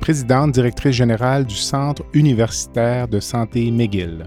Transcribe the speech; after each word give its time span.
présidente 0.00 0.52
directrice 0.52 0.96
générale 0.96 1.44
du 1.44 1.54
Centre 1.54 2.02
universitaire 2.14 3.06
de 3.06 3.20
santé 3.20 3.70
McGill. 3.70 4.24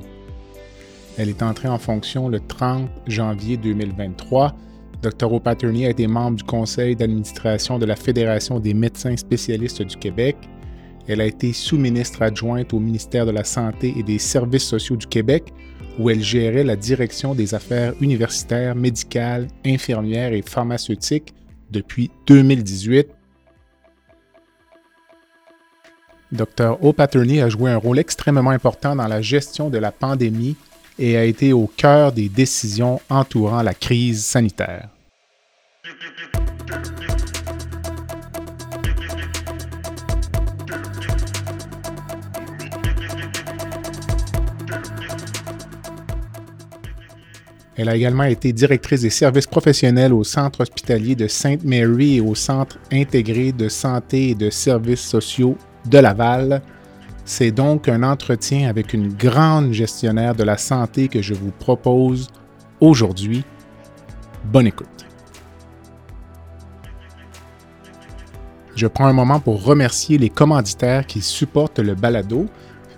Elle 1.18 1.30
est 1.30 1.42
entrée 1.42 1.68
en 1.68 1.80
fonction 1.80 2.30
le 2.30 2.40
30 2.40 2.90
janvier 3.08 3.58
2023. 3.58 4.56
Dr. 5.02 5.34
O'Patterney 5.34 5.88
a 5.88 5.90
été 5.90 6.06
membre 6.08 6.38
du 6.38 6.44
conseil 6.44 6.96
d'administration 6.96 7.80
de 7.80 7.86
la 7.86 7.96
Fédération 7.96 8.60
des 8.60 8.74
médecins 8.74 9.18
spécialistes 9.18 9.82
du 9.82 9.98
Québec. 9.98 10.38
Elle 11.08 11.22
a 11.22 11.26
été 11.26 11.52
sous-ministre 11.52 12.22
adjointe 12.22 12.72
au 12.74 12.80
ministère 12.80 13.26
de 13.26 13.32
la 13.32 13.44
Santé 13.44 13.94
et 13.98 14.04
des 14.04 14.20
Services 14.20 14.66
sociaux 14.66 14.96
du 14.96 15.08
Québec, 15.08 15.52
où 16.00 16.10
elle 16.10 16.22
gérait 16.22 16.64
la 16.64 16.76
direction 16.76 17.34
des 17.34 17.56
affaires 17.56 17.94
universitaires, 18.00 18.76
médicales, 18.76 19.48
infirmières 19.66 20.34
et 20.34 20.44
pharmaceutiques 20.44 21.34
depuis 21.72 22.12
2018. 22.28 23.08
Dr. 26.34 26.84
O'Patterney 26.84 27.42
a 27.42 27.50
joué 27.50 27.70
un 27.70 27.78
rôle 27.78 28.00
extrêmement 28.00 28.50
important 28.50 28.96
dans 28.96 29.08
la 29.08 29.22
gestion 29.22 29.70
de 29.70 29.78
la 29.78 29.92
pandémie 29.92 30.56
et 30.98 31.16
a 31.16 31.26
été 31.26 31.54
au 31.54 31.68
cœur 31.68 32.12
des 32.12 32.28
décisions 32.28 33.00
entourant 33.08 33.62
la 33.62 33.76
crise 33.76 34.26
sanitaire. 34.26 34.90
Elle 47.76 47.90
a 47.90 47.96
également 47.96 48.24
été 48.24 48.54
directrice 48.54 49.02
des 49.02 49.10
services 49.12 49.48
professionnels 49.48 50.14
au 50.14 50.24
Centre 50.24 50.62
hospitalier 50.62 51.16
de 51.16 51.28
Sainte-Mary 51.28 52.18
et 52.18 52.22
au 52.22 52.34
Centre 52.34 52.80
intégré 52.92 53.52
de 53.52 53.70
santé 53.70 54.30
et 54.30 54.36
de 54.36 54.50
services 54.50 55.02
sociaux 55.02 55.58
de 55.86 55.98
Laval. 55.98 56.62
C'est 57.26 57.52
donc 57.52 57.88
un 57.88 58.04
entretien 58.04 58.70
avec 58.70 58.94
une 58.94 59.14
grande 59.14 59.72
gestionnaire 59.72 60.36
de 60.36 60.44
la 60.44 60.58
santé 60.58 61.08
que 61.08 61.22
je 61.22 61.34
vous 61.34 61.52
propose 61.52 62.30
aujourd'hui. 62.80 63.46
Bonne 64.46 64.68
écoute. 64.68 64.88
Je 68.76 68.88
prends 68.88 69.06
un 69.06 69.14
moment 69.14 69.40
pour 69.40 69.64
remercier 69.64 70.18
les 70.18 70.30
commanditaires 70.30 71.06
qui 71.06 71.22
supportent 71.22 71.80
le 71.80 71.94
balado 71.96 72.48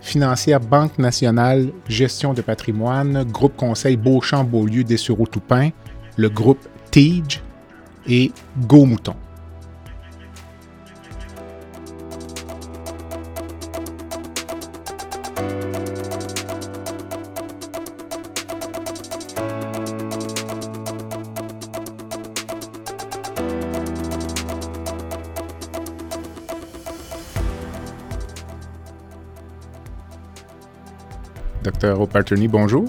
financière 0.05 0.59
Banque 0.59 0.97
nationale 0.99 1.71
Gestion 1.89 2.33
de 2.33 2.41
patrimoine, 2.41 3.23
Groupe 3.25 3.57
Conseil 3.57 3.97
Beauchamp-Beaulieu 3.97 4.83
Dessureau-Toupin, 4.83 5.71
le 6.15 6.29
groupe 6.29 6.65
TIGE 6.91 7.41
et 8.07 8.31
Go 8.67 8.85
Mouton. 8.85 9.15
Docteur 31.85 32.01
O'Patterney, 32.01 32.47
bonjour. 32.47 32.85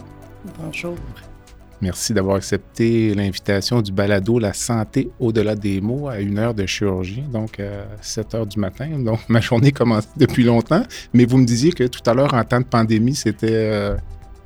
Bonjour. 0.58 0.96
Merci 1.82 2.14
d'avoir 2.14 2.36
accepté 2.36 3.12
l'invitation 3.12 3.82
du 3.82 3.92
balado 3.92 4.38
La 4.38 4.54
santé 4.54 5.10
au-delà 5.20 5.54
des 5.54 5.82
mots 5.82 6.08
à 6.08 6.18
une 6.20 6.38
heure 6.38 6.54
de 6.54 6.64
chirurgie, 6.64 7.20
donc 7.20 7.60
à 7.60 7.84
7 8.00 8.34
heures 8.34 8.46
du 8.46 8.58
matin. 8.58 8.98
Donc, 8.98 9.20
ma 9.28 9.42
journée 9.42 9.70
commence 9.70 10.08
depuis 10.16 10.44
longtemps, 10.44 10.82
mais 11.12 11.26
vous 11.26 11.36
me 11.36 11.44
disiez 11.44 11.72
que 11.72 11.84
tout 11.84 12.00
à 12.08 12.14
l'heure, 12.14 12.32
en 12.32 12.42
temps 12.42 12.60
de 12.60 12.64
pandémie, 12.64 13.14
c'était 13.14 13.50
euh, 13.52 13.96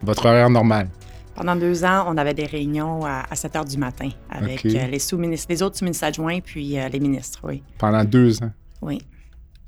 votre 0.02 0.26
horaire 0.26 0.50
normal. 0.50 0.88
Pendant 1.36 1.54
deux 1.54 1.84
ans, 1.84 2.06
on 2.08 2.16
avait 2.16 2.34
des 2.34 2.46
réunions 2.46 3.04
à, 3.04 3.32
7 3.32 3.54
heures 3.54 3.64
du 3.64 3.78
matin 3.78 4.08
avec 4.28 4.66
euh, 4.66 4.86
les 4.88 4.98
sous-ministres, 4.98 5.46
les 5.48 5.62
autres 5.62 5.78
sous-ministres 5.78 6.06
adjoints 6.06 6.40
puis 6.40 6.76
euh, 6.76 6.88
les 6.88 6.98
ministres, 6.98 7.38
oui. 7.44 7.62
Pendant 7.78 8.02
deux 8.02 8.42
ans? 8.42 8.50
Oui. 8.82 9.00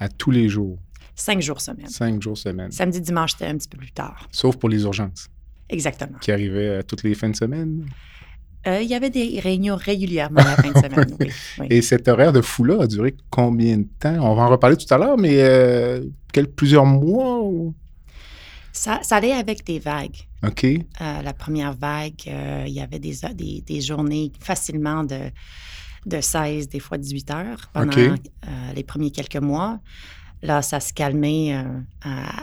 À 0.00 0.08
tous 0.08 0.32
les 0.32 0.48
jours? 0.48 0.76
Cinq 1.14 1.40
jours 1.40 1.60
semaine. 1.60 1.88
Cinq 1.88 2.22
jours 2.22 2.38
semaine. 2.38 2.70
Samedi, 2.72 3.00
dimanche, 3.00 3.32
c'était 3.32 3.46
un 3.46 3.56
petit 3.56 3.68
peu 3.68 3.78
plus 3.78 3.92
tard. 3.92 4.28
Sauf 4.30 4.56
pour 4.56 4.68
les 4.68 4.82
urgences. 4.82 5.28
Exactement. 5.68 6.18
Qui 6.20 6.32
arrivaient 6.32 6.68
euh, 6.68 6.82
toutes 6.82 7.02
les 7.02 7.14
fins 7.14 7.30
de 7.30 7.36
semaine. 7.36 7.86
Euh, 8.66 8.80
il 8.80 8.88
y 8.88 8.94
avait 8.94 9.10
des 9.10 9.40
réunions 9.40 9.74
régulièrement 9.74 10.42
la 10.42 10.56
fin 10.56 10.70
de 10.70 10.78
semaine, 10.78 11.16
oui, 11.58 11.66
Et 11.68 11.82
cet 11.82 12.06
horaire 12.06 12.32
de 12.32 12.40
fou-là 12.40 12.82
a 12.82 12.86
duré 12.86 13.16
combien 13.28 13.78
de 13.78 13.88
temps? 13.98 14.18
On 14.20 14.34
va 14.34 14.42
en 14.42 14.48
reparler 14.50 14.76
tout 14.76 14.92
à 14.94 14.98
l'heure, 14.98 15.18
mais 15.18 15.40
euh, 15.40 16.04
plusieurs 16.56 16.86
mois? 16.86 17.42
Ça, 18.72 19.00
ça, 19.02 19.16
allait 19.16 19.32
avec 19.32 19.66
des 19.66 19.80
vagues. 19.80 20.16
OK. 20.46 20.66
la 21.00 21.32
première 21.34 21.74
vague, 21.74 22.22
il 22.66 22.72
y 22.72 22.80
avait 22.80 22.98
des, 22.98 23.14
des, 23.66 23.80
journées 23.80 24.32
facilement 24.40 25.04
de, 25.04 25.30
de 26.06 26.20
16, 26.20 26.68
des 26.68 26.80
fois 26.80 26.98
18 26.98 27.30
heures 27.32 27.70
pendant 27.72 28.14
les 28.74 28.82
premiers 28.82 29.10
quelques 29.10 29.36
mois. 29.36 29.80
Là, 30.42 30.60
ça 30.60 30.80
se 30.80 30.92
calmait 30.92 31.54
euh, 31.54 31.62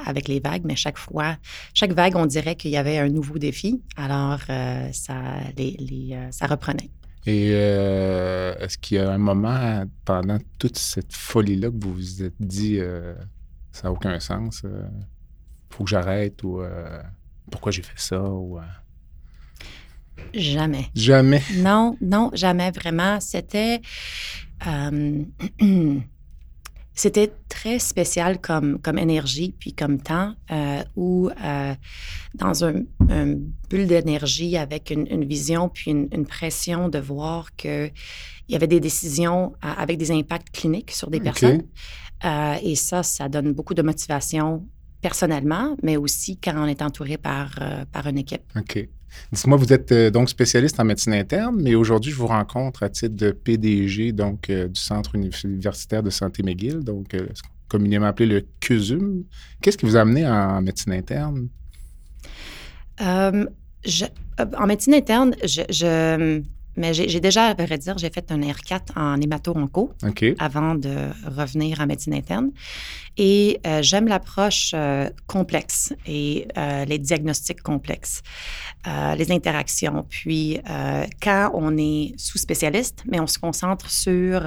avec 0.06 0.30
les 0.30 0.40
vagues, 0.40 0.62
mais 0.64 0.78
chaque 0.78 0.98
fois, 0.98 1.38
chaque 1.74 1.92
vague, 1.92 2.16
on 2.16 2.26
dirait 2.26 2.56
qu'il 2.56 2.72
y 2.72 2.78
avait 2.78 2.98
un 2.98 3.10
nouveau 3.10 3.38
défi. 3.38 3.82
Alors, 3.98 4.40
euh, 4.50 4.90
ça, 4.94 5.14
euh, 5.60 6.28
ça 6.32 6.48
reprenait. 6.48 6.90
Et 7.26 7.50
est-ce 7.50 8.78
qu'il 8.78 8.98
y 8.98 9.00
a 9.00 9.12
un 9.12 9.18
moment 9.18 9.84
pendant 10.06 10.38
toute 10.58 10.78
cette 10.78 11.14
folie-là 11.14 11.70
que 11.70 11.76
vous 11.84 11.94
vous 11.94 12.24
êtes 12.24 12.40
dit 12.40 12.80
ça 13.72 13.84
n'a 13.84 13.92
aucun 13.92 14.20
sens, 14.20 14.62
il 14.64 14.70
faut 15.70 15.84
que 15.84 15.90
j'arrête 15.90 16.42
ou 16.44 16.64
pourquoi 17.52 17.72
j'ai 17.72 17.84
fait 17.84 18.00
ça 18.00 18.24
ou 18.24 18.58
Jamais. 20.34 20.88
Jamais. 20.96 21.44
Non, 21.58 21.98
non, 22.02 22.31
jamais 22.34 22.72
vraiment. 22.72 23.20
C'était 23.20 23.81
c'était 27.00 27.32
très 27.48 27.80
spécial 27.80 28.42
comme, 28.42 28.78
comme 28.78 28.98
énergie 28.98 29.56
puis 29.58 29.72
comme 29.72 30.02
temps 30.02 30.36
euh, 30.52 30.84
où 30.98 31.30
euh, 31.30 31.74
dans 32.36 32.66
un, 32.66 32.74
bulle 33.70 33.88
d'énergie 33.88 34.58
avec 34.58 34.90
une, 34.92 35.24
vision 35.24 35.70
puis 35.70 35.92
une, 35.92 36.26
pression 36.26 36.90
de 36.90 37.00
voir 37.00 37.56
qu'il 37.56 37.94
y 38.50 38.56
avait 38.56 38.68
des 38.68 38.82
décisions 38.82 39.54
euh, 39.64 39.72
avec 39.78 39.98
des 39.98 40.12
impacts 40.12 40.50
cliniques 40.52 40.92
sur 40.92 41.10
des 41.10 41.22
personnes. 41.22 41.64
et 42.62 42.76
ça, 42.76 43.02
ça 43.02 43.30
donne 43.30 43.54
beaucoup 43.54 43.76
de 43.76 43.81
motivation 43.81 44.68
personnellement, 45.00 45.78
mais 45.81 45.95
aussi 45.95 46.36
quand 46.36 46.56
on 46.57 46.66
est 46.66 46.81
entouré 46.81 47.18
par, 47.18 47.56
par 47.94 48.07
une 48.07 48.18
équipe. 48.18 48.44
OK. 48.57 48.90
Dites-moi, 49.31 49.57
vous 49.57 49.71
êtes 49.73 49.91
euh, 49.91 50.09
donc 50.09 50.29
spécialiste 50.29 50.79
en 50.79 50.85
médecine 50.85 51.13
interne, 51.13 51.57
mais 51.61 51.75
aujourd'hui, 51.75 52.11
je 52.11 52.17
vous 52.17 52.27
rencontre 52.27 52.83
à 52.83 52.89
titre 52.89 53.15
de 53.15 53.31
PDG 53.31 54.11
donc, 54.11 54.50
euh, 54.50 54.67
du 54.67 54.79
Centre 54.79 55.15
universitaire 55.15 56.03
de 56.03 56.09
santé 56.09 56.44
McGill, 56.44 56.79
donc 56.79 57.13
euh, 57.13 57.27
communément 57.67 58.07
appelé 58.07 58.27
le 58.27 58.45
CUSUM. 58.59 59.23
Qu'est-ce 59.61 59.77
qui 59.77 59.85
vous 59.85 59.97
a 59.97 60.01
amené 60.01 60.27
en 60.27 60.61
médecine 60.61 60.94
interne? 60.94 61.47
en 63.01 64.67
médecine 64.67 64.94
interne, 64.94 65.35
je 65.44 66.41
mais 66.80 66.94
j'ai 66.94 67.20
déjà, 67.20 67.48
à 67.48 67.54
vrai 67.54 67.78
dire, 67.78 67.98
j'ai 67.98 68.10
fait 68.10 68.31
un 68.31 68.40
R4 68.40 68.81
en 68.96 69.20
hémato-onco 69.20 69.92
avant 70.40 70.76
de 70.76 71.10
revenir 71.26 71.81
en 71.81 71.86
médecine 71.86 72.14
interne. 72.14 72.52
Et 73.18 73.60
euh, 73.68 73.81
j'aime 73.81 74.08
l'approche 74.08 74.72
euh, 74.74 75.10
complexe 75.28 75.94
et 76.08 76.48
euh, 76.58 76.86
les 76.86 76.98
diagnostics 76.98 77.62
complexes, 77.62 78.22
les 79.18 79.31
interactions. 79.31 80.06
Puis, 80.10 80.58
quand 81.22 81.52
on 81.54 81.78
est 81.78 82.14
sous-spécialiste, 82.18 83.04
mais 83.06 83.20
on 83.20 83.28
se 83.28 83.38
concentre 83.38 83.92
sur 83.92 84.42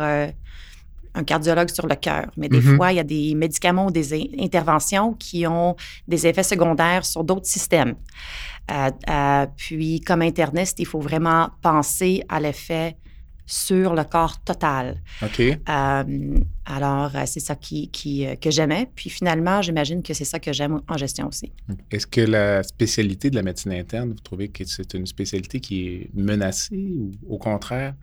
un 1.15 1.25
cardiologue 1.25 1.71
sur 1.71 1.87
le 1.87 1.95
cœur. 1.95 2.27
Mais 2.37 2.49
des 2.49 2.61
mm-hmm. 2.61 2.77
fois, 2.77 2.93
il 2.93 2.97
y 2.97 3.01
a 3.01 3.05
des 3.05 3.35
médicaments 3.35 3.87
ou 3.87 3.91
des 3.91 4.31
interventions 4.39 5.15
qui 5.15 5.47
ont 5.47 5.77
des 6.09 6.27
effets 6.27 6.43
secondaires 6.43 7.05
sur 7.05 7.25
d'autres 7.25 7.47
systèmes. 7.47 7.95
Euh, 8.71 8.91
euh, 9.09 9.47
puis, 9.57 10.01
comme 10.01 10.23
interniste, 10.23 10.79
il 10.79 10.87
faut 10.87 11.01
vraiment 11.01 11.51
penser 11.61 12.23
à 12.29 12.41
l'effet 12.41 12.97
sur 13.45 13.95
le 13.95 14.05
corps 14.05 14.43
total. 14.45 15.03
OK. 15.23 15.41
Euh, 15.41 16.39
alors, 16.65 17.11
c'est 17.27 17.41
ça 17.41 17.57
qui, 17.57 17.91
qui 17.91 18.25
que 18.41 18.51
j'aimais. 18.51 18.89
Puis 18.95 19.11
finalement, 19.11 19.61
j'imagine 19.61 20.03
que 20.03 20.15
c'est 20.15 20.25
ça 20.25 20.39
que 20.39 20.53
j'aime 20.53 20.81
en 20.89 20.97
gestion 20.97 21.27
aussi. 21.27 21.53
Est-ce 21.91 22.07
que 22.07 22.21
la 22.21 22.63
spécialité 22.63 23.31
de 23.31 23.35
la 23.35 23.43
médecine 23.43 23.73
interne, 23.73 24.11
vous 24.11 24.21
trouvez 24.21 24.49
que 24.49 24.65
c'est 24.65 24.95
une 24.95 25.07
spécialité 25.07 25.61
qui 25.61 25.87
est 25.89 26.11
menacée 26.15 26.93
ou 26.97 27.11
au 27.29 27.37
contraire, 27.37 27.95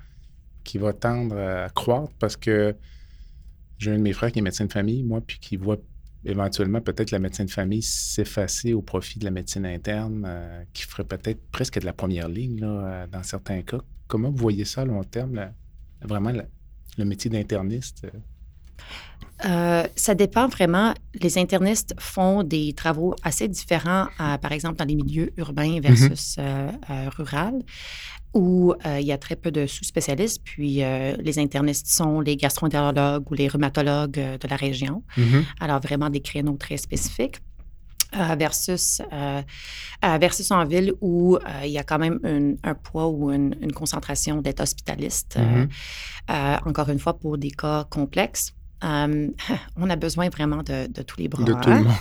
qui 0.64 0.78
va 0.78 0.92
tendre 0.94 1.38
à 1.38 1.70
croître? 1.70 2.12
Parce 2.20 2.36
que 2.36 2.76
j'ai 3.80 3.92
un 3.92 3.98
de 3.98 4.04
mes 4.04 4.14
frères 4.14 4.32
qui 4.32 4.40
est 4.40 4.44
médecin 4.44 4.66
de 4.66 4.72
famille, 4.72 5.04
moi, 5.04 5.22
puis 5.26 5.40
qui 5.40 5.58
voit 5.58 5.78
éventuellement 6.26 6.82
peut-être 6.82 7.12
la 7.12 7.20
médecine 7.20 7.46
de 7.46 7.52
famille 7.52 7.82
s'effacer 7.82 8.74
au 8.74 8.82
profit 8.82 9.20
de 9.20 9.26
la 9.26 9.32
médecine 9.32 9.66
interne, 9.66 10.26
euh, 10.28 10.64
qui 10.74 10.84
ferait 10.84 11.06
peut-être 11.06 11.40
presque 11.52 11.80
de 11.80 11.86
la 11.86 11.94
première 11.94 12.28
ligne 12.28 12.60
là, 12.60 12.68
euh, 12.68 13.08
dans 13.08 13.24
certains 13.24 13.62
cas. 13.62 13.80
Comment 14.08 14.30
vous 14.30 14.38
voyez 14.38 14.66
ça 14.66 14.82
à 14.82 14.86
long 14.86 15.04
terme, 15.04 15.54
vraiment 16.02 16.34
le 16.98 17.06
métier 17.06 17.32
d'interniste? 17.32 18.06
Euh, 19.46 19.88
ça 19.96 20.16
dépend 20.16 20.48
vraiment. 20.48 20.94
Les 21.14 21.38
internistes 21.38 21.96
font 22.00 22.44
des 22.44 22.74
travaux 22.74 23.16
assez 23.24 23.48
différents, 23.48 24.08
par 24.18 24.52
exemple, 24.52 24.78
dans 24.78 24.86
les 24.86 24.96
milieux 24.96 25.32
urbains 25.38 25.80
versus 25.80 26.38
mm 26.38 27.10
rural 27.16 27.62
où 28.34 28.74
il 28.86 29.06
y 29.06 29.12
a 29.12 29.18
très 29.18 29.36
peu 29.36 29.52
de 29.52 29.66
sous-spécialistes. 29.66 30.42
Puis 30.44 30.82
les 31.20 31.40
internistes 31.40 31.88
sont 31.88 32.22
les 32.22 32.38
gastro-entérologues 32.38 33.30
ou 33.30 33.34
les 33.34 33.48
rhumatologues 33.48 34.12
de 34.40 34.48
la 34.48 34.56
région. 34.56 35.04
Mm-hmm. 35.18 35.44
Alors, 35.60 35.80
vraiment 35.80 36.10
des 36.10 36.22
créneaux 36.22 36.58
très 36.58 36.78
spécifiques. 36.78 37.40
versus, 38.38 39.02
versus 40.04 40.52
en 40.52 40.66
ville 40.66 40.94
où 41.02 41.38
il 41.64 41.72
y 41.72 41.78
a 41.78 41.84
quand 41.84 42.00
même 42.00 42.20
un 42.64 42.76
poids 42.76 43.08
ou 43.08 43.32
une, 43.32 43.72
concentration 43.74 44.42
d'être 44.42 44.62
hospitaliste. 44.62 45.38
Mm-hmm. 45.38 46.68
encore 46.68 46.90
une 46.90 47.00
fois, 47.00 47.18
pour 47.18 47.38
des 47.38 47.52
cas 47.52 47.86
complexes. 47.90 48.54
on 48.84 49.90
a 49.90 49.96
besoin 49.98 50.30
vraiment 50.30 50.64
de, 50.64 51.02
tous 51.04 51.20
les 51.20 51.28
bras. 51.28 51.44
De 51.44 51.54
tout 51.54 51.70
le 51.70 51.84
monde. 51.84 51.96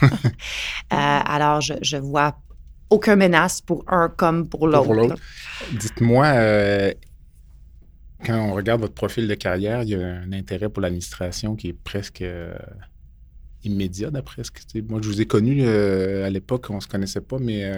alors, 0.91 1.61
je, 1.61 1.75
je 1.83 1.97
vois 1.97 2.39
aucun 2.91 3.17
menace 3.17 3.61
pour 3.61 3.85
un 3.89 4.09
comme 4.09 4.49
pour 4.49 4.67
l'autre. 4.67 5.17
Dites-moi, 5.73 6.27
euh, 6.27 6.93
quand 8.25 8.39
on 8.39 8.55
regarde 8.55 8.81
votre 8.81 8.95
profil 8.95 9.29
de 9.29 9.35
carrière, 9.35 9.83
il 9.83 9.91
y 9.91 9.95
a 9.95 10.01
un 10.01 10.33
intérêt 10.33 10.69
pour 10.69 10.83
l'administration 10.83 11.57
qui 11.57 11.69
est 11.69 11.73
presque 11.73 12.23
euh, 12.23 12.57
immédiat, 13.65 14.11
d'après 14.11 14.45
ce 14.45 14.51
que 14.51 14.61
Moi, 14.89 15.01
je 15.03 15.09
vous 15.09 15.21
ai 15.21 15.27
connu 15.27 15.63
euh, 15.63 16.27
à 16.27 16.31
l'époque, 16.31 16.67
on 16.71 16.77
ne 16.77 16.81
se 16.81 16.89
connaissait 16.89 17.21
pas, 17.21 17.39
mais 17.39 17.71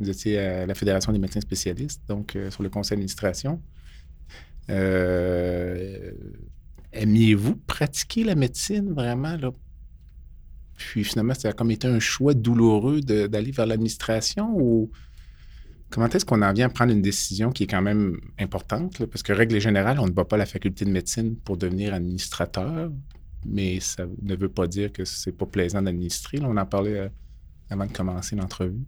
vous 0.00 0.10
étiez 0.10 0.38
à 0.38 0.66
la 0.66 0.74
Fédération 0.74 1.12
des 1.12 1.18
médecins 1.18 1.40
spécialistes, 1.40 2.02
donc 2.08 2.36
sur 2.50 2.62
le 2.62 2.68
conseil 2.68 2.96
d'administration. 2.96 3.60
Aimiez-vous 6.92 7.56
pratiquer 7.66 8.24
la 8.24 8.34
médecine 8.34 8.92
vraiment 8.92 9.36
là, 9.36 9.50
puis 10.78 11.04
finalement, 11.04 11.34
ça 11.34 11.48
a 11.48 11.52
comme 11.52 11.72
été 11.72 11.88
un 11.88 11.98
choix 11.98 12.34
douloureux 12.34 13.00
d'aller 13.00 13.50
vers 13.50 13.66
l'administration 13.66 14.52
ou 14.54 14.90
comment 15.90 16.08
est-ce 16.08 16.24
qu'on 16.24 16.40
en 16.40 16.52
vient 16.52 16.66
à 16.66 16.68
prendre 16.70 16.92
une 16.92 17.02
décision 17.02 17.50
qui 17.50 17.64
est 17.64 17.66
quand 17.66 17.82
même 17.82 18.18
importante? 18.38 19.04
parce 19.06 19.22
que 19.22 19.32
règle 19.32 19.60
générale, 19.60 19.98
on 19.98 20.06
ne 20.06 20.12
va 20.12 20.24
pas 20.24 20.36
la 20.36 20.46
faculté 20.46 20.84
de 20.84 20.90
médecine 20.90 21.36
pour 21.36 21.56
devenir 21.56 21.92
administrateur, 21.92 22.90
mais 23.44 23.80
ça 23.80 24.06
ne 24.22 24.36
veut 24.36 24.48
pas 24.48 24.68
dire 24.68 24.92
que 24.92 25.04
c'est 25.04 25.32
pas 25.32 25.46
plaisant 25.46 25.82
d'administrer. 25.82 26.38
On 26.42 26.56
en 26.56 26.66
parlait 26.66 26.98
euh, 26.98 27.08
avant 27.70 27.86
de 27.86 27.92
commencer 27.92 28.36
l'entrevue. 28.36 28.84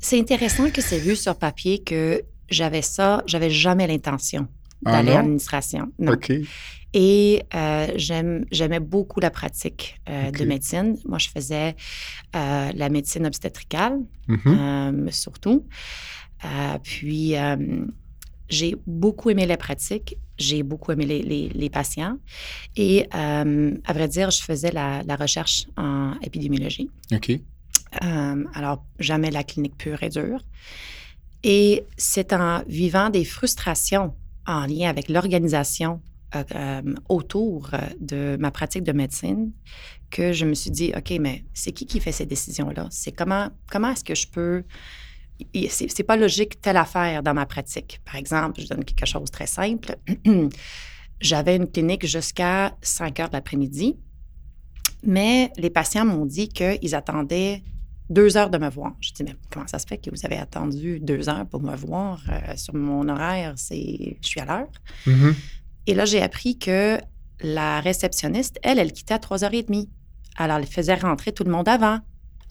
C'est 0.00 0.18
intéressant 0.18 0.70
que 0.70 0.82
c'est 0.82 0.98
vu 0.98 1.14
sur 1.14 1.36
papier 1.36 1.78
que 1.84 2.22
j'avais 2.48 2.82
ça, 2.82 3.22
j'avais 3.26 3.50
jamais 3.50 3.86
l'intention 3.86 4.48
ah 4.84 4.92
d'aller 4.92 5.12
à 5.12 5.14
l'administration. 5.16 5.92
Non. 6.00 6.12
Et 6.94 7.42
euh, 7.54 7.86
j'aimais 7.96 8.80
beaucoup 8.80 9.20
la 9.20 9.30
pratique 9.30 10.00
euh, 10.08 10.30
de 10.30 10.44
médecine. 10.44 10.96
Moi, 11.06 11.18
je 11.18 11.28
faisais 11.28 11.74
euh, 12.36 12.70
la 12.74 12.88
médecine 12.90 13.26
obstétricale, 13.26 13.98
mm-hmm. 14.28 15.10
surtout. 15.10 15.66
puis, 16.82 17.34
j'ai 18.48 18.76
beaucoup 18.86 19.30
aimé 19.30 19.46
la 19.46 19.56
pratique. 19.56 20.16
J'ai 20.36 20.62
beaucoup 20.62 20.92
aimé 20.92 21.06
les, 21.06 21.48
les, 21.48 21.70
patients. 21.70 22.18
Et 22.76 23.06
à 23.12 23.92
vrai 23.92 24.08
dire, 24.08 24.30
je 24.30 24.42
faisais 24.42 24.72
la, 24.72 25.02
la 25.04 25.16
recherche 25.16 25.66
en 25.76 26.14
épidémiologie. 26.22 26.90
OK. 27.12 27.40
alors, 28.00 28.84
jamais 28.98 29.30
la 29.30 29.44
clinique 29.44 29.78
pure 29.78 30.02
et 30.02 30.10
dure. 30.10 30.40
Et 31.44 31.84
c'est 31.96 32.32
en 32.32 32.62
vivant 32.66 33.08
des 33.08 33.24
frustrations 33.24 34.14
en 34.46 34.66
lien 34.66 34.88
avec 34.88 35.08
l'organisation 35.08 36.00
euh, 36.34 36.44
euh, 36.54 36.94
autour 37.10 37.68
euh, 37.74 37.78
de 38.00 38.38
ma 38.40 38.50
pratique 38.50 38.84
de 38.84 38.92
médecine 38.92 39.52
que 40.10 40.32
je 40.32 40.46
me 40.46 40.54
suis 40.54 40.70
dit, 40.70 40.90
OK, 40.96 41.12
mais 41.20 41.44
c'est 41.52 41.72
qui 41.72 41.84
qui 41.84 42.00
fait 42.00 42.12
ces 42.12 42.24
décisions-là? 42.24 42.88
C'est 42.90 43.12
comment, 43.12 43.50
comment 43.70 43.90
est-ce 43.90 44.04
que 44.04 44.14
je 44.14 44.26
peux... 44.28 44.64
C'est 45.68 46.04
pas 46.04 46.16
logique 46.16 46.60
telle 46.60 46.76
affaire 46.78 47.22
dans 47.22 47.34
ma 47.34 47.44
pratique. 47.44 48.00
Par 48.04 48.16
exemple, 48.16 48.60
je 48.60 48.68
donne 48.68 48.84
quelque 48.84 49.06
chose 49.06 49.24
de 49.24 49.30
très 49.30 49.46
simple. 49.46 49.96
J'avais 51.20 51.56
une 51.56 51.70
clinique 51.70 52.06
jusqu'à 52.06 52.76
5 52.80 53.20
heures 53.20 53.28
de 53.28 53.34
l'après-midi, 53.34 53.96
mais 55.04 55.50
les 55.58 55.70
patients 55.70 56.04
m'ont 56.06 56.26
dit 56.26 56.48
qu'ils 56.48 56.94
attendaient 56.94 57.62
deux 58.08 58.36
heures 58.36 58.50
de 58.50 58.58
me 58.58 58.70
voir. 58.70 58.94
Je 59.00 59.12
dis, 59.12 59.24
mais 59.24 59.36
comment 59.50 59.66
ça 59.66 59.78
se 59.78 59.86
fait 59.86 59.98
que 59.98 60.10
vous 60.10 60.24
avez 60.24 60.36
attendu 60.36 61.00
deux 61.00 61.28
heures 61.28 61.46
pour 61.46 61.62
me 61.62 61.74
voir 61.76 62.22
sur 62.56 62.74
mon 62.74 63.08
horaire? 63.08 63.54
C'est, 63.56 64.16
je 64.22 64.26
suis 64.26 64.40
à 64.40 64.44
l'heure. 64.44 64.70
Mm-hmm. 65.06 65.34
Et 65.86 65.94
là, 65.94 66.04
j'ai 66.04 66.22
appris 66.22 66.58
que 66.58 66.98
la 67.40 67.80
réceptionniste, 67.80 68.58
elle, 68.62 68.78
elle 68.78 68.92
quittait 68.92 69.14
à 69.14 69.18
3h30. 69.18 69.88
Alors, 70.36 70.58
elle 70.58 70.66
faisait 70.66 70.94
rentrer 70.94 71.32
tout 71.32 71.44
le 71.44 71.50
monde 71.50 71.68
avant. 71.68 71.98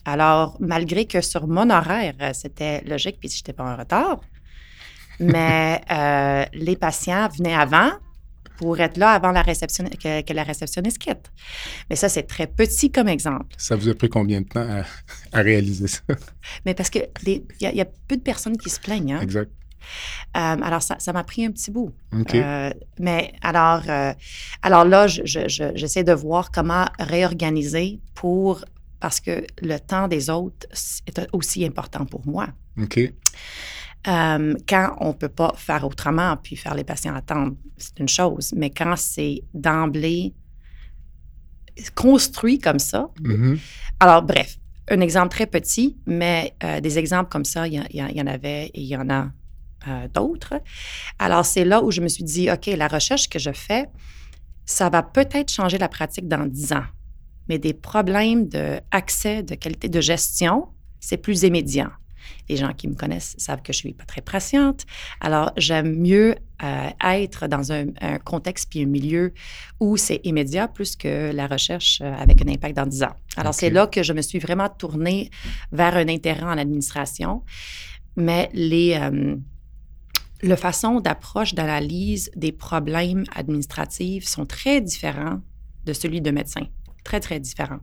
Alors, 0.04 0.56
malgré 0.60 1.06
que 1.06 1.20
sur 1.20 1.46
mon 1.46 1.70
horaire, 1.70 2.14
c'était 2.34 2.82
logique, 2.82 3.18
puis 3.20 3.28
je 3.28 3.38
n'étais 3.38 3.52
pas 3.52 3.64
en 3.64 3.76
retard, 3.76 4.20
mais 5.20 5.80
euh, 5.90 6.44
les 6.52 6.76
patients 6.76 7.28
venaient 7.38 7.54
avant 7.54 7.92
pour 8.56 8.78
être 8.80 8.96
là 8.96 9.10
avant 9.10 9.32
la 9.32 9.42
que, 9.42 10.32
la 10.32 10.42
réceptionniste 10.42 10.98
quitte. 10.98 11.32
Mais 11.88 11.96
ça, 11.96 12.08
c'est 12.08 12.24
très 12.24 12.46
petit 12.46 12.90
comme 12.90 13.08
exemple. 13.08 13.46
Ça 13.58 13.76
vous 13.76 13.88
a 13.88 13.94
pris 13.94 14.08
combien 14.08 14.40
de 14.40 14.48
temps 14.48 14.84
à, 15.32 15.42
réaliser 15.42 15.88
ça? 15.88 16.00
Mais 16.66 16.74
parce 16.74 16.90
qu'il 16.90 17.08
y, 17.26 17.42
y, 17.60 17.80
a 17.80 17.86
peu 18.08 18.16
de 18.16 18.22
personnes 18.22 18.56
qui 18.56 18.70
se 18.70 18.80
plaignent. 18.80 19.14
Hein? 19.14 19.20
Exact. 19.20 19.50
Euh, 20.36 20.56
alors, 20.62 20.82
ça, 20.82 21.12
m'a 21.12 21.24
pris 21.24 21.44
un 21.44 21.50
petit 21.50 21.70
bout. 21.70 21.92
Euh, 22.34 22.70
mais 22.98 23.32
alors, 23.42 23.82
euh, 23.88 24.12
alors 24.62 24.84
là, 24.84 25.06
j'essaie 25.06 26.04
de 26.04 26.12
voir 26.12 26.50
comment 26.50 26.86
réorganiser 26.98 28.00
pour 28.14 28.64
parce 29.00 29.20
que 29.20 29.44
le 29.60 29.78
temps 29.78 30.06
des 30.06 30.30
autres 30.30 30.66
est 31.06 31.28
aussi 31.32 31.64
important 31.64 32.06
pour 32.06 32.26
moi. 32.26 32.48
OK. 32.80 33.12
quand 34.04 34.96
on 35.00 35.08
ne 35.08 35.12
peut 35.12 35.28
pas 35.28 35.52
faire 35.56 35.84
autrement 35.84 36.36
puis 36.36 36.56
faire 36.56 36.74
les 36.74 36.84
patients 36.84 37.14
attendre, 37.14 37.56
c'est 37.76 37.98
une 37.98 38.08
chose. 38.08 38.54
Mais 38.56 38.70
quand 38.70 38.94
c'est 38.96 39.42
d'emblée 39.52 40.34
construit 41.94 42.58
comme 42.58 42.78
ça, 42.78 43.08
mm-hmm. 43.20 43.58
alors 44.00 44.22
bref, 44.22 44.58
un 44.88 45.00
exemple 45.00 45.30
très 45.30 45.46
petit, 45.46 45.98
mais 46.06 46.54
des 46.80 46.98
exemples 46.98 47.30
comme 47.30 47.44
ça, 47.44 47.66
il 47.66 47.74
y, 47.74 48.20
en 48.22 48.26
avait 48.26 48.66
et 48.66 48.80
il 48.80 48.86
y 48.86 48.96
en 48.96 49.10
a 49.10 49.30
euh, 49.88 50.08
d'autres. 50.08 50.54
Alors, 51.18 51.44
c'est 51.44 51.64
là 51.64 51.82
où 51.82 51.90
je 51.90 52.00
me 52.00 52.08
suis 52.08 52.24
dit, 52.24 52.50
OK, 52.50 52.66
la 52.66 52.88
recherche 52.88 53.28
que 53.28 53.38
je 53.38 53.52
fais, 53.52 53.88
ça 54.64 54.88
va 54.88 55.02
peut-être 55.02 55.50
changer 55.50 55.78
la 55.78 55.88
pratique 55.88 56.28
dans 56.28 56.46
10 56.46 56.72
ans. 56.72 56.84
Mais 57.48 57.58
des 57.58 57.74
problèmes 57.74 58.48
d'accès, 58.48 59.42
de, 59.42 59.54
qualité 59.54 59.88
de 59.88 60.00
gestion, 60.00 60.68
c'est 61.00 61.16
plus 61.16 61.42
immédiat. 61.42 61.90
Les 62.48 62.56
gens 62.56 62.72
qui 62.72 62.86
me 62.86 62.94
connaissent 62.94 63.34
savent 63.38 63.62
que 63.62 63.72
je 63.72 63.78
suis 63.78 63.92
pas 63.94 64.04
très 64.04 64.20
patiente. 64.20 64.84
Alors, 65.20 65.52
j'aime 65.56 65.96
mieux 65.96 66.36
euh, 66.62 66.90
être 67.04 67.48
dans 67.48 67.72
un, 67.72 67.86
contexte 68.24 68.70
puis 68.70 68.82
un 68.82 68.86
milieu 68.86 69.32
où 69.80 69.96
c'est 69.96 70.20
immédiat 70.22 70.68
plus 70.68 70.94
que 70.94 71.32
la 71.32 71.48
recherche 71.48 72.00
euh, 72.00 72.14
avec 72.14 72.40
un 72.40 72.48
impact 72.48 72.76
dans 72.76 72.86
10 72.86 73.02
ans. 73.02 73.16
Alors, 73.36 73.54
c'est 73.54 73.70
là 73.70 73.88
que 73.88 74.04
je 74.04 74.12
me 74.12 74.22
suis 74.22 74.38
vraiment 74.38 74.68
tournée 74.68 75.30
vers 75.72 75.96
un 75.96 76.08
intérêt 76.08 76.44
en 76.44 76.58
administration. 76.58 77.42
Mais 78.16 78.50
les, 78.52 78.94
la 80.42 80.56
façon 80.56 81.00
d'approche 81.00 81.54
d'analyse 81.54 82.30
des 82.34 82.52
problèmes 82.52 83.24
administratifs 83.34 84.26
sont 84.26 84.44
très 84.44 84.80
différents 84.80 85.40
de 85.84 85.92
celui 85.92 86.20
de 86.20 86.30
médecin. 86.30 86.62
Très, 87.04 87.20
très 87.20 87.40
différents. 87.40 87.80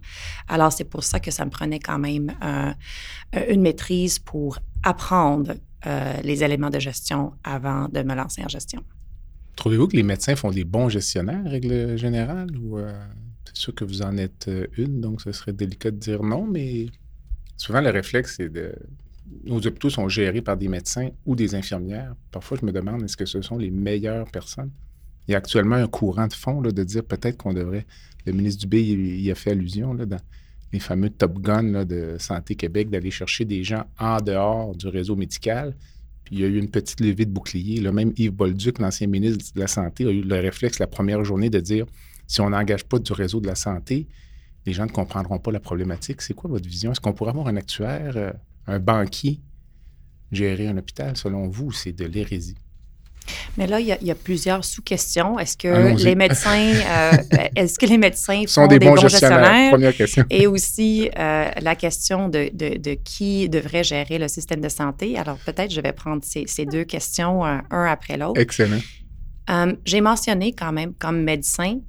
Alors, 0.48 0.72
c'est 0.72 0.86
pour 0.86 1.04
ça 1.04 1.20
que 1.20 1.32
ça 1.32 1.46
me 1.46 1.50
prenait 1.50 1.80
quand 1.80 2.00
même 2.00 2.34
euh, 2.44 2.72
une 3.50 3.62
maîtrise 3.62 4.20
pour 4.20 4.60
apprendre 4.84 5.56
euh, 5.86 6.14
les 6.24 6.44
éléments 6.44 6.70
de 6.70 6.80
gestion 6.80 7.34
avant 7.44 7.90
de 7.90 8.02
me 8.02 8.16
lancer 8.16 8.44
en 8.44 8.48
gestion. 8.48 8.82
Trouvez-vous 9.56 9.90
que 9.90 9.98
les 9.98 10.04
médecins 10.04 10.38
font 10.38 10.52
des 10.52 10.64
bons 10.64 10.88
gestionnaires, 10.88 11.44
règle 11.46 11.98
générale, 11.98 12.56
ou 12.58 12.78
euh, 12.78 12.94
c'est 13.46 13.58
sûr 13.58 13.76
que 13.76 13.84
vous 13.84 14.02
en 14.02 14.16
êtes 14.16 14.50
une, 14.78 15.02
donc 15.02 15.22
ce 15.22 15.34
serait 15.34 15.52
délicat 15.52 15.92
de 15.92 15.98
dire 15.98 16.24
non, 16.24 16.48
mais 16.48 16.86
souvent 17.58 17.82
le 17.82 17.90
réflexe, 17.90 18.36
c'est 18.38 18.50
de 18.50 18.74
nos 19.44 19.58
hôpitaux 19.58 19.90
sont 19.90 20.10
gérés 20.10 20.42
par 20.42 20.58
des 20.58 20.68
médecins 20.68 21.10
ou 21.26 21.36
des 21.36 21.56
infirmières. 21.56 22.16
Parfois, 22.32 22.58
je 22.60 22.66
me 22.66 22.72
demande, 22.72 23.04
est-ce 23.04 23.18
que 23.18 23.26
ce 23.26 23.42
sont 23.42 23.58
les 23.58 23.72
meilleures 23.72 24.30
personnes? 24.30 24.72
Il 25.28 25.32
y 25.32 25.36
a 25.36 25.38
actuellement 25.38 25.76
un 25.76 25.88
courant 25.88 26.28
de 26.28 26.34
fond 26.34 26.62
là, 26.62 26.72
de 26.72 26.84
dire 26.84 27.04
peut-être 27.04 27.38
qu'on 27.38 27.54
devrait. 27.54 27.86
Le 28.26 28.34
ministre 28.34 28.62
Dubé 28.62 28.82
y 28.82 29.32
a 29.32 29.36
fait 29.36 29.52
allusion 29.52 29.94
là, 29.94 30.06
dans 30.06 30.20
les 30.74 30.80
fameux 30.80 31.10
Top 31.10 31.40
Gun 31.40 31.86
de 31.86 32.18
Santé 32.20 32.56
Québec 32.56 32.90
d'aller 32.90 33.12
chercher 33.12 33.46
des 33.46 33.64
gens 33.64 33.86
en 34.00 34.18
dehors 34.22 34.76
du 34.76 34.88
réseau 34.88 35.16
médical. 35.16 35.76
Puis 36.24 36.38
il 36.38 36.42
y 36.42 36.44
a 36.44 36.48
eu 36.48 36.58
une 36.58 36.70
petite 36.70 37.00
levée 37.00 37.26
de 37.26 37.32
bouclier. 37.32 37.80
Là, 37.82 37.92
même 37.92 38.14
Yves 38.18 38.32
Bolduc, 38.32 38.80
l'ancien 38.80 39.08
ministre 39.08 39.54
de 39.56 39.60
la 39.60 39.68
Santé, 39.68 40.06
a 40.06 40.12
eu 40.12 40.22
le 40.22 40.40
réflexe 40.40 40.80
la 40.80 40.88
première 40.88 41.24
journée 41.24 41.50
de 41.50 41.60
dire 41.60 41.86
si 42.28 42.42
on 42.42 42.52
n'engage 42.52 42.86
pas 42.86 43.00
du 43.00 43.12
réseau 43.12 43.40
de 43.40 43.48
la 43.48 43.56
santé, 43.56 44.08
les 44.66 44.74
gens 44.74 44.86
ne 44.86 44.92
comprendront 44.92 45.40
pas 45.40 45.52
la 45.52 45.60
problématique. 45.60 46.22
C'est 46.22 46.36
quoi 46.36 46.50
votre 46.50 46.68
vision? 46.68 46.92
Est-ce 46.92 47.02
qu'on 47.02 47.14
pourrait 47.14 47.32
avoir 47.32 47.48
un 47.48 47.56
actuaire, 47.56 48.14
euh, 48.16 48.32
un 48.70 48.80
banquier, 48.80 49.40
gérer 50.32 50.68
un 50.68 50.78
hôpital? 50.78 51.18
Selon 51.18 51.48
vous, 51.48 51.72
c'est 51.72 51.94
de 51.94 52.06
l'hérésie? 52.06 52.56
Mais 53.58 53.68
là, 53.68 53.80
il 53.80 53.88
y 53.88 54.12
a, 54.12 54.16
plusieurs 54.16 54.64
sous-questions. 54.64 55.38
Est-ce 55.40 55.58
que 55.58 55.96
les 56.04 56.16
médecins, 56.16 56.74
euh, 56.74 57.12
est-ce 57.56 57.78
que 57.78 57.86
les 57.86 57.98
médecins 57.98 58.44
sont 58.48 58.68
des, 58.68 58.80
bons, 58.80 58.96
gestionnaires? 58.96 59.72
Première 59.72 59.96
question. 59.96 60.26
Et 60.30 60.48
aussi 60.48 61.10
euh, 61.18 61.50
la 61.62 61.76
question 61.76 62.30
de, 62.30 62.50
de, 62.54 62.94
qui 62.96 63.50
devrait 63.50 63.84
gérer 63.84 64.18
le 64.18 64.28
système 64.28 64.62
de 64.62 64.70
santé. 64.70 65.18
Alors 65.18 65.38
peut-être 65.46 65.72
je 65.72 65.82
vais 65.82 65.94
prendre 65.94 66.24
ces, 66.24 66.46
ces 66.48 66.66
deux 66.66 66.86
questions 66.86 67.44
un 67.44 67.86
après 67.86 68.18
l'autre. 68.18 68.40
Excellent. 68.40 68.80
J'ai 69.86 70.02
mentionné 70.02 70.54
quand 70.54 70.72
même 70.72 70.94
comme 70.94 71.24
médecin 71.24 71.80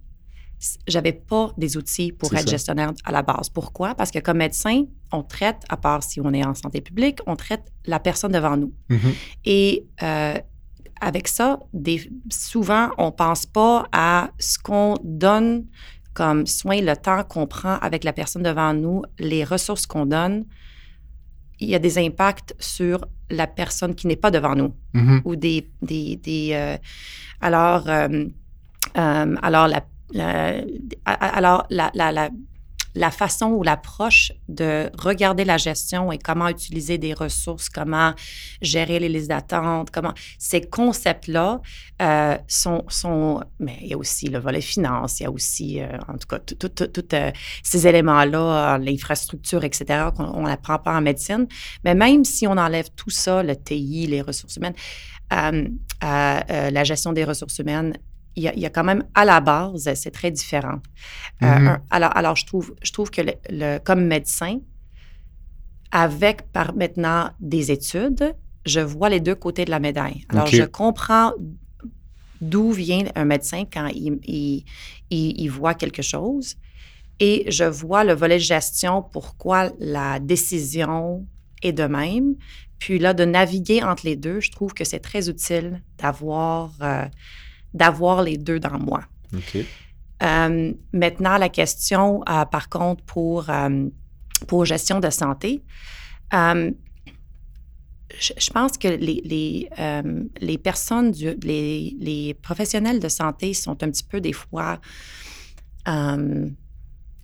j'avais 0.86 1.12
pas 1.12 1.52
des 1.56 1.76
outils 1.76 2.12
pour 2.12 2.34
être 2.34 2.48
gestionnaire 2.48 2.92
à 3.04 3.12
la 3.12 3.22
base. 3.22 3.48
Pourquoi? 3.48 3.94
Parce 3.94 4.10
que 4.10 4.18
comme 4.18 4.38
médecin, 4.38 4.84
on 5.10 5.22
traite, 5.22 5.62
à 5.68 5.76
part 5.76 6.02
si 6.02 6.20
on 6.20 6.32
est 6.32 6.44
en 6.44 6.54
santé 6.54 6.80
publique, 6.80 7.20
on 7.26 7.36
traite 7.36 7.72
la 7.86 7.98
personne 7.98 8.32
devant 8.32 8.56
nous. 8.56 8.72
Mm-hmm. 8.90 9.14
Et 9.46 9.86
euh, 10.02 10.38
avec 11.00 11.28
ça, 11.28 11.60
des, 11.72 12.10
souvent, 12.30 12.90
on 12.98 13.10
pense 13.10 13.46
pas 13.46 13.86
à 13.92 14.30
ce 14.38 14.58
qu'on 14.58 14.96
donne 15.02 15.64
comme 16.12 16.46
soin, 16.46 16.80
le 16.82 16.94
temps 16.94 17.24
qu'on 17.24 17.46
prend 17.46 17.76
avec 17.78 18.04
la 18.04 18.12
personne 18.12 18.42
devant 18.42 18.74
nous, 18.74 19.02
les 19.18 19.44
ressources 19.44 19.86
qu'on 19.86 20.04
donne. 20.04 20.44
Il 21.58 21.68
y 21.70 21.74
a 21.74 21.78
des 21.78 21.98
impacts 21.98 22.54
sur 22.58 23.06
la 23.30 23.46
personne 23.46 23.94
qui 23.94 24.06
n'est 24.06 24.16
pas 24.16 24.30
devant 24.30 24.54
nous 24.54 24.74
mm-hmm. 24.94 25.22
ou 25.24 25.36
des... 25.36 25.70
des, 25.80 26.16
des 26.16 26.50
euh, 26.52 26.76
alors, 27.40 27.88
euh, 27.88 28.26
alors 28.94 29.68
la 29.68 29.82
alors, 30.14 31.66
la, 31.70 31.90
la, 31.94 32.30
la, 32.94 33.10
façon 33.10 33.46
ou 33.46 33.62
l'approche 33.62 34.32
de 34.48 34.90
regarder 34.98 35.44
la 35.44 35.56
gestion 35.56 36.10
et 36.10 36.18
comment 36.18 36.48
utiliser 36.48 36.98
des 36.98 37.14
ressources, 37.14 37.68
comment 37.68 38.12
gérer 38.60 38.98
les 38.98 39.08
listes 39.08 39.28
d'attente, 39.28 39.90
comment 39.90 40.14
ces 40.38 40.62
concepts-là 40.62 41.60
euh, 42.02 42.36
sont, 42.48 42.84
sont, 42.88 43.42
mais 43.58 43.78
il 43.82 43.88
y 43.88 43.94
a 43.94 43.98
aussi 43.98 44.28
le 44.28 44.38
volet 44.38 44.60
finance, 44.60 45.20
il 45.20 45.24
y 45.24 45.26
a 45.26 45.30
aussi, 45.30 45.80
euh, 45.80 45.88
en 46.08 46.18
tout 46.18 46.26
cas, 46.26 46.38
tous 46.40 46.70
euh, 47.12 47.30
ces 47.62 47.86
éléments-là, 47.86 48.78
l'infrastructure, 48.78 49.62
etc., 49.64 50.08
qu'on 50.16 50.42
n'apprend 50.42 50.78
pas 50.78 50.96
en 50.96 51.00
médecine. 51.00 51.46
Mais 51.84 51.94
même 51.94 52.24
si 52.24 52.46
on 52.46 52.56
enlève 52.56 52.90
tout 52.96 53.10
ça, 53.10 53.42
le 53.42 53.54
TI, 53.54 54.06
les 54.08 54.22
ressources 54.22 54.56
humaines, 54.56 54.74
la 56.02 56.84
gestion 56.84 57.12
des 57.12 57.24
ressources 57.24 57.58
humaines 57.60 57.96
il 58.36 58.44
y, 58.44 58.66
a, 58.66 58.70
quand 58.70 58.84
même 58.84 59.04
à 59.14 59.24
la 59.24 59.40
base, 59.40 59.92
c'est 59.94 60.10
très 60.10 60.30
différent. 60.30 60.80
Euh, 61.42 61.46
mm-hmm. 61.46 61.80
alors, 61.90 62.16
alors, 62.16 62.36
je 62.36 62.46
trouve, 62.46 62.74
je 62.82 62.92
trouve 62.92 63.10
que 63.10 63.22
le, 63.50 63.78
comme 63.78 64.04
médecin, 64.06 64.58
avec 65.90 66.50
par 66.52 66.74
maintenant 66.74 67.30
des 67.40 67.70
études, 67.70 68.34
je 68.64 68.80
vois 68.80 69.08
les 69.08 69.20
deux 69.20 69.34
côtés 69.34 69.64
de 69.64 69.70
la 69.70 69.80
médaille. 69.80 70.24
Alors, 70.28 70.46
je 70.46 70.62
comprends 70.62 71.32
d'où 72.40 72.70
vient 72.70 73.04
un 73.16 73.24
médecin 73.24 73.64
quand 73.70 73.88
il, 73.88 74.18
il, 74.24 74.64
il, 75.10 75.48
voit 75.48 75.74
quelque 75.74 76.02
chose 76.02 76.56
et 77.18 77.44
je 77.50 77.64
vois 77.64 78.04
le 78.04 78.14
volet 78.14 78.38
gestion, 78.38 79.02
pourquoi 79.02 79.70
la 79.78 80.20
décision 80.20 81.26
est 81.62 81.72
de 81.72 81.84
même. 81.84 82.36
Puis 82.78 82.98
là, 82.98 83.12
de 83.12 83.26
naviguer 83.26 83.82
entre 83.82 84.06
les 84.06 84.16
deux, 84.16 84.40
je 84.40 84.50
trouve 84.50 84.72
que 84.72 84.84
c'est 84.84 85.00
très 85.00 85.28
utile 85.28 85.82
d'avoir... 85.98 86.72
Euh, 86.80 87.04
d'avoir 87.74 88.22
les 88.22 88.36
deux 88.36 88.60
dans 88.60 88.78
moi. 88.78 89.02
Euh, 90.22 90.72
maintenant, 90.92 91.38
la 91.38 91.48
question, 91.48 92.22
euh, 92.28 92.44
par 92.44 92.68
contre, 92.68 93.02
pour, 93.04 93.48
euh, 93.48 93.88
pour 94.46 94.64
gestion 94.64 95.00
de 95.00 95.10
santé, 95.10 95.62
je, 98.18 98.50
pense 98.52 98.76
que 98.76 98.88
les, 98.88 99.22
les, 99.24 99.68
les 100.40 100.58
personnes, 100.58 101.12
du, 101.12 101.34
les, 101.42 101.96
les, 101.98 102.34
professionnels 102.34 103.00
de 103.00 103.08
santé 103.08 103.54
sont 103.54 103.82
un 103.82 103.90
petit 103.90 104.04
peu 104.04 104.20
des 104.20 104.32
fois 104.32 104.80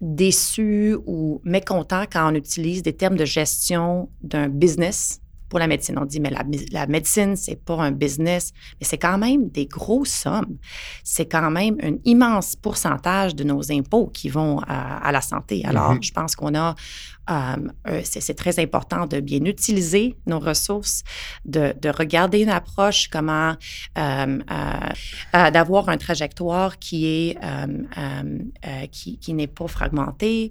déçus 0.00 0.96
ou 1.06 1.40
mécontents 1.44 2.04
quand 2.10 2.30
on 2.32 2.34
utilise 2.34 2.82
des 2.82 2.92
termes 2.92 3.16
de 3.16 3.24
gestion 3.24 4.08
d'un 4.22 4.48
business 4.48 5.20
pour 5.48 5.58
la 5.58 5.66
médecine. 5.66 5.98
On 5.98 6.04
dit, 6.04 6.20
mais 6.20 6.30
la, 6.30 6.44
la 6.72 6.86
médecine, 6.86 7.36
c'est 7.36 7.62
pas 7.62 7.80
un 7.82 7.92
business, 7.92 8.52
mais 8.80 8.86
c'est 8.86 8.98
quand 8.98 9.18
même 9.18 9.48
des 9.48 9.66
grosses 9.66 10.10
sommes. 10.10 10.56
C'est 11.04 11.26
quand 11.26 11.50
même 11.50 11.76
un 11.82 11.96
immense 12.04 12.56
pourcentage 12.56 13.34
de 13.34 13.44
nos 13.44 13.70
impôts 13.70 14.08
qui 14.08 14.28
vont 14.28 14.60
à, 14.66 15.10
la 15.12 15.20
santé. 15.20 15.64
Alors, 15.64 15.94
mm-hmm. 15.94 16.02
je 16.04 16.12
pense 16.12 16.36
qu'on 16.36 16.54
a, 16.54 16.74
euh, 17.28 17.56
euh, 17.88 18.00
c'est 18.04 18.34
très 18.34 18.58
important 18.60 19.06
de 19.06 19.20
bien 19.20 19.44
utiliser 19.44 20.16
nos 20.26 20.38
ressources, 20.38 21.02
de, 21.44 21.74
de 21.80 21.88
regarder 21.88 22.40
une 22.40 22.50
approche, 22.50 23.08
comment 23.08 23.54
euh, 23.98 24.38
d'avoir 25.32 25.88
une 25.88 25.98
trajectoire 25.98 26.78
qui 26.78 27.06
est 27.06 27.38
qui, 28.90 29.18
qui 29.18 29.34
n'est 29.34 29.46
pas 29.46 29.68
fragmentée. 29.68 30.50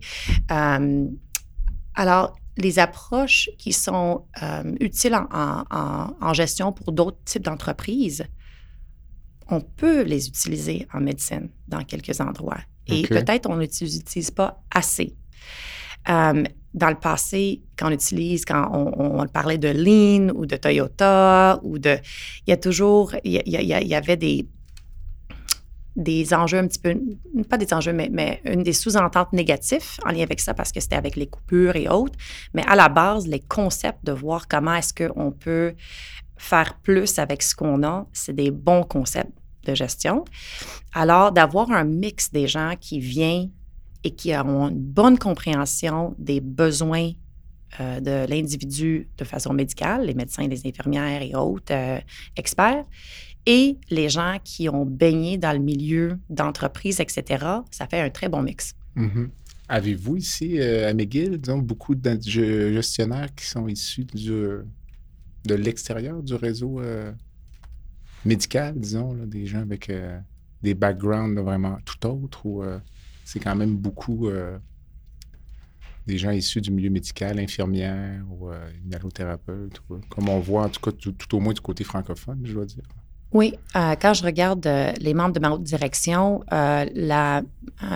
alors, 1.96 2.36
les 2.58 2.80
approches 2.80 3.50
qui 3.58 3.74
sont 3.74 4.26
euh, 4.42 4.76
utiles 4.80 5.16
en, 5.16 6.34
gestion 6.34 6.72
pour 6.72 6.92
d'autres 6.92 7.18
types 7.26 7.44
d'entreprises, 7.44 8.26
on 9.50 9.62
peut 9.62 10.02
les 10.02 10.28
utiliser 10.28 10.88
en 10.94 11.02
médecine 11.02 11.50
dans 11.68 11.84
quelques 11.84 12.20
endroits. 12.20 12.60
Et 12.88 13.04
peut-être 13.04 13.50
on 13.50 13.56
ne 13.56 13.62
les 13.62 13.98
utilise 13.98 14.32
pas 14.32 14.64
assez. 14.72 15.16
Euh, 16.10 16.44
dans 16.74 16.90
le 16.90 17.00
passé, 17.00 17.64
quand 17.78 17.88
on 17.88 17.92
utilise, 17.92 18.44
quand 18.46 18.70
on, 18.74 19.26
parlait 19.28 19.58
de 19.58 19.70
Lean 19.70 20.34
ou 20.36 20.46
de 20.46 20.58
Toyota 20.58 21.60
ou 21.64 21.80
de... 21.80 21.98
Il 22.46 22.50
y 22.50 22.54
a 22.54 22.58
toujours... 22.58 23.16
il 23.24 23.42
y 23.48 23.96
avait 23.96 24.18
des, 24.18 24.46
des 25.96 26.34
enjeux 26.34 26.58
un 26.58 26.68
petit 26.68 26.80
peu, 26.80 26.96
pas 27.50 27.58
des 27.58 27.74
enjeux, 27.74 27.94
mais, 27.94 28.10
mais 28.12 28.42
une 28.46 28.64
des 28.64 28.74
sous-ententes 28.74 29.32
négatifs 29.34 30.00
en 30.06 30.12
lien 30.12 30.24
avec 30.24 30.42
ça 30.42 30.54
parce 30.54 30.72
que 30.72 30.80
c'était 30.80 30.96
avec 30.96 31.16
les 31.16 31.28
coupures 31.28 31.76
et 31.76 31.88
autres. 31.88 32.18
Mais 32.54 32.64
à 32.68 32.76
la 32.76 32.90
base, 32.90 33.28
les 33.28 33.40
concepts 33.40 34.04
de 34.06 34.12
voir 34.12 34.48
comment 34.48 34.76
est-ce 34.76 34.94
qu'on 34.94 35.32
peut 35.32 35.74
faire 36.38 36.78
plus 36.82 37.18
avec 37.18 37.42
ce 37.42 37.56
qu'on 37.56 37.84
a, 37.84 38.08
c'est 38.12 38.36
des 38.36 38.52
bons 38.52 38.84
concepts 38.84 39.32
de 39.64 39.74
gestion. 39.74 40.26
Alors, 40.94 41.32
d'avoir 41.32 41.72
un 41.72 41.86
mix 41.86 42.32
des 42.32 42.48
gens 42.48 42.74
qui 42.80 43.00
viennent 43.00 43.52
et 44.04 44.12
qui 44.12 44.36
ont 44.36 44.70
une 44.70 44.80
bonne 44.80 45.18
compréhension 45.18 46.14
des 46.20 46.40
besoins 46.40 47.12
euh, 47.80 48.00
de 48.00 48.30
l'individu 48.30 49.10
de 49.18 49.24
façon 49.24 49.54
médicale, 49.54 50.06
les 50.06 50.14
médecins, 50.14 50.48
les 50.48 50.68
infirmières 50.68 51.22
et 51.22 51.36
autres 51.36 51.74
euh, 51.74 52.00
experts, 52.38 52.86
et 53.46 53.78
les 53.90 54.10
gens 54.10 54.38
qui 54.44 54.70
ont 54.70 54.86
baigné 54.86 55.38
dans 55.38 55.54
le 55.54 55.60
milieu 55.60 56.20
d'entreprise, 56.30 57.00
etc., 57.00 57.46
ça 57.72 57.88
fait 57.88 58.02
un 58.02 58.10
très 58.10 58.30
bon 58.30 58.42
mix. 58.42 58.74
Mm-hmm. 58.96 59.30
Avez-vous 59.68 60.18
ici 60.18 60.60
euh, 60.60 60.90
à 60.90 60.94
McGill, 60.94 61.40
disons, 61.40 61.58
beaucoup 61.58 61.96
de 61.96 62.20
gestionnaires 62.22 63.34
qui 63.34 63.46
sont 63.46 63.68
issus 63.68 64.06
de 64.06 64.66
l'extérieur 65.56 66.22
du 66.22 66.36
réseau 66.36 66.80
euh, 66.80 67.12
médical, 68.26 68.80
disons, 68.80 69.14
des 69.26 69.48
gens 69.48 69.62
avec 69.62 69.90
euh, 69.90 70.20
des 70.62 70.76
backgrounds 70.76 71.42
vraiment 71.42 71.78
tout 71.84 72.06
autres, 72.08 72.46
ou 72.46 72.64
c'est 73.24 73.40
quand 73.40 73.56
même 73.56 73.76
beaucoup 73.76 74.30
des 76.08 76.18
gens 76.18 76.32
issus 76.32 76.62
du 76.62 76.72
milieu 76.72 76.90
médical, 76.90 77.40
infirmières 77.40 78.24
ou 78.30 78.50
inhalothérapeutes, 78.86 79.80
comme 80.10 80.30
on 80.30 80.40
voit 80.40 80.64
en 80.64 80.70
tout 80.70 80.82
cas 80.82 80.92
tout 80.92 81.36
au 81.36 81.40
moins 81.40 81.54
du 81.54 81.62
côté 81.62 81.84
francophone, 81.84 82.42
je 82.44 82.54
dois 82.54 82.66
dire. 82.66 82.84
Oui, 83.36 83.54
euh, 83.76 83.96
quand 84.02 84.14
je 84.14 84.24
regarde 84.24 84.66
euh, 84.66 84.94
les 85.02 85.14
membres 85.14 85.34
de 85.34 85.42
ma 85.42 85.50
haute 85.52 85.62
direction, 85.62 86.42
euh, 86.54 86.86
la, 86.96 87.42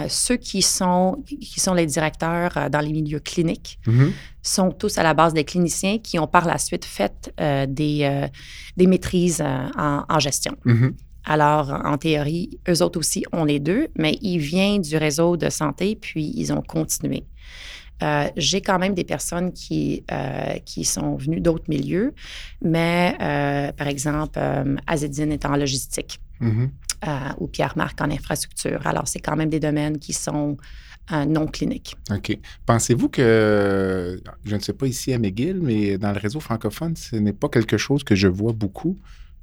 ceux 0.10 0.36
qui 0.36 0.62
sont, 0.62 1.24
qui 1.26 1.62
sont 1.62 1.74
les 1.74 1.86
directeurs 1.86 2.70
dans 2.70 2.82
les 2.82 2.92
milieux 2.92 3.22
cliniques 3.22 3.80
mm-hmm. 3.88 4.12
sont 4.44 4.72
tous 4.72 4.98
à 4.98 5.04
la 5.04 5.14
base 5.14 5.34
des 5.34 5.46
cliniciens 5.46 5.98
qui 5.98 6.20
ont 6.20 6.28
par 6.28 6.46
la 6.46 6.58
suite 6.58 6.84
fait 6.84 7.34
des, 7.70 8.28
des 8.76 8.88
maîtrises 8.88 9.42
en, 9.42 10.20
gestion. 10.20 10.58
Mm-hmm. 10.66 10.92
Alors, 11.24 11.72
en 11.86 11.98
théorie, 11.98 12.60
eux 12.68 12.82
autres 12.82 13.00
aussi 13.00 13.24
ont 13.32 13.46
les 13.46 13.62
deux, 13.62 13.88
mais 13.98 14.18
ils 14.22 14.40
viennent 14.40 14.82
du 14.82 14.98
réseau 14.98 15.38
de 15.38 15.50
santé, 15.50 15.96
puis 15.96 16.34
ils 16.36 16.52
ont 16.52 16.62
continué. 16.62 17.24
Euh, 18.02 18.30
j'ai 18.38 18.62
quand 18.62 18.80
même 18.80 18.94
des 18.94 19.04
personnes 19.04 19.52
qui, 19.52 20.04
euh, 20.12 20.58
qui 20.66 20.86
sont 20.86 21.16
venues 21.16 21.42
d'autres 21.42 21.66
milieux, 21.68 22.14
mais 22.64 23.16
euh, 23.22 23.72
par 23.74 23.88
exemple, 23.88 24.40
Azedine 24.88 25.32
est 25.32 25.46
en 25.46 25.56
logistique 25.56 26.20
mm-hmm. 26.42 27.36
ou 27.40 27.48
Pierre-Marc 27.48 28.02
en 28.02 28.10
infrastructure. 28.10 28.86
Alors, 28.86 29.08
c'est 29.08 29.20
quand 29.20 29.36
même 29.36 29.50
des 29.50 29.60
domaines 29.60 30.00
qui 30.00 30.14
sont 30.14 30.58
non 31.12 31.48
cliniques. 31.48 31.96
OK. 32.12 32.38
Pensez-vous 32.68 33.10
que, 33.10 34.22
je 34.46 34.56
ne 34.56 34.62
sais 34.62 34.74
pas 34.74 34.86
ici 34.86 35.12
à 35.12 35.18
McGill, 35.18 35.60
mais 35.60 35.98
dans 35.98 36.12
le 36.12 36.20
réseau 36.20 36.40
francophone, 36.40 36.96
ce 36.96 37.16
n'est 37.16 37.34
pas 37.34 37.50
quelque 37.50 37.78
chose 37.78 38.04
que 38.04 38.14
je 38.14 38.28
vois 38.28 38.54
beaucoup, 38.54 38.96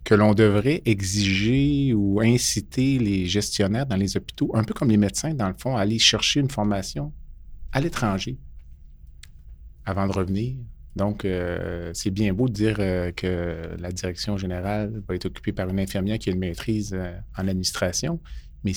que 0.05 0.15
l'on 0.15 0.33
devrait 0.33 0.83
exiger 0.85 1.93
ou 1.93 2.21
inciter 2.21 2.99
les 2.99 3.27
gestionnaires 3.27 3.87
dans 3.87 3.97
les 3.97 4.17
hôpitaux, 4.17 4.53
un 4.55 4.63
peu 4.63 4.73
comme 4.73 4.91
les 4.91 4.97
médecins, 4.97 5.35
dans 5.35 5.49
le 5.49 5.57
fond, 5.59 5.77
à 5.77 5.81
aller 5.81 5.99
chercher 5.99 6.39
une 6.39 6.49
formation 6.49 7.13
à 7.73 7.81
l'étranger? 7.81 8.39
Avant 9.87 10.07
de 10.07 10.13
revenir. 10.13 10.57
Donc, 10.97 11.25
euh, 11.25 11.91
c'est 11.95 12.11
bien 12.11 12.33
beau 12.33 12.49
de 12.49 12.55
dire 12.55 12.77
euh, 12.79 13.13
que 13.13 13.77
la 13.79 13.93
direction 13.93 14.39
générale 14.39 15.03
va 15.07 15.15
être 15.15 15.27
occupée 15.27 15.53
par 15.53 15.69
une 15.69 15.79
infirmière 15.79 16.19
qui 16.19 16.31
a 16.31 16.33
une 16.33 16.39
maîtrise 16.39 16.95
euh, 16.95 17.13
en 17.37 17.49
administration, 17.49 18.19
mais 18.65 18.73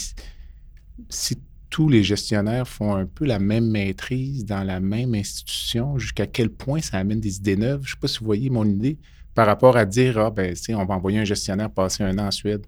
si, 1.10 1.38
tous 1.70 1.88
les 1.88 2.04
gestionnaires 2.04 2.68
font 2.68 2.96
un 2.96 3.06
peu 3.06 3.26
la 3.26 3.40
même 3.40 3.70
maîtrise 3.70 4.44
dans 4.44 4.64
la 4.64 4.80
même 4.80 5.14
institution, 5.14 5.98
jusqu'à 5.98 6.26
quel 6.26 6.50
point 6.50 6.82
ça 6.82 6.98
amène 6.98 7.20
des 7.20 7.38
idées 7.38 7.56
neuves? 7.56 7.82
Je 7.84 7.92
ne 7.92 7.96
sais 7.96 8.00
pas 8.02 8.08
si 8.08 8.20
vous 8.20 8.26
voyez 8.26 8.50
mon 8.50 8.66
idée 8.66 8.98
par 9.36 9.46
rapport 9.46 9.78
à 9.78 9.86
dire, 9.86 10.18
ah, 10.18 10.32
ben, 10.32 10.56
on 10.70 10.86
va 10.86 10.96
envoyer 10.96 11.20
un 11.20 11.26
gestionnaire 11.26 11.70
passer 11.70 12.04
un 12.04 12.18
an 12.18 12.28
en 12.28 12.32
Suède. 12.32 12.66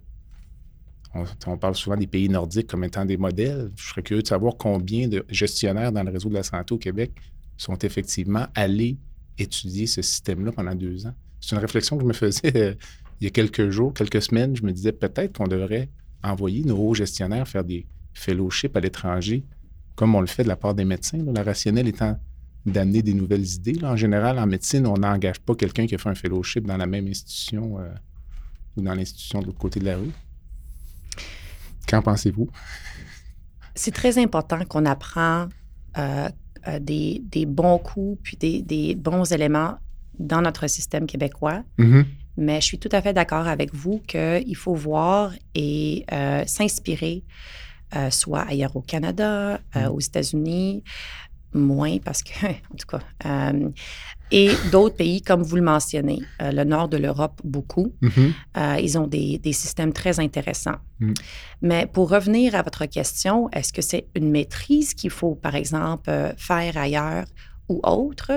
On, 1.46 1.58
parle 1.58 1.76
souvent 1.76 1.98
des 1.98 2.08
pays 2.08 2.30
nordiques 2.30 2.68
comme 2.68 2.86
étant 2.86 3.04
des 3.04 3.18
modèles. 3.18 3.72
Je 3.76 3.90
serais 3.90 4.02
curieux 4.02 4.22
de 4.22 4.28
savoir 4.28 4.56
combien 4.58 5.10
de 5.10 5.26
gestionnaires 5.28 5.92
dans 5.92 6.04
le 6.04 6.12
réseau 6.12 6.30
de 6.30 6.36
la 6.36 6.44
santé 6.44 6.74
au 6.74 6.78
Québec 6.78 7.12
sont 7.62 7.78
effectivement 7.78 8.48
allés 8.56 8.98
étudier 9.38 9.86
ce 9.86 10.02
système-là 10.02 10.52
pendant 10.52 10.74
deux 10.74 11.06
ans. 11.06 11.14
C'est 11.40 11.56
une 11.56 11.62
réflexion 11.62 11.96
que 11.98 12.04
je 12.04 12.08
me 12.08 12.14
faisais 12.14 12.56
euh, 12.56 12.74
il 13.20 13.26
y 13.26 13.28
a 13.28 13.30
quelques 13.30 13.70
jours, 13.70 13.94
quelques 13.94 14.22
semaines. 14.22 14.56
Je 14.56 14.64
me 14.64 14.72
disais 14.72 14.92
peut-être 14.92 15.38
qu'on 15.38 15.48
devrait 15.48 15.90
envoyer 16.24 16.64
nos 16.64 16.78
hauts 16.78 16.96
gestionnaires 16.96 17.48
faire 17.48 17.64
des 17.64 17.86
fellowships 18.14 18.76
à 18.76 18.80
l'étranger, 18.80 19.44
comme 19.96 20.16
on 20.16 20.22
le 20.22 20.28
fait 20.28 20.44
de 20.44 20.48
la 20.48 20.56
part 20.56 20.74
des 20.74 20.86
médecins. 20.86 21.20
La 21.34 21.44
rationnelle 21.44 21.88
étant 21.88 22.20
d'amener 22.66 23.04
des 23.04 23.14
nouvelles 23.14 23.46
idées. 23.46 23.84
En 23.84 23.96
général, 23.96 24.40
en 24.40 24.48
médecine, 24.48 24.88
on 24.88 24.98
n'engage 24.98 25.40
pas 25.40 25.54
quelqu'un 25.54 25.86
qui 25.86 25.94
a 25.94 25.98
fait 26.00 26.10
un 26.10 26.16
fellowship 26.16 26.66
dans 26.66 26.78
la 26.78 26.88
même 26.88 27.08
institution 27.08 27.80
euh, 27.80 27.90
ou 28.76 28.82
dans 28.82 28.96
l'institution 28.96 29.42
de 29.42 29.46
l'autre 29.46 29.60
côté 29.60 29.80
de 29.80 29.86
la 29.86 29.98
rue. 29.98 30.12
Qu'en 31.88 32.02
pensez-vous? 32.02 32.50
C'est 33.76 33.94
très 33.94 34.18
important 34.18 34.64
qu'on 34.66 34.86
apprend 34.86 35.48
euh, 35.98 36.30
euh, 36.68 36.80
des, 36.80 37.46
bons 37.48 37.78
coups 37.78 38.20
puis 38.24 38.38
des, 38.38 38.96
bons 38.96 39.32
éléments 39.32 39.76
dans 40.20 40.42
notre 40.42 40.68
système 40.68 41.06
québécois. 41.08 41.64
Mm-hmm. 41.78 42.06
Mais 42.38 42.62
je 42.62 42.66
suis 42.66 42.80
tout 42.80 42.90
à 42.92 43.02
fait 43.02 43.14
d'accord 43.14 43.48
avec 43.48 43.74
vous 43.74 44.00
qu'il 44.00 44.56
faut 44.56 44.74
voir 44.74 45.34
et 45.54 46.06
s'inspirer, 46.48 47.24
soit 48.10 48.42
ailleurs 48.42 48.76
au 48.76 48.82
Canada, 48.82 49.60
mm. 49.76 49.88
aux 49.88 50.00
États-Unis, 50.00 50.82
moins 51.54 51.98
parce 52.00 52.24
que, 52.24 52.46
en 52.46 52.76
tout 52.78 52.88
cas, 52.88 53.00
euh, 53.26 53.70
et 54.32 54.52
d'autres 54.72 54.96
pays, 54.96 55.22
comme 55.22 55.44
vous 55.44 55.56
le 55.56 55.62
mentionnez, 55.62 56.22
euh, 56.42 56.52
le 56.52 56.64
nord 56.64 56.88
de 56.88 56.98
l'Europe, 56.98 57.42
beaucoup, 57.44 57.94
mm-hmm. 58.02 58.34
euh, 58.58 58.78
ils 58.82 58.98
ont 58.98 59.08
des, 59.08 59.38
des, 59.40 59.54
systèmes 59.54 59.92
très 59.92 60.20
intéressants. 60.20 60.78
Mm. 61.00 61.14
Mais 61.62 61.86
pour 61.86 62.10
revenir 62.10 62.56
à 62.56 62.62
votre 62.62 62.86
question, 62.86 63.50
est-ce 63.52 63.74
que 63.74 63.82
c'est 63.82 64.08
une 64.16 64.32
maîtrise 64.32 64.94
qu'il 64.94 65.10
faut, 65.10 65.36
par 65.36 65.56
exemple, 65.56 66.34
faire 66.38 66.78
ailleurs 66.78 67.26
ou 67.68 67.82
autre? 67.84 68.32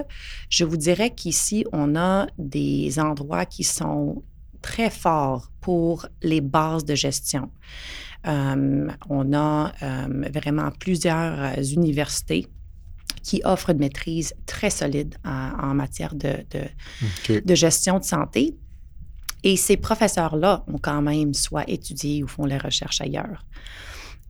Je 0.48 0.64
vous 0.64 0.76
dirais 0.76 1.10
qu'ici, 1.10 1.64
on 1.72 1.96
a 1.96 2.26
des 2.38 2.98
endroits 2.98 3.46
qui 3.46 3.62
sont 3.62 4.22
très 4.62 4.90
forts 4.90 5.50
pour 5.60 6.06
les 6.22 6.40
bases 6.40 6.84
de 6.84 6.94
gestion. 6.94 7.50
on 8.24 9.32
a 9.34 9.72
vraiment 10.32 10.70
plusieurs 10.78 11.58
universités 11.72 12.48
qui 13.24 13.40
offre 13.44 13.70
une 13.70 13.78
maîtrise 13.78 14.34
très 14.46 14.70
solide 14.70 15.16
en, 15.24 15.74
matière 15.74 16.14
de, 16.14 16.44
de, 17.40 17.54
gestion 17.54 17.98
de 17.98 18.04
santé. 18.04 18.54
Et 19.42 19.56
ces 19.56 19.76
professeurs-là 19.76 20.64
ont 20.68 20.78
quand 20.78 21.02
même 21.02 21.34
soit 21.34 21.68
étudié 21.68 22.22
ou 22.22 22.28
font 22.28 22.44
les 22.44 22.58
recherches 22.58 23.00
ailleurs. 23.00 23.44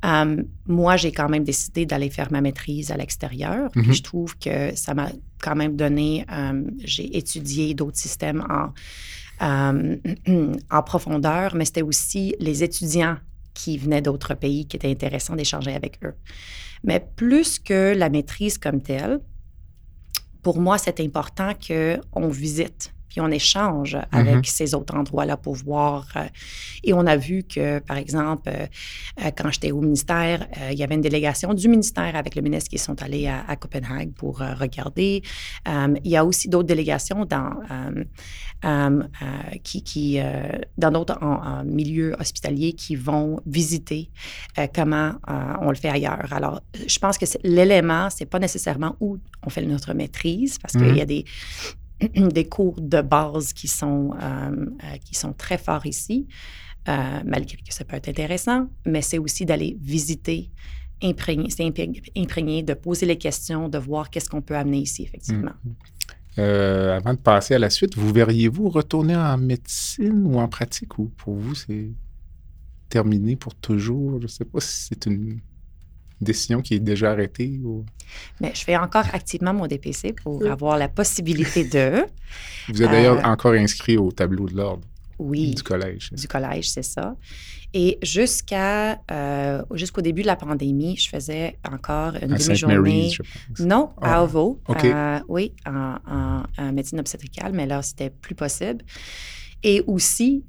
Euh, 0.05 0.43
moi, 0.67 0.97
j'ai 0.97 1.13
quand 1.13 1.29
même 1.29 1.45
décidé 1.45 1.87
d'aller 1.87 2.11
faire 2.11 2.31
ma 2.31 2.41
maîtrise 2.41 2.91
à 2.91 2.97
l'extérieur. 2.97 3.71
Mm-hmm. 3.71 3.93
Je 3.93 4.03
trouve 4.03 4.39
que 4.39 4.75
ça 4.77 4.95
m'a 4.95 5.09
quand 5.43 5.57
même 5.57 5.77
donné, 5.77 6.25
euh, 6.31 6.65
j'ai 6.85 7.17
étudié 7.17 7.75
d'autres 7.75 7.97
systèmes 7.97 8.45
en, 8.49 8.73
euh, 9.43 9.97
en 10.71 10.83
profondeur, 10.83 11.55
mais 11.55 11.65
c'était 11.65 11.83
aussi 11.83 12.35
les 12.39 12.63
étudiants 12.63 13.17
qui 13.55 13.79
venaient 13.79 14.03
d'autres 14.03 14.35
pays 14.35 14.67
qui 14.67 14.77
étaient 14.77 14.91
intéressants 14.91 15.37
d'échanger 15.37 15.75
avec 15.75 15.99
eux. 16.05 16.15
Mais 16.83 17.01
plus 17.17 17.59
que 17.59 17.95
la 17.97 18.11
maîtrise 18.11 18.59
comme 18.59 18.83
telle, 18.83 19.21
pour 20.43 20.61
moi, 20.61 20.77
c'est 20.77 21.01
important 21.01 21.53
qu'on 21.55 22.29
visite 22.29 22.93
puis 23.15 23.21
on 23.21 23.31
échange 23.31 23.97
avec 24.11 24.39
mm-hmm. 24.39 24.45
ces 24.45 24.75
autres 24.75 24.97
endroits-là 24.97 25.37
pour 25.37 25.55
voir. 25.55 26.09
Euh, 26.17 26.25
et 26.83 26.93
on 26.93 27.07
a 27.07 27.17
vu 27.17 27.45
que, 27.45 27.79
par 27.79 27.97
exemple, 27.97 28.49
euh, 28.49 28.67
euh, 29.25 29.31
quand 29.37 29.53
j'étais 29.53 29.71
au 29.71 29.81
ministère, 29.81 30.49
il 30.73 30.77
y 30.77 30.83
avait 30.83 30.97
une 30.97 31.01
délégation 31.01 31.55
du 31.55 31.69
ministère 31.69 32.17
avec 32.17 32.35
le 32.35 32.43
ministre 32.43 32.71
qui 32.71 32.79
sont 32.79 33.01
allés 33.05 33.29
à, 33.29 33.55
Copenhague 33.55 34.13
pour 34.15 34.39
regarder. 34.39 35.23
il 35.67 36.11
y 36.11 36.17
a 36.17 36.25
aussi 36.25 36.49
d'autres 36.49 36.67
délégations 36.67 37.25
dans, 37.25 37.53
qui, 39.63 39.83
qui 39.83 40.19
dans 40.77 40.91
d'autres 40.91 41.19
milieux 41.65 42.17
hospitaliers 42.19 42.73
qui 42.73 42.97
vont 42.97 43.41
visiter 43.47 44.11
comment 44.75 45.13
on 45.61 45.69
le 45.69 45.77
fait 45.77 45.91
ailleurs. 45.91 46.33
Alors, 46.33 46.61
je 46.87 46.99
pense 46.99 47.17
que 47.17 47.27
l'élément, 47.45 48.09
c'est 48.11 48.27
pas 48.27 48.41
nécessairement 48.41 48.97
où 49.01 49.19
on 49.45 49.51
fait 49.51 49.65
notre 49.65 49.95
maîtrise, 49.95 50.59
parce 50.59 50.73
qu'il 50.73 50.97
y 50.97 51.01
a 51.01 51.05
mm-hmm. 51.05 51.07
des 51.07 51.25
des 52.33 52.49
cours 52.49 52.81
de 52.81 53.01
base 53.01 53.53
qui 53.53 53.69
sont, 53.69 54.13
euh, 54.15 54.19
euh, 54.21 54.97
qui 55.05 55.15
sont 55.15 55.33
très 55.33 55.59
forts 55.59 55.87
ici, 55.87 56.27
euh, 56.89 57.21
malgré 57.25 57.57
que 57.57 57.73
ça 57.73 57.85
peut 57.85 57.97
être 57.97 58.09
intéressant, 58.09 58.69
mais 58.85 59.03
c'est 59.03 59.19
aussi 59.19 59.45
d'aller 59.45 59.77
visiter, 59.81 60.51
imprégner, 61.03 61.49
imprégner, 62.17 62.63
de 62.63 62.75
poser 62.75 63.07
les 63.07 63.19
questions, 63.19 63.69
de 63.69 63.79
voir 63.79 64.11
qu'est-ce 64.11 64.29
qu'on 64.29 64.43
peut 64.43 64.57
amener 64.57 64.79
ici, 64.79 65.03
effectivement. 65.03 65.53
Mm-hmm. 66.37 66.97
avant 66.97 67.15
de 67.15 67.19
passer 67.19 67.55
à 67.55 67.59
la 67.59 67.71
suite, 67.71 67.97
vous 67.97 68.13
verriez-vous 68.13 68.69
retourner 68.69 69.17
en 69.17 69.39
médecine 69.39 70.27
ou 70.27 70.39
en 70.39 70.49
pratique 70.49 70.99
ou 70.99 71.11
pour 71.17 71.35
vous, 71.35 71.55
c'est 71.55 71.91
terminé 72.89 73.37
pour 73.37 73.55
toujours? 73.55 74.19
Je 74.19 74.25
ne 74.25 74.29
sais 74.29 74.45
pas 74.45 74.61
si 74.61 74.89
c'est 74.89 75.07
une 75.07 75.41
décision 76.21 76.63
qui 76.63 76.75
est 76.75 76.81
déjà 76.81 77.13
arrêtée? 77.13 77.61
Ou... 77.65 77.85
Mais 78.41 78.53
je 78.55 78.65
fais 78.65 78.77
encore 78.77 79.07
activement 79.13 79.55
mon 79.55 79.67
DPC 79.67 80.13
pour 80.13 80.45
avoir 80.47 80.79
la 80.79 80.89
possibilité 80.89 81.65
de. 81.65 82.05
Vous 82.69 82.83
êtes 82.83 82.91
d'ailleurs 82.91 83.19
euh, 83.19 83.31
encore 83.31 83.53
inscrit 83.53 83.97
au 83.97 84.11
tableau 84.13 84.49
de 84.49 84.57
l'ordre. 84.57 84.87
Oui. 85.19 85.55
Du 85.55 85.63
collège. 85.63 86.11
Du 86.13 86.27
collège, 86.27 86.71
c'est 86.71 86.83
ça. 86.83 87.17
Et 87.73 87.99
jusqu'à 88.03 89.01
euh, 89.11 89.63
jusqu'au 89.75 90.01
début 90.01 90.23
de 90.23 90.29
la 90.29 90.37
pandémie, 90.37 90.97
je 90.97 91.09
faisais 91.09 91.59
encore 91.69 92.15
une 92.23 92.35
demi-journée. 92.35 93.11
Non, 93.59 93.91
à 94.01 94.17
ah, 94.17 94.25
OVO. 94.25 94.61
Euh, 94.85 95.19
oui, 95.29 95.53
en, 95.67 95.97
en, 96.57 96.73
médecine 96.73 97.01
obstétricale, 97.01 97.53
mais 97.53 97.67
là, 97.67 97.83
c'était 97.83 98.11
plus 98.11 98.37
possible. 98.37 98.85
Et 99.65 99.83
aussi, 99.89 100.45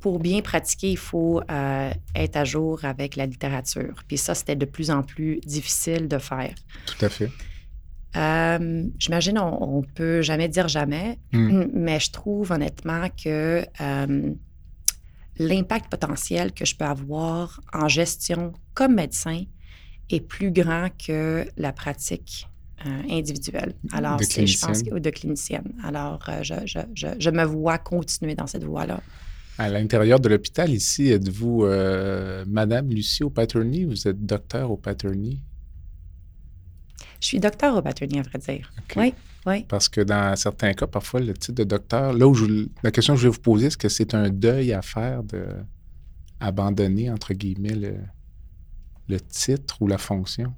pour 0.00 0.18
bien 0.18 0.40
pratiquer, 0.40 0.90
il 0.90 0.98
faut 0.98 1.40
euh, 1.50 1.90
être 2.14 2.36
à 2.36 2.44
jour 2.44 2.84
avec 2.84 3.16
la 3.16 3.26
littérature. 3.26 4.02
Puis 4.08 4.18
ça, 4.18 4.34
c'était 4.34 4.56
de 4.56 4.64
plus 4.64 4.90
en 4.90 5.02
plus 5.02 5.40
difficile 5.40 6.08
de 6.08 6.18
faire. 6.18 6.54
Tout 6.86 7.04
à 7.04 7.08
fait. 7.08 7.30
Euh, 8.16 8.84
j'imagine 8.98 9.38
on, 9.38 9.82
ne 9.82 9.86
peut 9.86 10.20
jamais 10.22 10.48
dire 10.48 10.66
jamais, 10.66 11.18
hmm. 11.32 11.66
mais 11.74 12.00
je 12.00 12.10
trouve 12.10 12.50
honnêtement 12.50 13.08
que 13.10 13.64
euh, 13.80 14.30
l'impact 15.38 15.88
potentiel 15.88 16.52
que 16.52 16.64
je 16.64 16.74
peux 16.74 16.86
avoir 16.86 17.60
en 17.72 17.86
gestion 17.86 18.52
comme 18.74 18.96
médecin 18.96 19.44
est 20.10 20.20
plus 20.20 20.50
grand 20.50 20.88
que 20.98 21.46
la 21.56 21.72
pratique 21.72 22.48
individuelle. 23.10 23.74
Alors, 23.92 24.18
je 24.22 24.66
pense, 24.66 24.82
de 24.82 25.10
clinicienne. 25.10 25.74
Alors, 25.84 26.18
je, 26.40 26.54
je, 26.64 27.08
je 27.18 27.30
me 27.30 27.44
vois 27.44 27.76
continuer 27.76 28.34
dans 28.34 28.46
cette 28.46 28.64
voie-là. 28.64 29.00
À 29.60 29.68
l'intérieur 29.68 30.18
de 30.20 30.30
l'hôpital, 30.30 30.70
ici, 30.70 31.08
êtes-vous 31.08 31.64
euh, 31.64 32.46
Madame 32.48 32.88
Lucie 32.88 33.22
au 33.22 33.28
Paterny 33.28 33.84
ou 33.84 33.90
vous 33.90 34.08
êtes 34.08 34.24
docteur 34.24 34.70
au 34.70 34.78
Paterny? 34.78 35.42
Je 37.20 37.26
suis 37.26 37.40
docteur 37.40 37.76
au 37.76 37.82
Paterny, 37.82 38.20
à 38.20 38.22
vrai 38.22 38.38
dire. 38.38 38.72
Oui, 38.96 39.12
oui. 39.44 39.66
Parce 39.68 39.90
que 39.90 40.00
dans 40.00 40.34
certains 40.34 40.72
cas, 40.72 40.86
parfois, 40.86 41.20
le 41.20 41.34
titre 41.34 41.56
de 41.56 41.64
docteur, 41.64 42.14
là 42.14 42.26
où 42.26 42.34
la 42.82 42.90
question 42.90 43.12
que 43.12 43.20
je 43.20 43.28
vais 43.28 43.34
vous 43.34 43.42
poser, 43.42 43.66
est-ce 43.66 43.76
que 43.76 43.90
c'est 43.90 44.14
un 44.14 44.30
deuil 44.30 44.72
à 44.72 44.80
faire 44.80 45.22
de 45.24 45.44
abandonner, 46.40 47.10
entre 47.10 47.34
guillemets, 47.34 47.74
le, 47.74 47.96
le 49.08 49.20
titre 49.20 49.76
ou 49.82 49.86
la 49.88 49.98
fonction? 49.98 50.54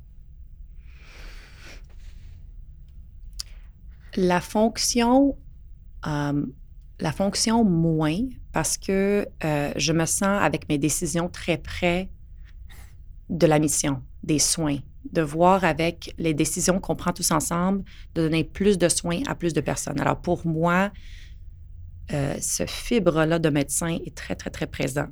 La 4.15 4.41
fonction, 4.41 5.37
euh, 6.07 6.47
la 7.01 7.11
fonction 7.11 7.65
moins, 7.65 8.21
parce 8.53 8.77
que 8.77 9.27
euh, 9.45 9.73
je 9.77 9.93
me 9.93 10.05
sens 10.05 10.43
avec 10.43 10.69
mes 10.69 10.79
décisions 10.79 11.29
très 11.29 11.59
près 11.59 12.09
de 13.29 13.47
la 13.47 13.59
mission, 13.59 14.03
des 14.23 14.39
soins, 14.39 14.79
de 15.11 15.23
voir 15.23 15.65
avec 15.65 16.15
les 16.19 16.35
décisions 16.35 16.79
qu'on 16.81 16.95
prend 16.97 17.13
tous 17.13 17.31
ensemble, 17.31 17.83
de 18.15 18.23
donner 18.23 18.45
plus 18.45 18.79
de 18.79 18.89
soins 18.89 19.21
à 19.27 19.35
plus 19.35 19.55
de 19.55 19.61
personnes. 19.61 20.01
Alors 20.01 20.21
pour 20.21 20.47
moi, 20.47 20.91
euh, 22.13 22.37
ce 22.41 22.67
fibre-là 22.67 23.39
de 23.39 23.49
médecin 23.49 23.99
est 24.05 24.15
très, 24.15 24.35
très, 24.35 24.51
très 24.51 24.67
présent. 24.67 25.07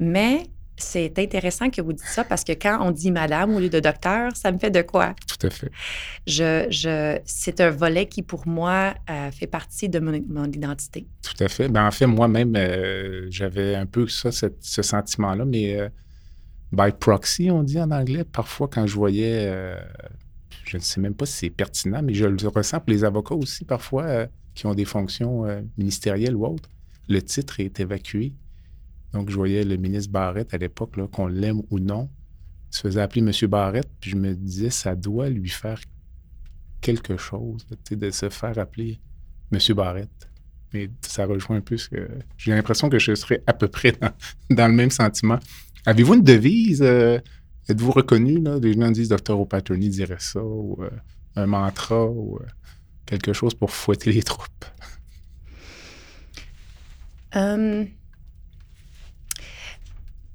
Mais 0.00 0.46
c'est 0.82 1.18
intéressant 1.18 1.70
que 1.70 1.80
vous 1.80 1.92
dites 1.92 2.06
ça 2.06 2.24
parce 2.24 2.44
que 2.44 2.52
quand 2.52 2.78
on 2.80 2.90
dit 2.90 3.10
madame 3.10 3.54
au 3.54 3.60
lieu 3.60 3.68
de 3.68 3.80
docteur, 3.80 4.36
ça 4.36 4.52
me 4.52 4.58
fait 4.58 4.70
de 4.70 4.82
quoi? 4.82 5.14
Tout 5.26 5.46
à 5.46 5.50
fait. 5.50 5.70
Je, 6.26 6.66
je, 6.70 7.18
c'est 7.24 7.60
un 7.60 7.70
volet 7.70 8.06
qui, 8.06 8.22
pour 8.22 8.46
moi, 8.46 8.94
euh, 9.08 9.30
fait 9.30 9.46
partie 9.46 9.88
de 9.88 9.98
mon, 10.00 10.44
identité. 10.44 11.06
Tout 11.22 11.42
à 11.42 11.48
fait. 11.48 11.68
Ben, 11.68 11.86
en 11.86 11.90
fait, 11.90 12.06
moi-même, 12.06 12.54
euh, 12.56 13.26
j'avais 13.30 13.74
un 13.74 13.86
peu 13.86 14.06
ça, 14.08 14.30
ce 14.32 14.82
sentiment-là, 14.82 15.44
mais 15.44 15.78
euh, 15.78 15.88
by 16.72 16.90
proxy, 16.98 17.50
on 17.50 17.62
dit 17.62 17.80
en 17.80 17.90
anglais. 17.90 18.24
Parfois, 18.24 18.68
quand 18.68 18.86
je 18.86 18.94
voyais, 18.94 19.50
je 20.64 20.76
ne 20.76 20.82
sais 20.82 21.00
même 21.00 21.14
pas 21.14 21.26
si 21.26 21.32
c'est 21.34 21.50
pertinent, 21.50 22.02
mais 22.02 22.14
je 22.14 22.26
le 22.26 22.48
ressens 22.48 22.80
pour 22.80 22.90
les 22.90 23.04
avocats 23.04 23.34
aussi, 23.34 23.64
parfois, 23.64 24.26
qui 24.54 24.66
ont 24.66 24.74
des 24.74 24.84
fonctions 24.84 25.44
ministérielles 25.78 26.34
ou 26.34 26.46
autres. 26.46 26.68
Le 27.08 27.20
titre 27.20 27.60
est 27.60 27.78
évacué 27.80 28.32
donc, 29.12 29.30
je 29.30 29.36
voyais 29.36 29.64
le 29.64 29.76
ministre 29.76 30.10
Barrett 30.10 30.52
à 30.54 30.58
l'époque, 30.58 30.96
qu'on 31.10 31.26
l'aime 31.26 31.62
ou 31.70 31.78
non, 31.78 32.08
se 32.70 32.80
faisait 32.80 33.00
appeler 33.00 33.20
M. 33.20 33.48
Barrett, 33.48 33.88
puis 34.00 34.10
je 34.10 34.16
me 34.16 34.34
disais, 34.34 34.70
ça 34.70 34.94
doit 34.94 35.28
lui 35.28 35.50
faire 35.50 35.80
quelque 36.80 37.16
chose, 37.16 37.66
de 37.90 38.10
se 38.10 38.30
faire 38.30 38.58
appeler 38.58 39.00
M. 39.52 39.58
Barrett. 39.74 40.10
Mais 40.72 40.88
ça 41.02 41.26
rejoint 41.26 41.56
un 41.56 41.60
peu 41.60 41.76
ce 41.76 41.90
que. 41.90 42.08
J'ai 42.38 42.52
l'impression 42.52 42.88
que 42.88 42.98
je 42.98 43.14
serais 43.14 43.42
à 43.46 43.52
peu 43.52 43.68
près 43.68 43.92
dans, 44.50 44.68
le 44.68 44.72
même 44.72 44.90
sentiment. 44.90 45.38
Avez-vous 45.84 46.14
une 46.14 46.22
devise? 46.22 46.80
Euh, 46.80 47.18
êtes-vous 47.68 47.92
reconnu? 47.92 48.40
Là? 48.40 48.58
Les 48.58 48.72
gens 48.72 48.90
disent 48.90 49.10
Dr. 49.10 49.38
O'Patterney 49.38 49.90
dirait 49.90 50.16
ça, 50.18 50.42
ou 50.42 50.82
euh, 50.82 50.90
un 51.36 51.44
mantra, 51.44 52.06
ou 52.06 52.38
euh, 52.38 52.46
quelque 53.04 53.34
chose 53.34 53.52
pour 53.52 53.70
fouetter 53.70 54.12
les 54.12 54.22
troupes. 54.22 54.64
Um, 57.34 57.86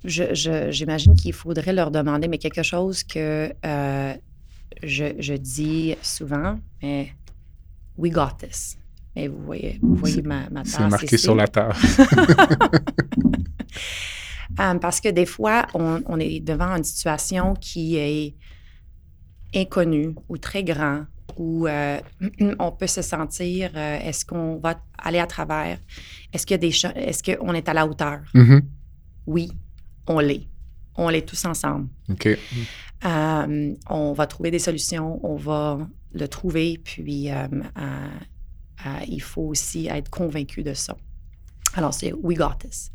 j'imagine 0.03 1.15
qu'il 1.15 1.33
faudrait 1.33 1.73
leur 1.73 1.91
demander, 1.91 2.27
mais 2.27 2.37
quelque 2.37 2.63
chose 2.63 3.03
que 3.03 3.53
euh, 3.65 4.13
je, 4.83 5.33
dis 5.35 5.95
souvent, 6.01 6.59
mais 6.81 7.13
we 7.97 8.11
got 8.11 8.37
this. 8.39 8.77
Mais 9.15 9.27
vous 9.27 9.43
voyez, 9.43 9.79
vous 9.81 9.95
voyez 9.95 10.21
ma, 10.21 10.49
ma 10.49 10.61
tasse. 10.61 10.75
C'est 10.77 10.87
marqué 10.87 11.17
sur 11.17 11.35
la 11.35 11.47
table. 11.47 11.75
Euh, 14.59 14.73
parce 14.79 15.01
que 15.01 15.09
des 15.09 15.27
fois, 15.27 15.67
on, 15.75 16.19
est 16.19 16.39
devant 16.39 16.75
une 16.75 16.83
situation 16.83 17.53
qui 17.53 17.97
est 17.97 18.33
inconnue 19.53 20.15
ou 20.29 20.39
très 20.39 20.63
grand, 20.63 21.05
où 21.35 21.67
euh, 21.67 21.99
on 22.57 22.71
peut 22.71 22.87
se 22.87 23.03
sentir, 23.03 23.77
est-ce 23.77 24.25
qu'on 24.25 24.57
va 24.57 24.81
aller 24.97 25.19
à 25.19 25.27
travers? 25.27 25.77
Est-ce 26.33 26.47
qu'il 26.47 26.55
y 26.55 26.55
a 26.55 26.57
des 26.57 26.69
Est-ce 27.07 27.21
qu'on 27.21 27.53
est 27.53 27.69
à 27.69 27.73
la 27.75 27.85
hauteur? 27.85 28.21
Mm-hmm. 28.33 28.61
Oui, 29.27 29.51
on 30.07 30.19
l'est. 30.19 30.47
On 30.95 31.09
l'est 31.09 31.27
tous 31.27 31.45
ensemble. 31.45 31.87
OK. 32.09 32.27
Euh, 33.05 33.73
on 33.89 34.13
va 34.13 34.27
trouver 34.27 34.51
des 34.51 34.59
solutions, 34.59 35.19
on 35.23 35.35
va 35.35 35.79
le 36.13 36.27
trouver, 36.27 36.79
puis 36.83 37.29
euh, 37.29 37.47
euh, 37.77 38.99
il 39.07 39.21
faut 39.21 39.43
aussi 39.43 39.87
être 39.87 40.09
convaincu 40.09 40.63
de 40.63 40.73
ça. 40.73 40.97
Alors, 41.75 41.93
c'est 41.93 42.13
We 42.13 42.37
Got 42.37 42.55
This. 42.59 42.91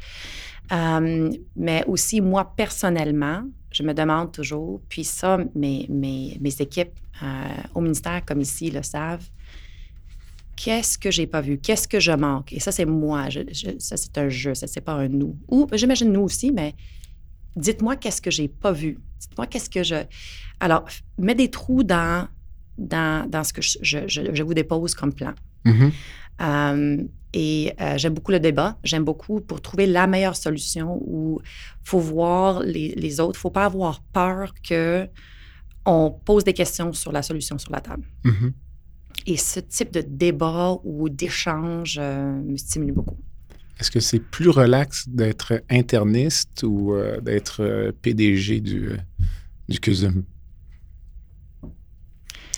mais 1.57 1.85
aussi, 1.87 2.21
moi, 2.21 2.53
personnellement, 2.57 3.45
je 3.71 3.85
me 3.85 3.95
demande 3.95 4.33
toujours, 4.33 4.81
puis 4.89 5.05
ça, 5.05 5.39
mes, 5.55 5.87
mes, 5.89 6.37
mes 6.41 6.61
équipes 6.61 6.99
au 7.75 7.81
ministère 7.81 8.25
comme 8.25 8.41
ici 8.41 8.71
le 8.71 8.83
savent, 8.83 9.29
qu'est-ce 10.57 10.99
que 10.99 11.11
j'ai 11.11 11.27
pas 11.27 11.41
vu, 11.41 11.59
qu'est-ce 11.59 11.87
que 11.87 12.01
je 12.01 12.13
manque? 12.13 12.53
Et 12.53 12.61
ça, 12.61 12.73
c'est 12.73 12.85
moi. 12.85 13.29
ça, 13.79 13.97
c'est 13.97 14.19
un 14.19 14.29
jeu, 14.29 14.55
ça, 14.55 14.67
c'est 14.67 14.81
pas 14.81 14.95
un 14.95 15.09
nous. 15.09 15.37
Ou 15.49 15.69
j'imagine 15.73 16.13
nous 16.13 16.23
aussi, 16.23 16.51
mais 16.51 16.75
dites-moi 17.57 17.97
qu'est-ce 17.97 18.23
que 18.23 18.31
j'ai 18.31 18.49
pas 18.49 18.73
vu. 18.73 18.99
Dites-moi 19.21 19.47
qu'est-ce 19.47 19.71
que 19.71 19.83
je. 19.83 19.97
Alors, 20.61 20.85
mets 21.19 21.35
des 21.35 21.51
trous 21.51 21.83
dans, 21.83 22.29
dans, 22.79 23.29
dans 23.29 23.45
ce 23.45 23.53
que 23.53 23.63
je, 23.63 23.79
je, 23.83 23.99
je, 24.09 24.43
vous 24.43 24.55
dépose 24.55 24.95
comme 24.95 25.13
plan. 25.13 25.33
Mm-hmm. 25.65 25.93
Euh, 26.41 27.05
et 27.35 27.73
euh, 27.81 27.97
j'aime 27.99 28.15
beaucoup 28.15 28.33
le 28.33 28.41
débat. 28.41 28.79
J'aime 28.85 29.05
beaucoup 29.05 29.41
pour 29.41 29.61
trouver 29.61 29.87
la 29.87 30.07
meilleure 30.07 30.37
solution 30.37 31.01
où 31.03 31.41
il 31.43 31.89
faut 31.89 31.99
voir 31.99 32.61
les, 32.61 32.95
les 32.95 33.21
autres. 33.21 33.37
Il 33.37 33.39
ne 33.39 33.43
faut 33.43 33.51
pas 33.51 33.65
avoir 33.65 34.03
peur 34.03 34.55
que 34.63 35.09
on 35.85 36.11
pose 36.11 36.45
des 36.45 36.53
questions 36.53 36.93
sur 36.93 37.11
la 37.11 37.23
solution 37.23 37.59
sur 37.59 37.73
la 37.73 37.81
table. 37.81 38.05
Mm-hmm. 38.25 38.53
Et 39.27 39.37
ce 39.37 39.61
type 39.61 39.93
de 39.93 40.01
débat 40.01 40.77
ou 40.85 41.09
d'échange 41.09 41.99
euh, 42.01 42.33
me 42.43 42.57
stimule 42.57 42.93
beaucoup. 42.93 43.19
Est-ce 43.83 43.91
que 43.91 43.99
c'est 43.99 44.21
plus 44.21 44.49
relax 44.49 45.09
d'être 45.09 45.61
interniste 45.69 46.63
ou 46.63 46.93
euh, 46.93 47.21
d'être 47.21 47.65
euh, 47.65 47.91
PDG 47.91 48.61
du, 48.61 48.91
euh, 48.91 48.97
du 49.69 49.81
CUSUM? 49.81 50.23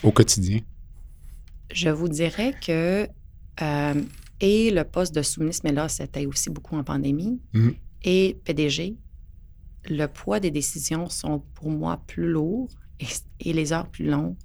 Au 0.03 0.11
quotidien? 0.11 0.59
Je 1.73 1.89
vous 1.89 2.09
dirais 2.09 2.53
que 2.63 3.07
et 4.39 4.69
le 4.69 4.83
poste 4.83 5.15
de 5.15 5.23
sous-ministre, 5.23 5.63
mais 5.65 5.71
là, 5.71 5.89
c'était 5.89 6.27
aussi 6.27 6.51
beaucoup 6.51 6.75
en 6.75 6.83
pandémie, 6.83 7.41
mm-hmm. 7.55 7.73
et 8.03 8.37
PDG, 8.43 8.95
le 9.89 10.05
poids 10.05 10.39
des 10.39 10.51
décisions 10.51 11.09
sont 11.09 11.41
pour 11.55 11.71
moi 11.71 12.03
plus 12.05 12.29
lourds 12.29 12.69
et, 13.39 13.51
les 13.51 13.73
heures 13.73 13.87
plus 13.87 14.05
longues 14.05 14.35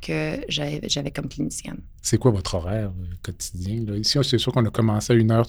que 0.00 0.40
j'avais 0.48 1.10
comme 1.10 1.28
clinicienne. 1.28 1.80
C'est 2.00 2.18
quoi 2.18 2.30
votre 2.30 2.54
horaire 2.54 2.92
quotidien? 3.22 3.82
Ici, 3.96 4.18
c'est 4.22 4.38
sûr 4.38 4.52
qu'on 4.52 4.64
a 4.64 4.70
commencé 4.70 5.12
à 5.12 5.16
une 5.16 5.32
heure 5.32 5.48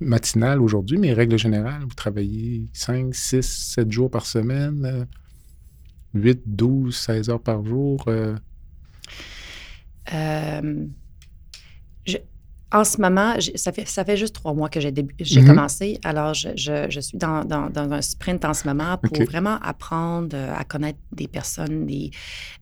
matinale 0.00 0.60
aujourd'hui, 0.60 0.98
mais 0.98 1.12
règle 1.12 1.38
générale, 1.38 1.82
vous 1.82 1.94
travaillez 1.94 2.68
5, 2.72 3.14
6, 3.14 3.42
7 3.42 3.90
jours 3.90 4.10
par 4.10 4.26
semaine, 4.26 5.06
8, 6.14 6.42
12, 6.46 6.96
16 6.96 7.30
heures 7.30 7.42
par 7.42 7.64
jour? 7.64 8.04
Euh? 8.08 8.36
Euh, 10.12 10.86
en 12.72 12.82
ce 12.82 13.00
moment, 13.00 13.36
ça 13.54 13.70
fait, 13.70 13.86
ça 13.86 14.04
fait 14.04 14.16
juste 14.16 14.34
trois 14.34 14.52
mois 14.52 14.68
que 14.68 14.80
j'ai 14.80 14.90
mm-hmm. 14.90 15.46
commencé. 15.46 16.00
Alors, 16.02 16.34
je, 16.34 16.48
je, 16.56 17.00
suis 17.00 17.16
dans, 17.16 17.44
dans, 17.44 17.92
un 17.92 18.02
sprint 18.02 18.44
en 18.44 18.52
ce 18.52 18.66
moment 18.66 18.98
pour 18.98 19.22
vraiment 19.22 19.60
apprendre 19.62 20.36
à 20.36 20.64
connaître 20.64 20.98
des 21.12 21.28
personnes, 21.28 21.86
des, 21.86 22.10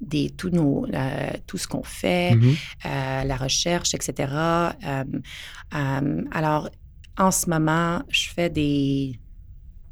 des, 0.03 0.29
tout, 0.29 0.51
nos, 0.51 0.85
euh, 0.92 1.31
tout 1.47 1.57
ce 1.57 1.66
qu'on 1.66 1.83
fait, 1.83 2.35
mm-hmm. 2.35 3.27
la 3.27 3.37
recherche, 3.37 3.95
etc. 3.95 4.35
alors, 5.71 6.68
en 7.18 7.31
ce 7.31 7.48
moment, 7.48 8.03
je 8.09 8.29
fais 8.31 8.51
des, 8.51 9.18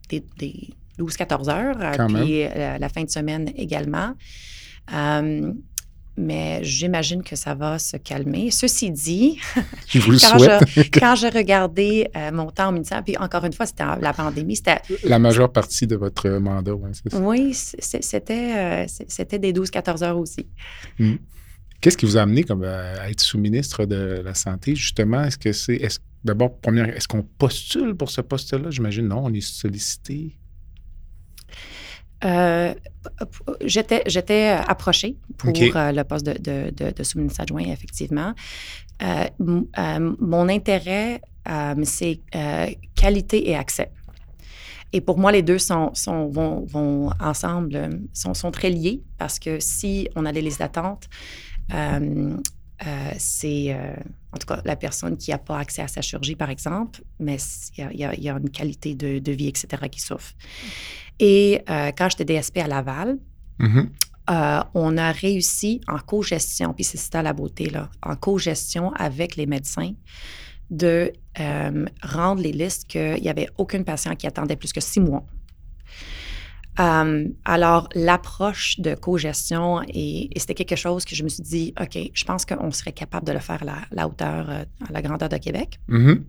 des, 0.08 0.70
12-14 0.98 1.50
heures, 1.50 1.76
euh, 1.80 2.06
puis 2.06 2.44
euh, 2.44 2.78
la, 2.78 2.88
fin 2.88 3.04
de 3.04 3.10
semaine 3.10 3.50
également. 3.56 4.14
Euh, 4.92 5.52
mais 6.16 6.62
j'imagine 6.62 7.22
que 7.22 7.36
ça 7.36 7.54
va 7.54 7.78
se 7.78 7.96
calmer. 7.96 8.50
Ceci 8.50 8.90
dit, 8.90 9.38
quand, 9.92 10.38
je, 10.38 10.88
quand 10.98 11.14
j'ai 11.14 11.30
regardé 11.30 12.10
mon 12.32 12.50
temps 12.50 12.68
au 12.68 12.72
ministère, 12.72 13.02
puis 13.02 13.16
encore 13.16 13.44
une 13.44 13.54
fois, 13.54 13.64
c'était 13.64 13.84
la 14.00 14.12
pandémie, 14.12 14.56
c'était... 14.56 14.82
La 15.04 15.18
majeure 15.18 15.50
partie 15.50 15.86
de 15.86 15.96
votre 15.96 16.28
mandat, 16.28 16.74
oui, 16.74 16.90
c'est 16.92 17.10
ça. 17.10 17.18
Oui, 17.20 17.54
c'était, 17.54 18.86
c'était 18.86 19.38
des 19.38 19.52
12-14 19.52 20.04
heures 20.04 20.18
aussi. 20.18 20.46
Hmm. 20.98 21.14
Qu'est-ce 21.80 21.96
qui 21.96 22.04
vous 22.04 22.18
a 22.18 22.22
amené 22.22 22.44
comme, 22.44 22.64
à 22.64 23.08
être 23.08 23.20
sous-ministre 23.20 23.86
de 23.86 24.20
la 24.22 24.34
Santé, 24.34 24.74
justement? 24.74 25.22
Est-ce 25.22 25.38
que 25.38 25.52
c'est... 25.52 25.76
Est 25.76 26.02
D'abord, 26.24 26.58
première, 26.58 26.88
est-ce 26.88 27.08
qu'on 27.08 27.22
postule 27.22 27.94
pour 27.94 28.10
ce 28.10 28.20
poste-là? 28.20 28.70
J'imagine 28.70 29.08
non, 29.08 29.24
on 29.24 29.32
est 29.32 29.40
sollicité. 29.40 30.36
Euh, 32.24 32.74
j'étais, 33.64 34.02
j'étais 34.06 34.48
approchée 34.48 35.16
pour 35.38 35.50
euh, 35.50 35.92
le 35.92 36.02
poste 36.04 36.26
de, 36.26 36.70
de, 36.70 37.02
sous-ministre 37.02 37.40
adjoint, 37.40 37.62
effectivement. 37.62 38.34
Euh, 39.02 39.26
mon 40.18 40.48
intérêt, 40.48 41.22
c'est 41.84 42.20
qualité 42.94 43.48
et 43.48 43.56
accès. 43.56 43.90
Et 44.92 45.00
pour 45.00 45.18
moi, 45.18 45.30
les 45.32 45.42
deux 45.42 45.58
sont, 45.58 45.94
sont 45.94 46.28
vont, 46.28 46.64
vont, 46.66 47.10
ensemble, 47.20 48.00
sont, 48.12 48.34
sont, 48.34 48.50
très 48.50 48.70
liés 48.70 49.02
parce 49.18 49.38
que 49.38 49.60
si 49.60 50.08
on 50.16 50.26
a 50.26 50.32
des 50.32 50.42
listes 50.42 50.58
d'attente, 50.58 51.08
c'est 53.16 53.76
en 54.32 54.38
tout 54.38 54.46
cas 54.46 54.60
la 54.64 54.76
personne 54.76 55.16
qui 55.16 55.30
n'a 55.30 55.38
pas 55.38 55.58
accès 55.58 55.82
à 55.82 55.88
sa 55.88 56.00
chirurgie, 56.00 56.36
par 56.36 56.50
exemple, 56.50 57.02
mais 57.18 57.38
il 57.76 57.96
y, 57.96 58.28
a 58.28 58.32
une 58.36 58.50
qualité 58.50 58.94
de, 58.94 59.32
vie, 59.32 59.48
etc., 59.48 59.68
qui 59.90 60.00
souffre. 60.00 60.32
Et 61.18 61.62
euh, 61.68 61.90
quand 61.96 62.08
j'étais 62.10 62.24
DSP 62.24 62.58
à 62.58 62.68
Laval, 62.68 63.18
mm-hmm. 63.58 64.64
on 64.74 64.96
a 64.96 65.12
réussi 65.12 65.80
en 65.88 65.98
co-gestion, 65.98 66.72
puis 66.72 66.84
c'est 66.84 66.98
ça 66.98 67.22
la 67.22 67.32
beauté, 67.32 67.68
là, 67.70 67.90
en 68.02 68.16
co-gestion 68.16 68.92
avec 68.92 69.36
les 69.36 69.46
médecins, 69.46 69.92
de 70.70 71.12
rendre 72.02 72.42
les 72.42 72.52
listes 72.52 72.86
qu'il 72.86 73.20
n'y 73.20 73.28
avait 73.28 73.48
aucun 73.58 73.82
patient 73.82 74.14
qui 74.14 74.26
attendait 74.26 74.56
plus 74.56 74.72
que 74.72 74.80
six 74.80 75.00
mois. 75.00 75.24
Euh, 76.80 77.28
alors, 77.44 77.88
l'approche 77.94 78.80
de 78.80 78.94
co-gestion, 78.94 79.82
et, 79.88 80.30
c'était 80.36 80.54
quelque 80.54 80.76
chose 80.76 81.04
que 81.04 81.14
je 81.14 81.22
me 81.22 81.28
suis 81.28 81.42
dit, 81.42 81.74
OK, 81.80 81.98
je 82.12 82.24
pense 82.24 82.46
qu'on 82.46 82.70
serait 82.70 82.92
capable 82.92 83.26
de 83.26 83.32
le 83.32 83.38
faire 83.38 83.62
à 83.62 83.86
la, 83.90 84.08
hauteur, 84.08 84.48
euh, 84.48 84.64
à 84.88 84.92
la 84.92 85.02
grandeur 85.02 85.28
de 85.28 85.36
Québec. 85.36 85.78
Mm-hmm. 85.88 86.22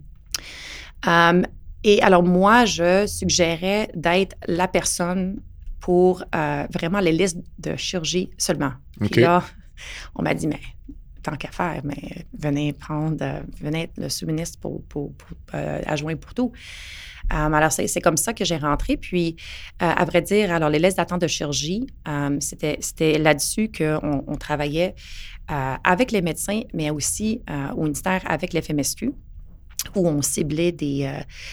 Euh, 1.08 1.42
et 1.84 2.02
alors, 2.02 2.22
moi, 2.22 2.64
je 2.64 3.06
suggérais 3.06 3.90
d'être 3.94 4.36
la 4.46 4.68
personne 4.68 5.40
pour 5.80 6.24
vraiment 6.72 7.00
les 7.00 7.10
listes 7.10 7.38
de 7.58 7.74
chirurgie 7.74 8.30
seulement. 8.38 8.70
Puis 9.10 9.20
là, 9.20 9.42
on 10.14 10.22
m'a 10.22 10.32
dit, 10.32 10.46
mais 10.46 10.60
tant 11.24 11.34
qu'à 11.34 11.50
faire, 11.50 11.80
mais 11.82 12.24
venez 12.38 12.72
prendre, 12.72 13.16
venez 13.60 13.84
être 13.84 13.96
le 13.96 14.08
sous-ministre 14.08 14.60
pour, 14.60 14.84
pour, 14.84 15.12
pour 15.14 15.36
adjoint 15.52 16.14
pour 16.14 16.34
tout. 16.34 16.52
Euh, 17.32 17.52
alors, 17.52 17.72
c'est 17.72 18.00
comme 18.00 18.16
ça 18.16 18.32
que 18.32 18.44
j'ai 18.44 18.56
rentré. 18.56 18.96
Puis, 18.96 19.36
euh, 19.82 19.86
à 19.86 20.04
vrai 20.04 20.22
dire, 20.22 20.52
alors, 20.52 20.70
les 20.70 20.78
listes 20.78 20.96
d'attente 20.96 21.22
de 21.22 21.26
chirurgie, 21.26 21.86
euh, 22.08 22.36
c'était 22.40 23.18
là-dessus 23.18 23.70
qu'on 23.70 24.24
on 24.26 24.36
travaillait 24.36 24.94
avec 25.84 26.12
les 26.12 26.22
médecins, 26.22 26.62
mais 26.72 26.88
aussi 26.88 27.42
au 27.76 27.82
ministère 27.82 28.22
avec 28.24 28.54
l'FMSQ, 28.54 29.12
où 29.94 30.08
on 30.08 30.22
ciblait 30.22 30.72
des, 30.72 31.12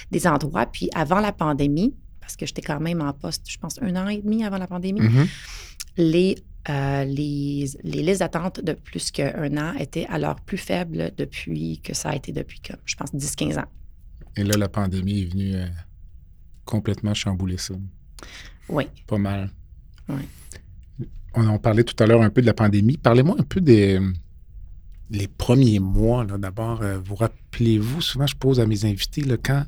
des 0.10 0.28
endroits. 0.28 0.68
Puis, 0.68 0.90
avant 0.96 1.20
la 1.20 1.34
pandémie, 1.34 1.94
parce 2.22 2.38
que 2.38 2.46
j'étais 2.46 2.62
quand 2.62 2.80
même 2.80 3.02
en 3.02 3.12
poste, 3.12 3.50
je 3.50 3.58
pense, 3.58 3.78
un 3.82 3.94
an 3.98 4.08
et 4.08 4.20
demi 4.22 4.46
avant 4.46 4.58
la 4.58 4.68
pandémie, 4.68 5.02
mm-hmm. 5.02 5.28
les 5.98 6.36
les, 6.70 7.66
les, 7.84 8.04
listes 8.04 8.20
d'attente 8.20 8.64
de 8.64 8.74
plus 8.74 9.10
qu'un 9.12 9.58
an 9.58 9.74
étaient 9.80 10.06
alors 10.08 10.40
plus 10.40 10.58
faibles 10.58 11.12
depuis 11.18 11.80
que 11.80 11.96
ça 11.96 12.10
a 12.10 12.16
été 12.16 12.32
depuis, 12.32 12.62
comme, 12.62 12.78
je 12.86 12.96
pense, 12.96 13.12
10-15 13.12 13.60
ans. 13.60 13.66
Et 14.36 14.44
là, 14.44 14.58
la 14.58 14.70
pandémie 14.70 15.22
est 15.22 15.26
venue 15.26 15.56
euh, 15.56 15.68
complètement 16.66 17.14
chambouler 17.14 17.58
ça. 17.58 17.74
Oui. 18.68 18.86
Pas 19.08 19.18
mal. 19.18 19.52
Oui. 20.08 20.22
On 21.34 21.48
en 21.48 21.60
parlait 21.60 21.84
tout 21.84 22.02
à 22.02 22.08
l'heure 22.08 22.22
un 22.22 22.30
peu 22.30 22.42
de 22.42 22.46
la 22.46 22.54
pandémie. 22.54 22.98
Parlez-moi 22.98 23.36
un 23.40 23.44
peu 23.44 23.62
des 23.62 24.00
les 25.10 25.28
premiers 25.28 25.80
mois. 25.80 26.26
D'abord, 26.26 26.82
euh, 26.82 27.00
vous 27.00 27.16
rappelez-vous, 27.16 28.02
souvent 28.02 28.28
je 28.28 28.36
pose 28.36 28.60
à 28.60 28.66
mes 28.66 28.86
invités, 28.86 29.22
là, 29.22 29.38
quand 29.38 29.66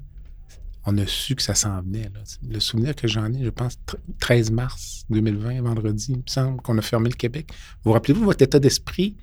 on 0.85 0.97
a 0.97 1.05
su 1.05 1.35
que 1.35 1.43
ça 1.43 1.53
s'en 1.53 1.81
venait. 1.81 2.09
Le 2.47 2.59
souvenir 2.59 2.95
que 2.95 3.07
j'en 3.07 3.31
ai, 3.33 3.43
je 3.43 3.49
pense, 3.49 3.77
13 4.19 4.51
mars 4.51 5.05
2020, 5.09 5.61
vendredi, 5.61 6.07
il 6.09 6.17
me 6.17 6.23
semble 6.25 6.61
qu'on 6.61 6.77
a 6.77 6.81
fermé 6.81 7.09
le 7.09 7.15
Québec. 7.15 7.51
Vous 7.83 7.91
rappelez-vous 7.91 8.23
votre 8.23 8.41
état 8.41 8.59
d'esprit 8.59 9.15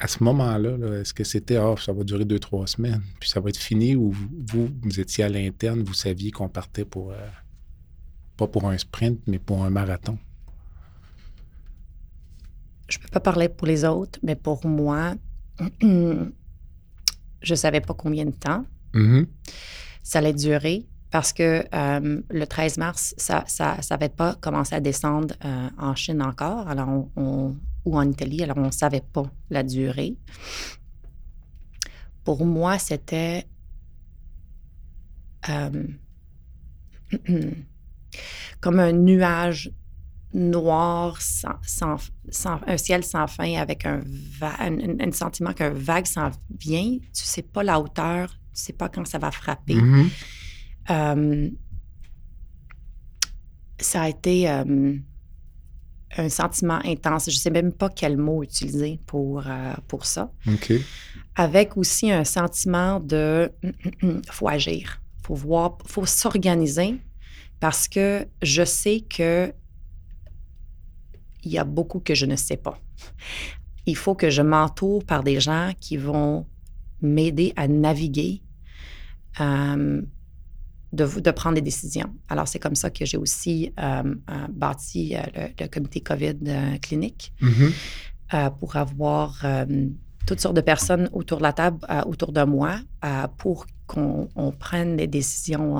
à 0.00 0.08
ce 0.08 0.24
moment-là, 0.24 0.78
-là, 0.78 1.00
est 1.00 1.04
ce 1.04 1.12
que 1.12 1.24
c'était, 1.24 1.58
oh, 1.58 1.76
ça 1.76 1.92
va 1.92 2.02
durer 2.04 2.24
deux, 2.24 2.38
trois 2.38 2.66
semaines, 2.66 3.02
puis 3.20 3.28
ça 3.28 3.38
va 3.38 3.50
être 3.50 3.58
fini, 3.58 3.94
ou 3.94 4.12
vous, 4.12 4.70
vous, 4.82 5.00
étiez 5.00 5.24
à 5.24 5.28
l'interne, 5.28 5.82
vous 5.82 5.94
saviez 5.94 6.30
qu'on 6.30 6.48
partait 6.48 6.86
pour, 6.86 7.12
euh, 7.12 7.28
pas 8.38 8.46
pour 8.46 8.68
un 8.68 8.78
sprint, 8.78 9.20
mais 9.26 9.38
pour 9.38 9.62
un 9.62 9.68
marathon? 9.70 10.18
Je 12.88 12.98
ne 12.98 13.02
peux 13.02 13.10
pas 13.10 13.20
parler 13.20 13.50
pour 13.50 13.66
les 13.66 13.84
autres, 13.84 14.18
mais 14.22 14.36
pour 14.36 14.66
moi, 14.66 15.14
je 15.82 16.30
ne 17.50 17.54
savais 17.54 17.82
pas 17.82 17.94
combien 17.94 18.24
de 18.24 18.30
temps 18.32 18.64
mm-hmm. 18.94 19.26
ça 20.02 20.18
allait 20.20 20.32
durer 20.32 20.86
parce 21.10 21.32
que 21.32 21.64
euh, 21.74 22.22
le 22.30 22.46
13 22.46 22.78
mars, 22.78 23.14
ça 23.16 23.44
n'avait 23.90 24.08
pas 24.08 24.34
commencé 24.36 24.74
à 24.74 24.80
descendre 24.80 25.34
euh, 25.44 25.68
en 25.78 25.94
Chine 25.94 26.22
encore. 26.22 26.68
Alors, 26.68 27.08
ou 27.84 27.98
en 27.98 28.08
Italie. 28.08 28.42
Alors, 28.42 28.58
on 28.58 28.66
ne 28.66 28.70
savait 28.70 29.02
pas 29.12 29.24
la 29.48 29.62
durée. 29.62 30.16
Pour 32.24 32.44
moi, 32.44 32.78
c'était 32.78 33.46
euh, 35.48 35.86
comme 38.60 38.78
un 38.78 38.92
nuage 38.92 39.72
noir, 40.32 41.18
un 42.44 42.76
ciel 42.76 43.02
sans 43.02 43.26
fin, 43.26 43.56
avec 43.56 43.84
un, 43.84 44.02
un, 44.40 45.12
sentiment 45.12 45.52
qu'un 45.52 45.70
vague 45.70 46.06
s'en 46.06 46.30
vient. 46.56 46.98
Tu 46.98 47.22
ne 47.22 47.26
sais 47.26 47.42
pas 47.42 47.64
la 47.64 47.80
hauteur, 47.80 48.28
tu 48.28 48.36
ne 48.52 48.56
sais 48.58 48.72
pas 48.74 48.88
quand 48.88 49.04
ça 49.06 49.18
va 49.18 49.32
frapper. 49.32 49.74
Mm-hmm. 49.74 50.08
Euh, 50.88 51.50
ça 53.78 54.02
a 54.02 54.08
été... 54.08 54.48
Euh, 54.48 54.96
un 56.16 56.28
sentiment 56.28 56.80
intense. 56.84 57.26
Je 57.30 57.36
ne 57.36 57.40
sais 57.40 57.50
même 57.50 57.72
pas 57.72 57.88
quel 57.88 58.16
mot 58.16 58.42
utiliser 58.42 59.00
pour, 59.06 59.46
euh, 59.46 59.74
pour 59.86 60.06
ça. 60.06 60.32
Avec 61.36 61.76
aussi 61.76 62.10
un 62.10 62.24
sentiment 62.24 63.00
de 63.00 63.50
faut 64.30 64.48
agir, 64.48 65.00
faut 65.22 65.34
voir, 65.34 65.78
faut 65.86 66.06
s'organiser 66.06 66.96
parce 67.60 67.88
que 67.88 68.26
je 68.42 68.64
sais 68.64 69.00
que 69.02 69.52
il 71.42 71.52
y 71.52 71.58
a 71.58 71.64
beaucoup 71.64 72.00
que 72.00 72.14
je 72.14 72.26
ne 72.26 72.36
sais 72.36 72.58
pas. 72.58 72.78
Il 73.86 73.96
faut 73.96 74.14
que 74.14 74.28
je 74.28 74.42
m'entoure 74.42 75.04
par 75.04 75.22
des 75.22 75.40
gens 75.40 75.72
qui 75.80 75.96
vont 75.96 76.46
m'aider 77.00 77.54
à 77.56 77.66
naviguer. 77.66 78.42
Euh, 79.40 80.02
de, 80.92 81.30
prendre 81.30 81.54
des 81.54 81.60
décisions. 81.60 82.12
Alors, 82.28 82.48
c'est 82.48 82.58
comme 82.58 82.74
ça 82.74 82.90
que 82.90 83.04
j'ai 83.04 83.16
aussi 83.16 83.72
euh, 83.78 84.02
euh, 84.02 84.34
bâti 84.50 85.14
euh, 85.16 85.48
le, 85.58 85.66
comité 85.68 86.00
COVID 86.00 86.38
clinique 86.82 87.32
mm-hmm. 87.40 88.50
pour 88.58 88.76
avoir 88.76 89.44
toutes 90.26 90.40
sortes 90.40 90.56
de 90.56 90.60
personnes 90.60 91.08
autour 91.12 91.38
de 91.38 91.42
la 91.42 91.52
table, 91.52 91.78
autour 92.06 92.32
de 92.32 92.42
moi, 92.44 92.80
pour 93.38 93.66
qu'on 93.86 94.28
prenne 94.58 94.96
des 94.96 95.06
décisions 95.06 95.78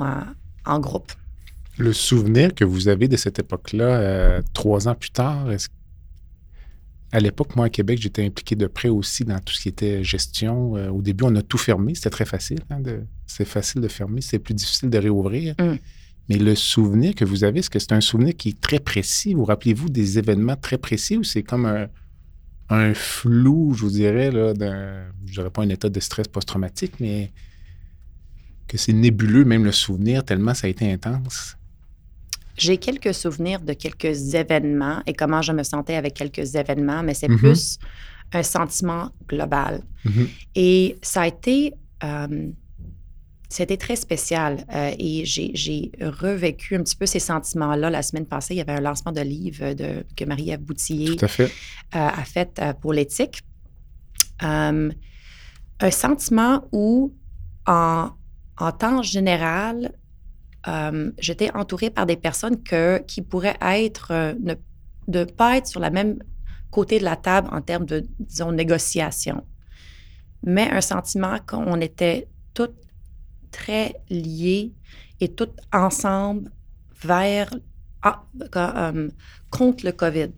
en 0.65 0.79
groupe. 0.79 1.11
Le 1.77 1.93
souvenir 1.93 2.53
que 2.53 2.65
vous 2.65 2.89
avez 2.89 3.07
de 3.07 3.15
cette 3.15 3.39
époque-là, 3.39 4.41
trois 4.53 4.87
ans 4.87 4.95
plus 4.95 5.11
tard, 5.11 5.51
est-ce 5.51 5.69
à 7.11 7.19
l'époque, 7.19 7.55
moi, 7.55 7.65
à 7.65 7.69
Québec, 7.69 7.99
j'étais 8.01 8.25
impliqué 8.25 8.55
de 8.55 8.67
près 8.67 8.89
aussi 8.89 9.25
dans 9.25 9.39
tout 9.39 9.53
ce 9.53 9.61
qui 9.61 9.69
était 9.69 10.03
gestion. 10.03 10.77
Euh, 10.77 10.89
au 10.89 11.01
début, 11.01 11.25
on 11.25 11.35
a 11.35 11.41
tout 11.41 11.57
fermé. 11.57 11.93
C'était 11.93 12.09
très 12.09 12.25
facile. 12.25 12.59
Hein, 12.69 12.81
c'est 13.27 13.45
facile 13.45 13.81
de 13.81 13.87
fermer. 13.89 14.21
C'est 14.21 14.39
plus 14.39 14.53
difficile 14.53 14.89
de 14.89 14.97
réouvrir. 14.97 15.55
Mm. 15.59 15.75
Mais 16.29 16.37
le 16.37 16.55
souvenir 16.55 17.13
que 17.13 17.25
vous 17.25 17.43
avez, 17.43 17.59
est-ce 17.59 17.69
que 17.69 17.79
c'est 17.79 17.91
un 17.91 18.01
souvenir 18.01 18.35
qui 18.37 18.49
est 18.49 18.61
très 18.61 18.79
précis? 18.79 19.33
Vous 19.33 19.43
rappelez-vous 19.43 19.89
des 19.89 20.17
événements 20.17 20.55
très 20.55 20.77
précis 20.77 21.17
ou 21.17 21.23
c'est 21.23 21.43
comme 21.43 21.65
un, 22.69 22.93
flou, 22.93 23.73
je 23.73 23.81
vous 23.81 23.91
dirais, 23.91 24.31
là, 24.31 24.53
d'un, 24.53 25.03
je 25.25 25.33
dirais 25.33 25.49
pas 25.49 25.63
un 25.63 25.69
état 25.69 25.89
de 25.89 25.99
stress 25.99 26.29
post-traumatique, 26.29 26.93
mais 27.01 27.33
que 28.69 28.77
c'est 28.77 28.93
nébuleux, 28.93 29.43
même 29.43 29.65
le 29.65 29.73
souvenir, 29.73 30.23
tellement 30.23 30.53
ça 30.53 30.67
a 30.67 30.69
été 30.69 30.89
intense? 30.89 31.57
J'ai 32.57 32.77
quelques 32.77 33.13
souvenirs 33.13 33.61
de 33.61 33.73
quelques 33.73 34.35
événements 34.35 35.01
et 35.05 35.13
comment 35.13 35.41
je 35.41 35.51
me 35.51 35.63
sentais 35.63 35.95
avec 35.95 36.13
quelques 36.13 36.55
événements, 36.55 37.03
mais 37.03 37.13
c'est 37.13 37.27
mm-hmm. 37.27 37.37
plus 37.37 37.79
un 38.33 38.43
sentiment 38.43 39.09
global. 39.27 39.83
Mm-hmm. 40.05 40.27
Et 40.55 40.97
ça 41.01 41.21
a 41.21 41.27
été, 41.27 41.73
euh, 42.03 42.49
c'était 43.49 43.77
très 43.77 43.95
spécial 43.95 44.65
euh, 44.73 44.91
et 44.97 45.23
j'ai 45.25 45.91
revécu 45.99 46.75
un 46.75 46.83
petit 46.83 46.95
peu 46.95 47.05
ces 47.05 47.19
sentiments-là 47.19 47.89
la 47.89 48.01
semaine 48.01 48.25
passée. 48.25 48.53
Il 48.53 48.57
y 48.57 48.61
avait 48.61 48.73
un 48.73 48.81
lancement 48.81 49.11
de 49.11 49.21
livre 49.21 49.73
de, 49.73 50.05
que 50.15 50.25
Marie-Ève 50.25 50.61
Boutillier 50.61 51.17
euh, 51.21 51.47
a 51.93 52.23
fait 52.23 52.61
pour 52.81 52.93
l'éthique. 52.93 53.41
un 54.39 54.91
sentiment 55.89 56.67
où, 56.71 57.13
en, 57.65 58.11
en 58.57 58.71
temps 58.71 59.01
général, 59.01 59.91
euh, 60.67 61.11
j'étais 61.17 61.51
entourée 61.55 61.89
par 61.89 62.05
des 62.05 62.17
personnes 62.17 62.57
qui 63.07 63.21
pourraient 63.21 63.57
être, 63.61 64.11
euh, 64.11 64.33
ne, 64.41 64.53
de 65.07 65.23
pas 65.23 65.57
être 65.57 65.67
sur 65.67 65.79
la 65.79 65.89
même 65.89 66.19
côté 66.69 66.99
de 66.99 67.03
la 67.03 67.15
table 67.15 67.49
en 67.51 67.61
termes 67.61 67.85
de, 67.85 68.05
disons, 68.19 68.51
négociation, 68.51 69.43
mais 70.43 70.69
un 70.69 70.81
sentiment 70.81 71.37
qu'on 71.45 71.81
était 71.81 72.27
toutes 72.53 72.77
très 73.51 73.95
liées 74.09 74.73
et 75.19 75.29
toutes 75.29 75.59
ensemble 75.73 76.51
vers, 77.03 77.49
ah, 78.03 78.23
euh, 78.55 79.09
contre 79.49 79.85
le 79.85 79.91
COVID, 79.91 80.29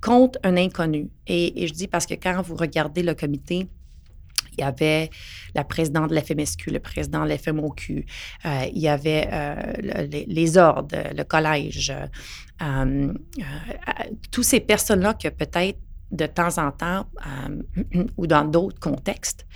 contre 0.00 0.38
un 0.42 0.56
inconnu. 0.56 1.10
Et, 1.26 1.66
je 1.66 1.72
dis 1.72 1.88
parce 1.88 2.06
que 2.06 2.14
quand 2.14 2.40
vous 2.42 2.54
regardez 2.54 3.02
le 3.02 3.14
comité, 3.14 3.68
il 4.52 4.60
y 4.60 4.64
avait 4.64 5.10
la 5.54 5.64
présidente 5.64 6.10
de 6.10 6.14
l'FMSQ, 6.14 6.70
le 6.70 6.80
président 6.80 7.24
de 7.24 7.30
l'FMOQ, 7.30 8.06
euh, 8.44 8.64
il 8.72 8.78
y 8.78 8.88
avait 8.88 9.28
euh, 9.32 10.06
les, 10.26 10.58
ordres, 10.58 10.96
le 11.14 11.24
collège, 11.24 11.92
euh, 12.62 13.12
toutes 14.30 14.44
ces 14.44 14.60
personnes-là 14.60 15.14
que 15.14 15.28
peut-être 15.28 15.78
de 16.10 16.26
temps 16.26 16.58
en 16.58 16.72
temps 16.72 17.06
ou 18.16 18.26
dans 18.26 18.44
d'autres 18.44 18.80
contextes, 18.80 19.46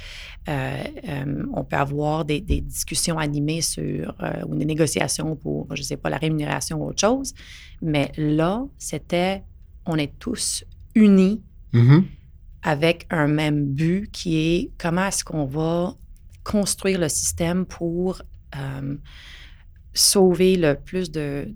on 0.47 1.65
peut 1.65 1.77
avoir 1.77 2.25
des, 2.25 2.41
discussions 2.41 3.19
animées 3.19 3.61
sur 3.61 4.15
ou 4.47 4.55
des 4.55 4.65
négociations 4.65 5.35
pour, 5.35 5.67
je 5.75 5.81
ne 5.81 5.85
sais 5.85 5.97
pas, 5.97 6.11
la 6.11 6.19
rémunération 6.19 6.81
ou 6.81 6.89
autre 6.89 7.01
chose. 7.01 7.35
Mais 7.83 8.13
là, 8.17 8.65
c'était 8.79 9.43
on 9.87 9.97
est 9.97 10.19
tous 10.19 10.65
unis 10.95 11.43
mm-hmm. 11.73 12.05
Avec 12.65 13.07
un 13.11 13.29
même 13.29 13.67
but 13.67 14.11
qui 14.11 14.37
est 14.39 14.71
comment 14.79 15.07
est-ce 15.07 15.23
qu'on 15.23 15.45
va 15.45 15.95
construire 16.43 16.99
le 16.99 17.09
système 17.09 17.67
pour 17.67 18.23
euh, 18.57 18.97
sauver 19.93 20.57
le 20.57 20.75
plus 20.75 21.11
de, 21.11 21.55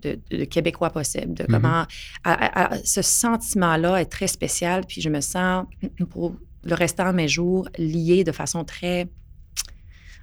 Québécois 0.49 0.91
possible. 0.91 1.33
De 1.33 1.43
comment, 1.45 1.85
mm-hmm. 2.25 2.85
ce 2.85 3.01
sentiment-là 3.01 4.01
est 4.01 4.05
très 4.05 4.27
spécial, 4.27 4.85
puis 4.87 5.01
je 5.01 5.09
me 5.09 5.19
sens, 5.19 5.65
pour 6.09 6.35
le 6.63 6.75
restant 6.75 7.11
de 7.11 7.15
mes 7.15 7.27
jours, 7.27 7.67
lié 7.77 8.23
de 8.23 8.31
façon 8.31 8.63
très 8.63 9.09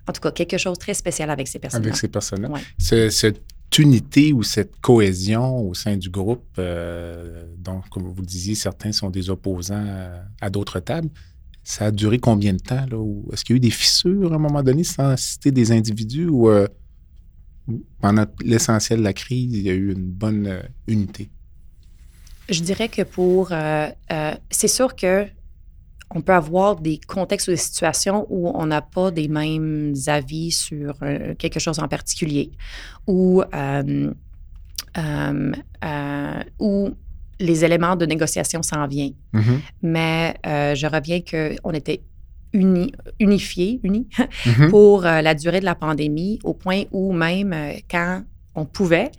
en 0.09 0.12
tout 0.12 0.20
cas, 0.20 0.31
quelque 0.31 0.57
chose 0.57 0.75
de 0.75 0.79
très 0.79 0.94
spécial 0.94 1.31
avec 1.31 1.49
ces 1.49 1.59
personnes. 1.59 1.83
Avec 1.83 1.96
ces 1.96 2.07
personnes-là. 2.07 2.51
Unité 3.79 4.33
ou 4.33 4.43
cette 4.43 4.81
cohésion 4.81 5.59
au 5.69 5.75
sein 5.75 5.97
du 5.97 6.11
groupe, 6.11 6.47
euh, 6.59 7.45
donc, 7.59 7.89
comme 7.89 8.05
vous 8.05 8.21
le 8.21 8.27
disiez, 8.27 8.55
certains 8.55 8.93
sont 8.93 9.11
des 9.11 9.31
opposants 9.31 9.85
à, 10.41 10.51
d'autres 10.51 10.81
tables. 10.81 11.11
Ça 11.63 11.87
a 11.87 11.91
duré 11.91 12.19
combien 12.19 12.55
de 12.55 12.59
temps? 12.59 12.87
Est-ce 13.33 13.45
qu'il 13.45 13.55
y 13.55 13.57
a 13.57 13.59
eu 13.59 13.61
des 13.61 13.71
fissures 13.71 14.33
à 14.33 14.37
un 14.37 14.39
moment 14.39 14.63
donné 14.63 14.85
sans 14.85 15.17
citer 15.17 15.51
des 15.51 15.73
individus 15.73 16.29
ou 16.29 16.49
euh, 16.49 16.69
pendant 18.01 18.25
l'essentiel 18.43 19.01
de 19.01 19.05
la 19.05 19.13
crise, 19.13 19.53
il 19.53 19.63
y 19.63 19.71
a 19.71 19.75
eu 19.75 19.93
une 19.93 20.11
bonne 20.11 20.47
euh, 20.47 20.63
unité? 20.87 21.29
Je 22.49 22.61
dirais 22.63 22.89
que 22.89 23.03
pour. 23.03 23.49
c'est 24.51 24.69
sûr 24.69 24.95
que 24.95 25.27
on 26.14 26.21
peut 26.21 26.33
avoir 26.33 26.77
des 26.77 27.01
contextes 27.07 27.49
ou 27.49 27.51
des 27.51 27.57
situations 27.57 28.27
où 28.31 28.49
on 28.55 28.66
n'a 28.66 28.81
pas 28.81 29.11
des 29.11 29.29
mêmes 29.29 29.95
avis 30.07 30.53
sur 30.53 30.97
euh, 31.03 31.35
quelque 31.35 31.59
chose 31.59 31.79
en 31.79 31.88
particulier, 31.88 32.53
ou 33.07 33.42
euh, 33.55 34.12
euh, 34.99 36.42
où 36.61 36.90
les 37.40 37.64
éléments 37.64 37.97
de 37.97 38.07
négociation 38.07 38.62
s'en 38.62 38.87
viennent. 38.87 39.14
Mm-hmm. 39.35 39.59
Mais 39.83 40.37
je 40.45 40.87
reviens 40.87 41.21
qu'on 41.21 41.73
était 41.73 42.03
uni, 42.53 42.92
unifiés, 43.21 43.81
unis, 43.83 44.07
mm-hmm. 44.19 44.71
pour 44.71 45.03
la 45.03 45.35
durée 45.35 45.61
de 45.61 45.66
la 45.66 45.75
pandémie, 45.75 46.38
au 46.45 46.55
point 46.55 46.85
où 46.92 47.12
même 47.12 47.55
quand 47.90 48.23
on 48.57 48.64
pouvait. 48.64 49.11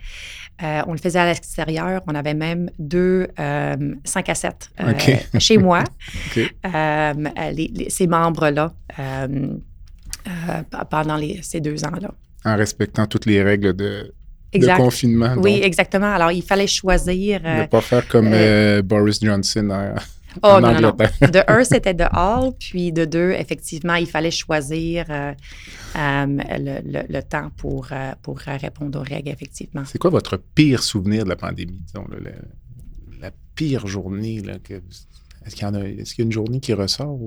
Euh, 0.62 0.82
on 0.86 0.92
le 0.92 0.98
faisait 0.98 1.20
à 1.20 1.26
l'extérieur. 1.26 2.02
On 2.06 2.14
avait 2.14 2.34
même 2.34 2.70
deux 2.78 3.28
5 3.36 3.38
euh, 3.38 3.76
à 4.04 4.34
7 4.34 4.70
euh, 4.80 4.92
chez 5.38 5.56
moi. 5.56 5.84
ces 7.88 8.06
membres-là 8.06 8.72
pendant 10.90 11.20
ces 11.42 11.60
deux 11.60 11.84
ans-là. 11.84 12.10
En 12.44 12.56
respectant 12.56 13.06
toutes 13.06 13.26
les 13.26 13.42
règles 13.42 13.74
de, 13.74 14.12
confinement. 14.76 15.34
Oui, 15.36 15.60
exactement. 15.62 16.12
Alors, 16.12 16.32
il 16.32 16.42
fallait 16.42 16.66
choisir. 16.66 17.40
ne 17.42 17.66
pas 17.66 17.80
faire 17.80 18.06
comme 18.08 18.30
Boris 18.82 19.20
Johnson. 19.22 19.94
Oh, 20.42 20.58
non, 20.60 20.80
non, 20.80 20.90
De 21.20 21.50
un, 21.50 21.64
c'était 21.64 21.94
de 21.94 22.04
hall, 22.12 22.52
puis 22.58 22.92
de 22.92 23.04
deux, 23.04 23.32
effectivement, 23.32 23.94
il 23.94 24.06
fallait 24.06 24.30
choisir 24.30 25.06
euh, 25.10 25.32
euh, 25.96 26.26
le, 27.08 27.20
temps 27.22 27.50
pour, 27.56 27.88
euh, 27.92 28.12
pour 28.22 28.38
répondre 28.38 29.00
aux 29.00 29.02
règles, 29.02 29.30
effectivement. 29.30 29.84
C'est 29.84 29.98
quoi 29.98 30.10
votre 30.10 30.36
pire 30.36 30.82
souvenir 30.82 31.24
de 31.24 31.28
la 31.28 31.36
pandémie, 31.36 31.80
disons, 31.86 32.06
la 33.20 33.30
pire 33.54 33.86
journée? 33.86 34.36
est-ce, 34.36 35.54
qu'il 35.54 35.62
y 35.62 35.76
a, 35.76 35.80
est-ce 35.88 36.14
qu'il 36.14 36.24
y 36.24 36.26
a 36.26 36.26
une 36.26 36.32
journée 36.32 36.60
qui 36.60 36.72
ressort? 36.72 37.18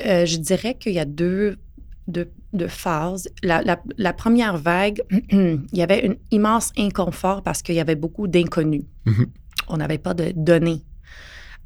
je 0.00 0.36
dirais 0.36 0.74
qu'il 0.74 0.92
y 0.92 0.98
a 0.98 1.04
deux 1.04 1.58
de, 2.10 2.66
phases. 2.68 3.28
La, 3.42 4.12
première 4.12 4.56
vague, 4.56 5.02
il 5.30 5.66
y 5.72 5.82
avait 5.82 6.08
un 6.08 6.14
immense 6.30 6.72
inconfort 6.76 7.42
parce 7.42 7.62
qu'il 7.62 7.74
y 7.74 7.80
avait 7.80 7.96
beaucoup 7.96 8.26
d'inconnus. 8.26 8.84
Mm-hmm. 9.06 9.26
On 9.68 9.76
n'avait 9.76 9.98
pas 9.98 10.14
de 10.14 10.32
données. 10.34 10.82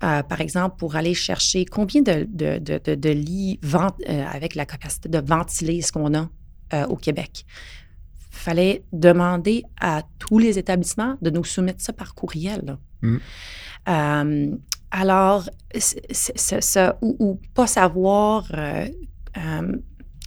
Euh, 0.02 0.22
par 0.22 0.40
exemple, 0.40 0.76
pour 0.76 0.96
aller 0.96 1.14
chercher 1.14 1.64
combien 1.64 2.02
de, 2.02 2.26
de, 2.28 3.10
lits 3.10 3.58
euh, 3.64 4.24
avec 4.26 4.54
la 4.54 4.66
capacité 4.66 5.08
de 5.08 5.18
ventiler 5.18 5.80
ce 5.80 5.92
qu'on 5.92 6.14
a 6.14 6.28
euh, 6.74 6.86
au 6.86 6.96
Québec. 6.96 7.46
Il 8.32 8.36
fallait 8.36 8.84
demander 8.92 9.62
à 9.80 10.02
tous 10.18 10.38
les 10.38 10.58
établissements 10.58 11.16
de 11.22 11.30
nous 11.30 11.44
soumettre 11.44 11.80
ça 11.80 11.92
par 11.92 12.14
courriel. 12.14 12.76
Mm. 13.02 14.56
alors, 14.90 15.48
ça, 15.78 16.98
ou, 17.00 17.16
ou, 17.18 17.40
pas 17.54 17.66
savoir 17.66 18.50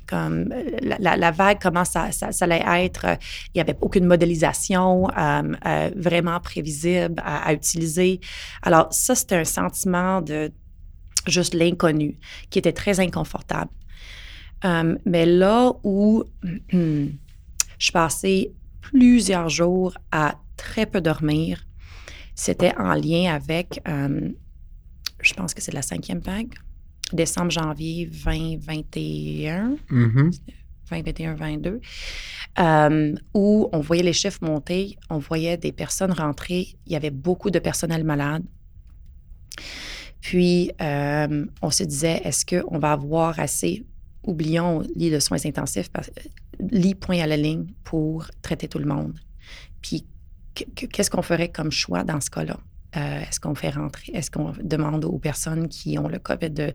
comme 0.08 0.50
la, 0.82 1.32
vague, 1.32 1.60
comment 1.62 1.86
ça, 1.86 2.12
ça, 2.12 2.30
allait 2.42 2.64
être. 2.86 3.06
Il 3.54 3.58
n'y 3.58 3.62
avait 3.62 3.78
aucune 3.82 4.06
modélisation 4.06 5.10
euh, 5.10 5.54
euh, 5.66 5.92
vraiment 5.96 6.40
prévisible 6.40 7.22
à, 7.24 7.54
utiliser. 7.54 8.20
Alors, 8.64 8.88
ça, 8.92 9.16
c'était 9.16 9.36
un 9.36 9.44
sentiment 9.44 10.22
de 10.22 10.52
juste 11.28 11.54
l'inconnu 11.54 12.18
qui 12.50 12.60
était 12.60 12.74
très 12.74 13.00
inconfortable. 13.00 13.72
Euh, 14.66 14.98
mais 15.06 15.26
là 15.26 15.74
où 15.84 16.24
je 16.72 17.92
passais 17.92 18.52
plusieurs 18.82 19.50
jours 19.50 19.98
à 20.12 20.36
très 20.56 20.86
peu 20.86 21.02
dormir, 21.02 21.66
c'était 22.34 22.76
en 22.78 22.94
lien 22.94 23.34
avec, 23.34 23.82
je 23.86 25.34
pense 25.34 25.54
que 25.54 25.62
c'est 25.62 25.74
la 25.74 25.82
cinquième 25.82 26.20
vague 26.20 26.54
décembre, 27.14 27.52
janvier 27.52 28.08
2021. 28.08 29.78
2021, 30.90 31.36
22, 31.36 31.82
où 33.34 33.70
on 33.72 33.80
voyait 33.80 34.04
les 34.04 34.14
chiffres 34.14 34.40
monter, 34.42 34.98
on 35.10 35.18
voyait 35.18 35.58
des 35.58 35.72
personnes 35.72 36.12
rentrer, 36.12 36.76
il 36.86 36.94
y 36.94 36.96
avait 36.96 37.12
beaucoup 37.12 37.52
de 37.52 37.60
personnel 37.60 38.04
malade. 38.04 38.44
Puis, 40.22 40.72
euh, 40.82 41.46
on 41.62 41.70
se 41.70 41.84
disait, 41.84 42.22
est-ce 42.24 42.46
qu'on 42.46 42.80
va 42.80 42.94
avoir 42.94 43.40
assez, 43.40 43.86
oublions 44.24 44.82
lit 44.96 45.12
de 45.12 45.20
soins 45.20 45.46
intensifs, 45.46 45.90
lit 46.60 46.96
point 46.96 47.20
à 47.20 47.28
la 47.28 47.38
ligne 47.38 47.68
pour 47.84 48.26
traiter 48.42 48.68
tout 48.68 48.80
le 48.80 48.86
monde. 48.86 49.14
Puis, 49.82 50.06
qu'est-ce 50.54 51.10
qu'on 51.10 51.22
ferait 51.22 51.50
comme 51.50 51.72
choix 51.72 52.04
dans 52.04 52.20
ce 52.20 52.30
cas-là? 52.30 52.60
Euh, 52.98 53.20
est-ce 53.20 53.40
qu'on 53.40 53.56
fait 53.56 53.70
rentrer, 53.70 54.12
est-ce 54.14 54.32
qu'on 54.32 54.54
demande 54.62 55.06
aux 55.06 55.20
personnes 55.20 55.68
qui 55.68 56.00
ont 56.00 56.08
le 56.08 56.20
COVID 56.20 56.74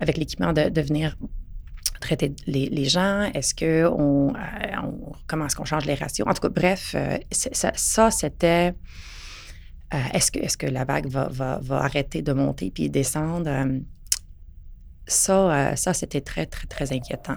avec 0.00 0.16
l'équipement 0.16 0.52
de, 0.52 0.80
venir 0.80 1.16
traiter 2.00 2.34
les, 2.46 2.84
gens? 2.84 3.30
Est-ce 3.34 3.54
que 3.54 3.86
on, 3.86 4.34
euh, 4.34 4.38
comment 5.26 5.46
est-ce 5.46 5.56
qu'on 5.56 5.64
change 5.64 5.84
les 5.84 5.94
ratios? 5.94 6.26
En 6.26 6.32
tout 6.32 6.40
cas, 6.40 6.48
bref, 6.48 6.94
euh, 6.96 7.18
ça, 7.30 8.10
c'était 8.10 8.74
est-ce 10.12 10.30
que, 10.30 10.40
est 10.40 10.56
que 10.56 10.66
la 10.66 10.84
vague 10.84 11.06
va, 11.06 11.28
va, 11.28 11.76
arrêter 11.76 12.22
de 12.22 12.32
monter 12.32 12.70
puis 12.70 12.90
descendre? 12.90 13.50
ça, 15.06 15.74
ça 15.76 15.94
c'était 15.94 16.20
très, 16.20 16.46
très, 16.46 16.66
très 16.66 16.92
inquiétant. 16.92 17.36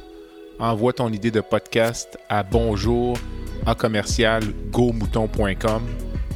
envoie 0.61 0.93
ton 0.93 1.11
idée 1.11 1.31
de 1.31 1.41
podcast 1.41 2.17
à 2.29 2.43
bonjour 2.43 3.17
à 3.65 3.75
commercial 3.75 4.43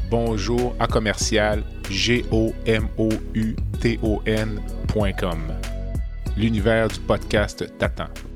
bonjour 0.09 0.75
à 0.79 0.87
commercial 0.87 1.63
g. 1.89 2.25
L'univers 6.37 6.87
du 6.89 6.99
podcast 6.99 7.65
t'attend. 7.77 8.34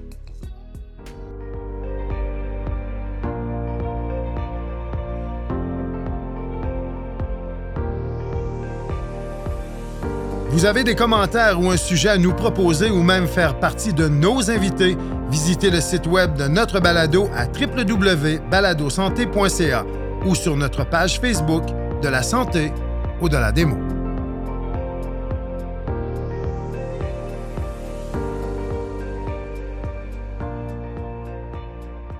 Vous 10.52 10.66
avez 10.66 10.84
des 10.84 10.96
commentaires 10.96 11.62
ou 11.62 11.70
un 11.70 11.78
sujet 11.78 12.10
à 12.10 12.18
nous 12.18 12.34
proposer 12.34 12.90
ou 12.90 13.04
même 13.04 13.28
faire 13.28 13.60
partie 13.60 13.94
de 13.94 14.08
nos 14.08 14.50
invités, 14.50 14.98
visitez 15.30 15.70
le 15.70 15.80
site 15.80 16.08
web 16.08 16.36
de 16.36 16.48
notre 16.48 16.80
balado 16.80 17.30
à 17.36 17.46
www.baladosanté.ca 17.46 19.86
ou 20.26 20.34
sur 20.34 20.58
notre 20.58 20.90
page 20.90 21.22
Facebook 21.22 21.66
de 22.02 22.08
la 22.08 22.24
santé 22.24 22.74
ou 23.22 23.30
de 23.30 23.38
la 23.38 23.52
démo. 23.52 23.78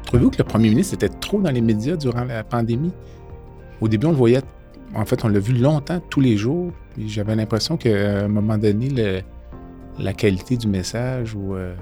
Trouvez-vous 0.06 0.30
que 0.30 0.38
le 0.38 0.44
premier 0.44 0.70
ministre 0.70 0.94
était 0.94 1.10
trop 1.10 1.42
dans 1.42 1.52
les 1.52 1.62
médias 1.62 1.96
durant 1.96 2.26
la 2.26 2.44
pandémie? 2.44 2.94
au 3.82 3.88
début, 3.88 4.08
on 4.08 4.12
voyait, 4.12 4.42
en 4.96 5.06
fait, 5.06 5.24
on 5.24 5.28
l'a 5.28 5.40
vu 5.40 5.54
longtemps, 5.54 6.02
tous 6.10 6.22
les 6.22 6.38
jours. 6.38 6.72
J'avais 6.98 7.36
l'impression 7.36 7.78
qu'à 7.78 8.24
un 8.24 8.28
moment 8.28 8.58
donné, 8.58 9.24
la 9.98 10.14
qualité 10.14 10.58
du 10.58 10.68
message 10.68 11.36
ou 11.36 11.56
euh, 11.56 11.76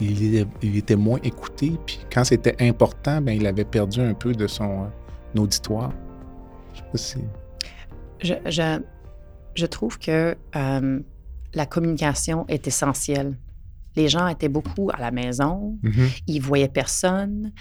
il, 0.00 0.76
était 0.76 0.96
moins 0.96 1.18
écouté. 1.22 1.72
Puis 1.86 2.00
quand 2.12 2.24
c'était 2.24 2.56
important, 2.60 3.20
ben, 3.20 3.32
il 3.32 3.46
avait 3.46 3.64
perdu 3.64 4.00
un 4.00 4.14
peu 4.14 4.32
de 4.32 4.46
son 4.46 4.84
euh, 4.84 5.40
auditoire. 5.40 5.92
Je 6.74 6.78
sais 6.78 6.84
pas 6.92 6.98
si. 6.98 8.82
Je, 9.54 9.66
trouve 9.66 9.98
que 9.98 10.36
euh, 10.54 11.00
la 11.54 11.66
communication 11.66 12.44
est 12.48 12.66
essentielle. 12.66 13.36
Les 13.96 14.08
gens 14.08 14.28
étaient 14.28 14.48
beaucoup 14.48 14.90
à 14.92 15.00
la 15.00 15.10
maison, 15.10 15.78
mm-hmm. 15.82 16.22
ils 16.26 16.40
voyaient 16.40 16.68
personne. 16.68 17.52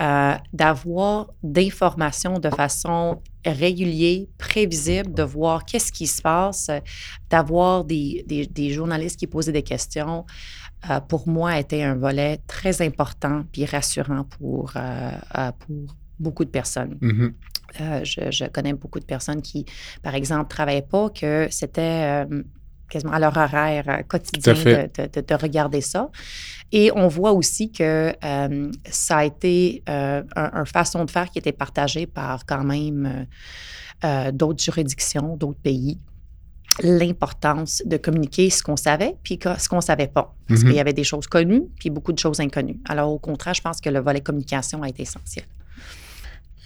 Euh, 0.00 0.34
d'avoir 0.52 1.32
d'informations 1.42 2.38
de 2.38 2.50
façon 2.50 3.22
régulière, 3.44 4.26
prévisible, 4.38 5.12
de 5.12 5.22
voir 5.22 5.64
qu'est-ce 5.64 5.92
qui 5.92 6.06
se 6.06 6.20
passe, 6.20 6.70
d'avoir 7.30 7.84
des, 7.84 8.24
des, 8.26 8.70
journalistes 8.70 9.18
qui 9.18 9.26
posaient 9.26 9.52
des 9.52 9.62
questions, 9.62 10.24
euh, 10.90 11.00
pour 11.00 11.28
moi, 11.28 11.58
était 11.58 11.82
un 11.82 11.94
volet 11.94 12.40
très 12.46 12.82
important 12.82 13.44
puis 13.52 13.66
rassurant 13.66 14.24
pour, 14.24 14.72
euh, 14.76 15.52
pour 15.60 15.94
beaucoup 16.18 16.44
de 16.44 16.50
personnes. 16.50 16.98
Mm-hmm. 17.00 18.04
je, 18.04 18.30
je, 18.30 18.44
connais 18.46 18.72
beaucoup 18.72 19.00
de 19.00 19.04
personnes 19.04 19.42
qui, 19.42 19.64
par 20.02 20.14
exemple, 20.14 20.44
ne 20.44 20.48
travaillaient 20.48 20.82
pas, 20.82 21.10
que 21.10 21.46
c'était 21.50 22.26
quasiment 22.88 23.12
à 23.12 23.18
leur 23.18 23.36
horaire 23.36 23.84
euh, 23.88 24.02
quotidien 24.02 24.54
de, 24.54 25.34
regarder 25.34 25.80
ça. 25.80 26.10
Et 26.72 26.90
on 26.94 27.08
voit 27.08 27.32
aussi 27.32 27.70
que 27.70 28.12
euh, 28.24 28.72
ça 28.88 29.18
a 29.18 29.24
été 29.24 29.82
euh, 29.88 30.22
une 30.36 30.66
façon 30.66 31.04
de 31.04 31.10
faire 31.10 31.30
qui 31.30 31.38
était 31.38 31.52
partagée 31.52 32.06
par 32.06 32.46
quand 32.46 32.64
même 32.64 33.26
d'autres 34.32 34.62
juridictions, 34.62 35.36
d'autres 35.36 35.60
pays 35.60 35.98
l'importance 36.82 37.82
de 37.86 37.96
communiquer 37.96 38.50
ce 38.50 38.60
qu'on 38.60 38.76
savait 38.76 39.14
puis 39.22 39.38
ce 39.58 39.68
qu'on 39.68 39.80
savait 39.80 40.08
pas. 40.08 40.34
Parce 40.48 40.60
mm-hmm. 40.60 40.64
qu'il 40.64 40.74
y 40.74 40.80
avait 40.80 40.92
des 40.92 41.04
choses 41.04 41.28
connues 41.28 41.62
puis 41.78 41.88
beaucoup 41.88 42.12
de 42.12 42.18
choses 42.18 42.40
inconnues. 42.40 42.80
Alors, 42.88 43.12
au 43.12 43.18
contraire, 43.20 43.54
je 43.54 43.62
pense 43.62 43.80
que 43.80 43.88
le 43.88 44.00
volet 44.00 44.20
communication 44.20 44.82
a 44.82 44.88
été 44.88 45.02
essentiel. 45.02 45.44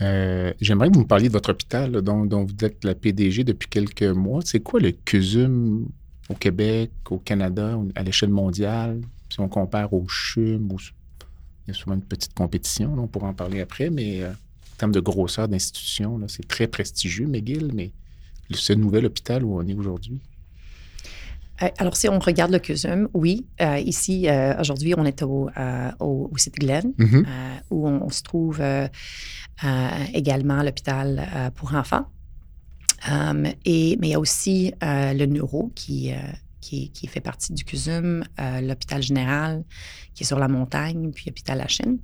J'aimerais 0.00 0.88
que 0.88 0.94
vous 0.94 1.02
me 1.02 1.06
parliez 1.06 1.28
de 1.28 1.32
votre 1.32 1.50
hôpital 1.50 1.92
dont, 2.00 2.24
dont, 2.24 2.44
vous 2.44 2.64
êtes 2.64 2.84
la 2.84 2.94
PDG 2.94 3.44
depuis 3.44 3.68
quelques 3.68 4.02
mois. 4.02 4.40
C'est 4.44 4.60
quoi 4.60 4.80
le 4.80 4.92
CUSUM 4.92 5.86
au 6.29 6.35
Québec, 6.35 6.91
au 7.11 7.18
Canada, 7.18 7.79
à 7.95 8.03
l'échelle 8.03 8.31
mondiale, 8.31 9.01
si 9.31 9.41
on 9.41 9.49
compare 9.49 9.93
au 9.93 10.07
CHUM, 10.09 10.68
il 11.66 11.68
y 11.68 11.70
a 11.70 11.74
souvent 11.74 11.95
une 11.95 12.03
petite 12.03 12.35
compétition, 12.35 12.95
on 12.99 13.07
pourra 13.07 13.29
en 13.29 13.35
parler 13.35 13.61
après, 13.61 13.91
mais 13.91 14.22
euh, 14.22 14.31
en 14.31 14.76
termes 14.79 14.93
de 14.93 15.01
grosseur 15.01 15.49
d'institution, 15.49 16.20
c'est 16.29 16.47
très 16.47 16.66
prestigieux, 16.66 17.26
McGill, 17.26 17.70
mais 17.74 17.93
ce 18.51 18.72
nouvel 18.72 19.07
hôpital 19.07 19.45
où 19.45 19.59
on 19.59 19.66
est 19.66 19.74
aujourd'hui. 19.74 20.20
Euh, 21.62 21.68
alors, 21.79 21.97
si 21.97 22.09
on 22.09 22.18
regarde 22.18 22.53
le 22.53 22.59
CUSUM, 22.59 23.09
oui. 23.14 23.45
Euh, 23.61 23.79
ici, 23.79 24.29
aujourd'hui, 24.61 24.95
on 24.97 25.05
est 25.05 25.22
au, 25.22 25.51
au, 25.99 26.31
City 26.37 26.61
Glen, 26.61 26.93
mm-hmm. 26.99 27.24
où 27.70 27.89
on, 27.89 28.09
se 28.11 28.22
trouve 28.22 28.62
également 30.14 30.62
l'hôpital 30.62 31.53
pour 31.57 31.74
enfants. 31.74 32.07
Um, 33.07 33.46
et, 33.64 33.96
mais 34.01 34.09
il 34.09 34.11
y 34.11 34.14
a 34.14 34.20
aussi 34.20 34.72
euh, 34.82 35.12
le 35.12 35.26
neuro 35.26 35.70
qui, 35.74 36.12
euh, 36.12 36.16
qui, 36.61 36.90
qui, 36.90 37.07
fait 37.07 37.20
partie 37.20 37.53
du 37.53 37.64
CUSUM, 37.64 38.24
euh, 38.40 38.61
l'hôpital 38.61 39.03
général 39.03 39.64
qui 40.14 40.24
est 40.24 40.26
sur 40.26 40.38
la 40.38 40.49
montagne, 40.49 41.12
puis 41.12 41.24
l'hôpital 41.26 41.59
La 41.59 41.68
Chine. 41.68 41.99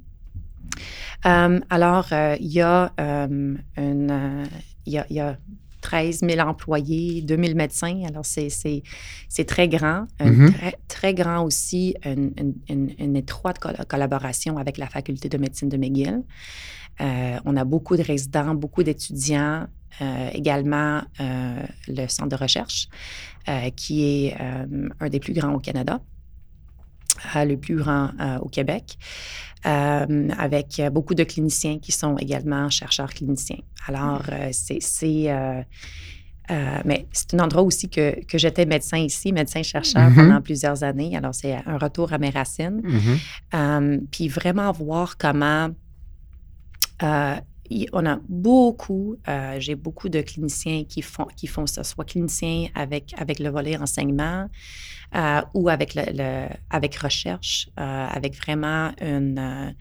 Um, 1.24 1.64
alors, 1.68 2.08
il 2.12 2.46
y, 2.46 2.60
a, 2.60 2.92
um, 2.98 3.58
une, 3.76 4.46
il, 4.86 4.92
y 4.92 4.98
a, 4.98 5.06
il 5.10 5.16
y 5.16 5.20
a 5.20 5.36
13 5.80 6.20
000 6.20 6.38
employés, 6.48 7.22
2 7.22 7.36
000 7.36 7.54
médecins. 7.54 8.02
Alors, 8.06 8.24
c'est 8.24 9.44
très 9.46 9.68
grand. 9.68 10.06
Mm-hmm. 10.20 10.52
très, 10.52 10.74
très, 10.86 11.14
grand 11.14 11.44
aussi, 11.44 11.94
une, 12.04 12.54
une, 12.68 12.94
une 12.98 13.16
étroite 13.16 13.58
collaboration 13.88 14.58
avec 14.58 14.78
la 14.78 14.86
faculté 14.86 15.28
de 15.28 15.38
médecine 15.38 15.68
de 15.68 15.76
McGill. 15.76 16.22
on 17.00 17.56
a 17.56 17.64
beaucoup 17.64 17.96
de 17.96 18.02
résidents, 18.02 18.54
beaucoup 18.54 18.84
d'étudiants 18.84 19.66
euh, 20.00 20.30
également 20.32 21.02
euh, 21.20 21.62
le 21.86 22.08
centre 22.08 22.30
de 22.30 22.36
recherche, 22.36 22.88
euh, 23.48 23.70
qui 23.70 24.26
est 24.26 24.36
un 25.00 25.08
des 25.08 25.20
plus 25.20 25.32
grands 25.32 25.54
au 25.54 25.60
Canada, 25.60 26.00
le 27.36 27.54
plus 27.54 27.76
grand 27.76 28.10
au 28.42 28.48
Québec, 28.48 28.98
avec 29.62 30.82
beaucoup 30.92 31.14
de 31.14 31.22
cliniciens 31.22 31.78
qui 31.78 31.92
sont 31.92 32.16
également 32.16 32.68
chercheurs 32.70 33.12
cliniciens. 33.14 33.60
Alors, 33.86 34.22
c'est... 34.50 34.80
mais 36.84 37.06
c'est 37.12 37.34
un 37.34 37.38
endroit 37.38 37.62
aussi 37.62 37.88
que, 37.88 38.24
que 38.24 38.36
j'étais 38.36 38.66
médecin 38.66 38.98
ici, 38.98 39.32
médecin-chercheur 39.32 40.10
mm-hmm. 40.10 40.14
pendant 40.14 40.40
plusieurs 40.40 40.82
années. 40.82 41.16
Alors, 41.16 41.34
c'est 41.34 41.54
un 41.54 41.78
retour 41.78 42.12
à 42.12 42.18
mes 42.18 42.30
racines. 42.30 42.82
Mm-hmm. 43.52 44.06
puis 44.10 44.28
vraiment 44.28 44.72
voir 44.72 45.16
comment 45.16 45.70
on 47.92 48.06
a 48.06 48.20
beaucoup, 48.28 49.16
euh, 49.28 49.56
j'ai 49.58 49.74
beaucoup 49.74 50.08
de 50.08 50.20
cliniciens 50.20 50.84
qui 50.84 51.02
font, 51.02 51.26
qui 51.36 51.46
font 51.46 51.66
ça, 51.66 51.84
soit 51.84 52.04
cliniciens 52.04 52.68
avec, 52.74 53.14
avec 53.16 53.38
le 53.38 53.48
volet 53.48 53.76
enseignement 53.76 54.48
euh, 55.14 55.40
ou 55.54 55.68
avec, 55.68 55.94
le, 55.94 56.48
avec 56.70 56.96
recherche, 56.96 57.68
euh, 57.78 58.06
avec 58.06 58.36
vraiment 58.36 58.92
une... 59.00 59.74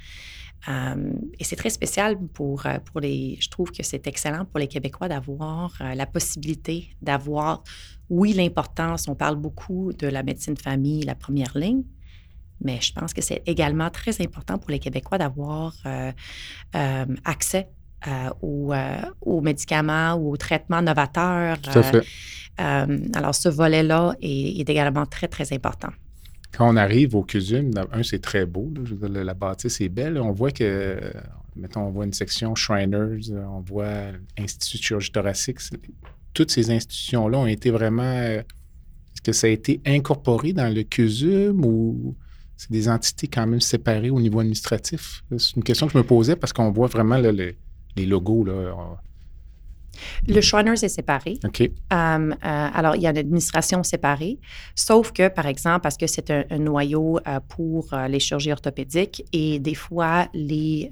et 1.39 1.43
c'est 1.43 1.57
très 1.57 1.69
spécial 1.69 2.17
pour, 2.33 2.63
pour 2.85 3.01
les... 3.01 3.37
Je 3.39 3.49
trouve 3.49 3.71
que 3.71 3.83
c'est 3.83 4.07
excellent 4.07 4.45
pour 4.45 4.59
les 4.59 4.67
Québécois 4.67 5.09
d'avoir 5.09 5.73
la 5.79 6.05
possibilité 6.05 6.95
d'avoir, 7.01 7.63
oui, 8.09 8.31
l'importance, 8.33 9.07
on 9.09 9.15
parle 9.15 9.35
beaucoup 9.35 9.91
de 9.93 10.07
la 10.07 10.23
médecine 10.23 10.53
de 10.53 10.61
famille, 10.61 11.01
la 11.03 11.15
première 11.15 11.57
ligne, 11.57 11.83
mais 12.63 12.79
je 12.81 12.93
pense 12.93 13.13
que 13.13 13.21
c'est 13.21 13.41
également 13.45 13.89
très 13.89 14.21
important 14.21 14.57
pour 14.57 14.71
les 14.71 14.79
Québécois 14.79 15.17
d'avoir 15.17 15.73
accès 17.25 17.67
euh, 18.07 18.29
euh, 18.43 18.97
aux, 19.21 19.41
médicaments 19.41 20.15
ou 20.15 20.31
aux 20.33 20.37
traitements 20.37 20.81
novateurs. 20.81 21.59
Tout 21.61 21.79
à 21.79 21.83
fait. 21.83 22.03
Euh, 22.59 22.99
alors, 23.13 23.33
ce 23.33 23.49
volet-là 23.49 24.15
est, 24.21 24.69
également 24.69 25.05
très, 25.05 25.27
très 25.27 25.53
important. 25.53 25.89
Quand 26.51 26.69
on 26.69 26.75
arrive 26.75 27.15
au 27.15 27.23
CUSUM, 27.23 27.71
un, 27.91 28.03
c'est 28.03 28.21
très 28.21 28.45
beau. 28.45 28.71
la 29.09 29.33
bâtisse 29.33 29.79
est 29.81 29.89
belle. 29.89 30.19
On 30.19 30.31
voit 30.31 30.51
que, 30.51 30.99
mettons, 31.55 31.81
on 31.81 31.91
voit 31.91 32.05
une 32.05 32.13
section 32.13 32.55
Shriners, 32.55 33.31
on 33.31 33.61
voit 33.61 34.11
l'Institut 34.37 34.77
de 34.77 34.83
chirurgie 34.83 35.11
thoracique. 35.11 35.59
Toutes 36.33 36.51
ces 36.51 36.71
institutions-là 36.71 37.37
ont 37.37 37.47
été 37.47 37.71
vraiment. 37.71 38.03
Est-ce 38.21 39.21
que 39.23 39.31
ça 39.31 39.47
a 39.47 39.49
été 39.49 39.81
incorporé 39.85 40.53
dans 40.53 40.71
le 40.73 40.83
CUSUM 40.83 41.63
ou 41.65 42.15
c'est 42.57 42.71
des 42.71 42.87
entités 42.89 43.27
quand 43.27 43.47
même 43.47 43.61
séparées 43.61 44.09
au 44.09 44.19
niveau 44.19 44.39
administratif? 44.39 45.23
C'est 45.37 45.55
une 45.55 45.63
question 45.63 45.87
que 45.87 45.93
je 45.93 45.97
me 45.97 46.03
posais 46.03 46.35
parce 46.35 46.53
qu'on 46.53 46.71
voit 46.71 46.87
vraiment 46.87 47.17
le 47.17 47.55
les 47.95 48.05
logos, 48.07 48.45
là, 48.45 48.75
le 50.27 50.41
Shriners 50.41 50.83
est 50.83 50.89
séparé. 50.89 51.39
OK. 51.43 51.61
Euh, 51.61 51.67
euh, 51.91 52.33
alors, 52.41 52.95
il 52.95 53.01
y 53.01 53.07
a 53.07 53.11
une 53.11 53.17
administration 53.17 53.83
séparée, 53.83 54.39
sauf 54.75 55.11
que, 55.11 55.27
par 55.29 55.45
exemple, 55.45 55.81
parce 55.81 55.97
que 55.97 56.07
c'est 56.07 56.29
un, 56.31 56.43
noyau 56.57 57.19
euh, 57.27 57.39
pour 57.49 57.89
les 58.07 58.19
chirurgies 58.19 58.51
orthopédiques 58.51 59.23
et 59.33 59.59
des 59.59 59.75
fois, 59.75 60.27
les, 60.33 60.89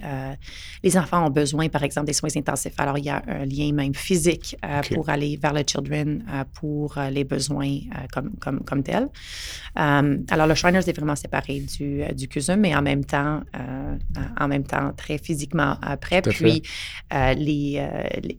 les 0.83 0.97
enfants 0.97 1.25
ont 1.25 1.29
besoin, 1.29 1.69
par 1.69 1.83
exemple, 1.83 2.07
des 2.07 2.13
soins 2.13 2.29
intensifs. 2.35 2.73
Alors, 2.77 2.97
il 2.97 3.05
y 3.05 3.09
a 3.09 3.23
un 3.27 3.45
lien 3.45 3.71
même 3.73 3.93
physique 3.93 4.55
pour 4.93 5.09
aller 5.09 5.37
vers 5.41 5.53
le 5.53 5.63
children 5.65 6.23
pour 6.53 6.95
les 7.11 7.23
besoins 7.23 7.79
comme, 8.11 8.31
comme, 8.39 8.63
comme 8.63 8.83
tel. 8.83 9.07
alors, 9.75 10.47
le 10.47 10.55
Shriners 10.55 10.87
est 10.87 10.93
vraiment 10.93 11.15
séparé 11.15 11.61
du, 11.61 12.03
du 12.13 12.27
CUSUM, 12.27 12.59
mais 12.59 12.75
en 12.75 12.81
même 12.81 13.05
temps, 13.05 13.41
en 14.39 14.47
même 14.47 14.63
temps 14.63 14.91
très 14.95 15.17
physiquement 15.17 15.77
prêt. 16.01 16.21
Puis, 16.21 16.61
les, 17.11 17.87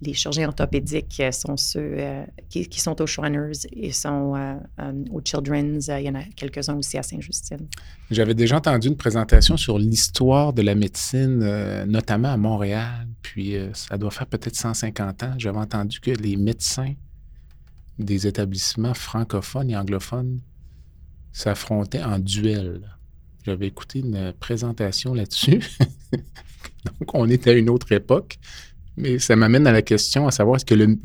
les 0.03 0.15
chirurgiens 0.15 0.52
orthopédiques 0.53 1.23
sont 1.33 1.57
ceux 1.57 1.95
euh, 1.99 2.25
qui, 2.49 2.81
sont 2.81 3.01
aux 3.01 3.07
Shriners 3.07 3.67
et 3.73 3.91
sont 3.93 4.37
euh, 4.37 4.55
euh, 4.81 4.93
aux 5.11 5.21
Children's. 5.25 5.89
Il 5.89 6.05
y 6.05 6.09
en 6.09 6.15
a 6.15 6.23
quelques-uns 6.37 6.77
aussi 6.77 6.99
à 6.99 7.03
Sainte-Justine. 7.03 7.67
J'avais 8.11 8.35
déjà 8.35 8.57
entendu 8.57 8.89
une 8.89 8.97
présentation 8.97 9.57
sur 9.57 9.79
l'histoire 9.79 10.53
de 10.53 10.63
la 10.63 10.75
médecine, 10.75 11.85
notamment 11.87 12.29
à 12.29 12.37
Montréal. 12.37 13.09
Puis 13.23 13.57
ça 13.73 13.97
doit 13.97 14.11
faire 14.11 14.27
peut-être 14.27 14.57
150 14.57 15.23
ans. 15.23 15.35
J'avais 15.39 15.59
entendu 15.59 16.01
que 16.01 16.11
les 16.11 16.37
médecins 16.37 16.95
des 17.99 18.27
établissements 18.27 18.95
francophones 18.95 19.71
et 19.71 19.77
anglophones 19.77 20.41
s'affrontaient 21.33 22.03
en 22.03 22.19
duel. 22.19 22.83
J'avais 23.45 23.67
écouté 23.67 24.01
une 24.01 24.33
présentation 24.39 25.15
là-dessus. 25.15 25.63
Donc, 26.85 27.15
on 27.15 27.29
est 27.29 27.47
à 27.47 27.53
une 27.53 27.71
autre 27.71 27.93
époque. 27.93 28.39
Mais 28.97 29.19
ça 29.19 29.37
m'amène 29.37 29.67
à 29.67 29.73
la 29.73 29.83
question 29.83 30.27
à 30.27 30.31
savoir 30.31 30.57
est-ce 30.57 30.65
que 30.65 30.75
le. 30.75 30.99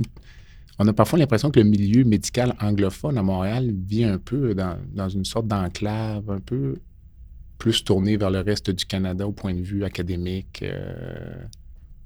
On 0.80 0.88
a 0.88 0.94
parfois 0.94 1.18
l'impression 1.18 1.50
que 1.50 1.60
le 1.60 1.66
milieu 1.66 2.04
médical 2.04 2.54
anglophone 2.62 3.18
à 3.18 3.24
Montréal 3.24 3.74
vit 3.88 4.04
un 4.04 4.20
peu 4.20 4.54
dans, 4.54 5.10
une 5.10 5.26
sorte 5.26 5.48
d'enclave, 5.48 6.30
un 6.30 6.40
peu 6.40 6.76
plus 7.58 7.84
tourné 7.84 8.16
vers 8.16 8.30
le 8.30 8.42
reste 8.42 8.70
du 8.70 8.86
Canada 8.86 9.28
au 9.28 9.32
point 9.32 9.56
de 9.56 9.62
vue 9.62 9.84
académique. 9.84 10.62
Euh, 10.62 11.34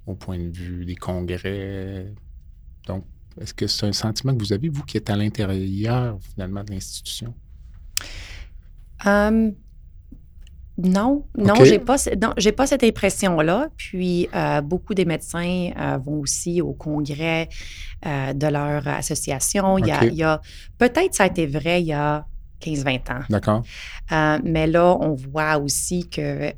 au 0.05 0.15
point 0.15 0.37
de 0.37 0.49
vue 0.49 0.85
des 0.85 0.95
congrès. 0.95 2.13
Donc, 2.87 3.05
est-ce 3.39 3.53
que 3.53 3.67
c'est 3.67 3.85
un 3.85 3.93
sentiment 3.93 4.33
que 4.33 4.39
vous 4.39 4.53
avez, 4.53 4.69
vous, 4.69 4.83
qui 4.83 4.97
êtes 4.97 5.09
à 5.09 5.15
l'intérieur, 5.15 6.17
finalement, 6.21 6.63
de 6.63 6.71
l'institution? 6.71 7.33
Hum, 9.05 9.53
non, 10.83 11.25
non, 11.37 11.55
j'ai 11.63 11.79
pas, 11.79 11.95
j'ai 12.37 12.51
pas 12.51 12.67
cette 12.67 12.83
impression-là. 12.83 13.69
Puis 13.77 14.27
euh, 14.33 14.61
beaucoup 14.61 14.93
des 14.93 15.05
médecins 15.05 15.71
euh, 15.77 15.97
vont 15.97 16.19
aussi 16.19 16.61
au 16.61 16.73
congrès 16.73 17.49
euh, 18.05 18.33
de 18.33 18.47
leur 18.47 18.87
association. 18.87 19.77
Il 19.77 19.87
y 19.87 20.23
a, 20.23 20.41
peut-être 20.77 21.13
ça 21.13 21.23
a 21.23 21.27
été 21.27 21.45
vrai 21.45 21.81
il 21.81 21.87
y 21.87 21.93
a 21.93 22.25
15-20 22.61 23.11
ans. 23.11 23.23
D'accord. 23.29 23.63
mais 24.43 24.67
là, 24.67 24.95
on 24.99 25.15
voit 25.15 25.57
aussi 25.57 26.07
que 26.07 26.51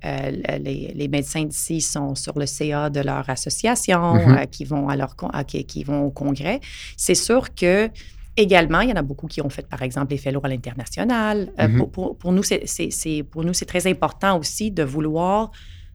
les, 0.59 1.07
médecins 1.07 1.45
d'ici 1.45 1.79
sont 1.79 2.13
sur 2.15 2.37
le 2.37 2.45
CA 2.45 2.89
de 2.89 2.99
leur 2.99 3.29
association, 3.29 4.15
mm-hmm. 4.15 4.47
qui 4.47 4.65
vont 4.65 4.89
à 4.89 4.97
leur 4.97 5.15
qui 5.47 5.83
vont 5.85 6.01
au 6.03 6.11
congrès. 6.11 6.59
C'est 6.97 7.15
sûr 7.15 7.55
que 7.55 7.89
Également, 8.35 8.81
il 8.81 8.89
y 8.89 8.91
en 8.91 8.95
a 8.95 9.03
beaucoup 9.03 9.27
qui 9.27 9.41
ont 9.41 9.49
fait, 9.49 9.67
par 9.67 9.83
exemple, 9.83 10.11
les 10.11 10.17
fellows 10.17 10.41
à 10.43 10.47
l'international. 10.47 11.51
Euh, 11.59 11.67
mm-hmm. 11.67 12.17
pour, 12.17 12.31
nous, 12.31 12.43
c'est, 12.43 13.23
pour 13.29 13.43
nous, 13.43 13.53
c'est 13.53 13.65
très 13.65 13.85
important 13.87 14.39
aussi 14.39 14.71
de 14.71 14.83
vouloir, 14.83 15.51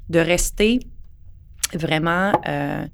de 0.09 0.21
rester 0.21 0.79
vraiment 1.75 2.33
euh, 2.47 2.87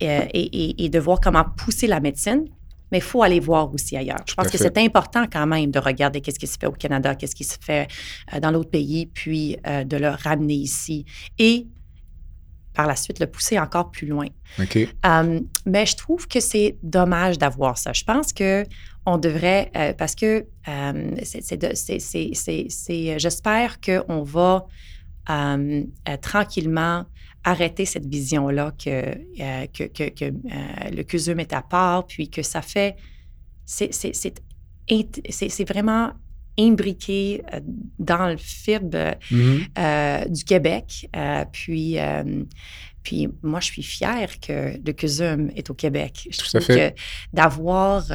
et, 0.00 0.88
de 0.88 0.98
voir 0.98 1.20
comment 1.20 1.44
pousser 1.56 1.86
la 1.86 2.00
médecine. 2.00 2.44
Mais 2.90 2.98
il 2.98 3.02
faut 3.02 3.22
aller 3.22 3.40
voir 3.40 3.72
aussi 3.72 3.96
ailleurs. 3.96 4.20
Je 4.28 4.34
pense 4.34 4.48
que 4.48 4.58
c'est 4.58 4.76
important 4.76 5.24
quand 5.32 5.46
même 5.46 5.70
de 5.70 5.78
regarder 5.78 6.20
qu'est-ce 6.20 6.38
qui 6.38 6.46
se 6.46 6.58
fait 6.58 6.66
au 6.66 6.72
Canada, 6.72 7.14
qu'est-ce 7.14 7.34
qui 7.34 7.44
se 7.44 7.56
fait 7.58 7.88
euh, 8.34 8.40
dans 8.40 8.50
l'autre 8.50 8.70
pays, 8.70 9.06
puis 9.06 9.56
de 9.64 9.96
le 9.96 10.10
ramener 10.10 10.54
ici. 10.54 11.06
Et 11.38 11.66
par 12.74 12.86
la 12.86 12.96
suite 12.96 13.18
le 13.18 13.26
pousser 13.26 13.58
encore 13.58 13.90
plus 13.90 14.06
loin. 14.06 14.26
Euh, 15.04 15.40
mais 15.66 15.86
je 15.86 15.96
trouve 15.96 16.26
que 16.28 16.40
c'est 16.40 16.78
dommage 16.82 17.38
d'avoir 17.38 17.78
ça. 17.78 17.92
Je 17.92 18.04
pense 18.04 18.32
que 18.32 18.64
on 19.04 19.18
devrait, 19.18 19.70
euh, 19.76 19.92
parce 19.94 20.14
que 20.14 20.46
euh, 20.68 21.16
c'est, 21.22 23.18
j'espère 23.18 23.80
qu'on 23.80 24.22
va 24.22 24.66
tranquillement 26.20 27.04
arrêter 27.44 27.84
cette 27.84 28.06
vision-là 28.06 28.72
que, 28.72 29.14
que, 29.66 29.84
que, 29.84 30.08
que 30.10 30.32
le 30.94 31.02
CUSUM 31.02 31.40
est 31.40 31.52
à 31.52 31.62
part, 31.62 32.06
puis 32.06 32.30
que 32.30 32.42
ça 32.42 32.62
fait, 32.62 32.94
c'est, 33.64 33.90
c'est 33.92 35.68
vraiment 35.68 36.12
imbriqué 36.58 37.42
euh, 37.52 37.60
dans 37.98 38.28
le 38.28 38.36
FIB 38.36 38.94
mm-hmm. 39.30 39.66
euh, 39.78 40.24
du 40.26 40.44
Québec. 40.44 41.08
Euh, 41.16 41.44
puis, 41.50 41.96
puis 43.02 43.28
moi, 43.42 43.60
je 43.60 43.66
suis 43.66 43.82
fière 43.82 44.38
que 44.40 44.78
le 44.84 44.92
CUSUM 44.92 45.50
est 45.56 45.70
au 45.70 45.74
Québec. 45.74 46.28
Je 46.30 46.38
trouve 46.38 46.66
que 46.66 46.92
d'avoir, 47.32 48.06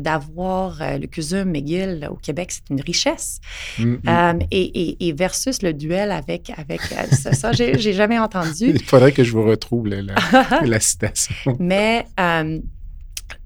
d'avoir 0.00 0.78
le 0.98 1.06
CUSUM 1.06 1.50
McGill 1.50 2.08
au 2.10 2.16
Québec, 2.16 2.50
c'est 2.50 2.68
une 2.70 2.80
richesse. 2.80 3.40
Mm-hmm. 3.78 4.46
Et, 4.50 5.06
et, 5.06 5.12
versus 5.12 5.62
le 5.62 5.72
duel 5.72 6.10
avec, 6.10 6.50
avec 6.56 6.80
ça, 6.80 7.32
ça 7.32 7.52
j'ai, 7.52 7.78
jamais 7.78 8.18
entendu. 8.18 8.70
Il 8.74 8.82
faudrait 8.82 9.12
que 9.12 9.22
je 9.22 9.32
vous 9.32 9.44
retrouve 9.44 9.86
la, 9.86 10.02
la 10.64 10.80
citation. 10.80 11.56
Mais 11.60 12.06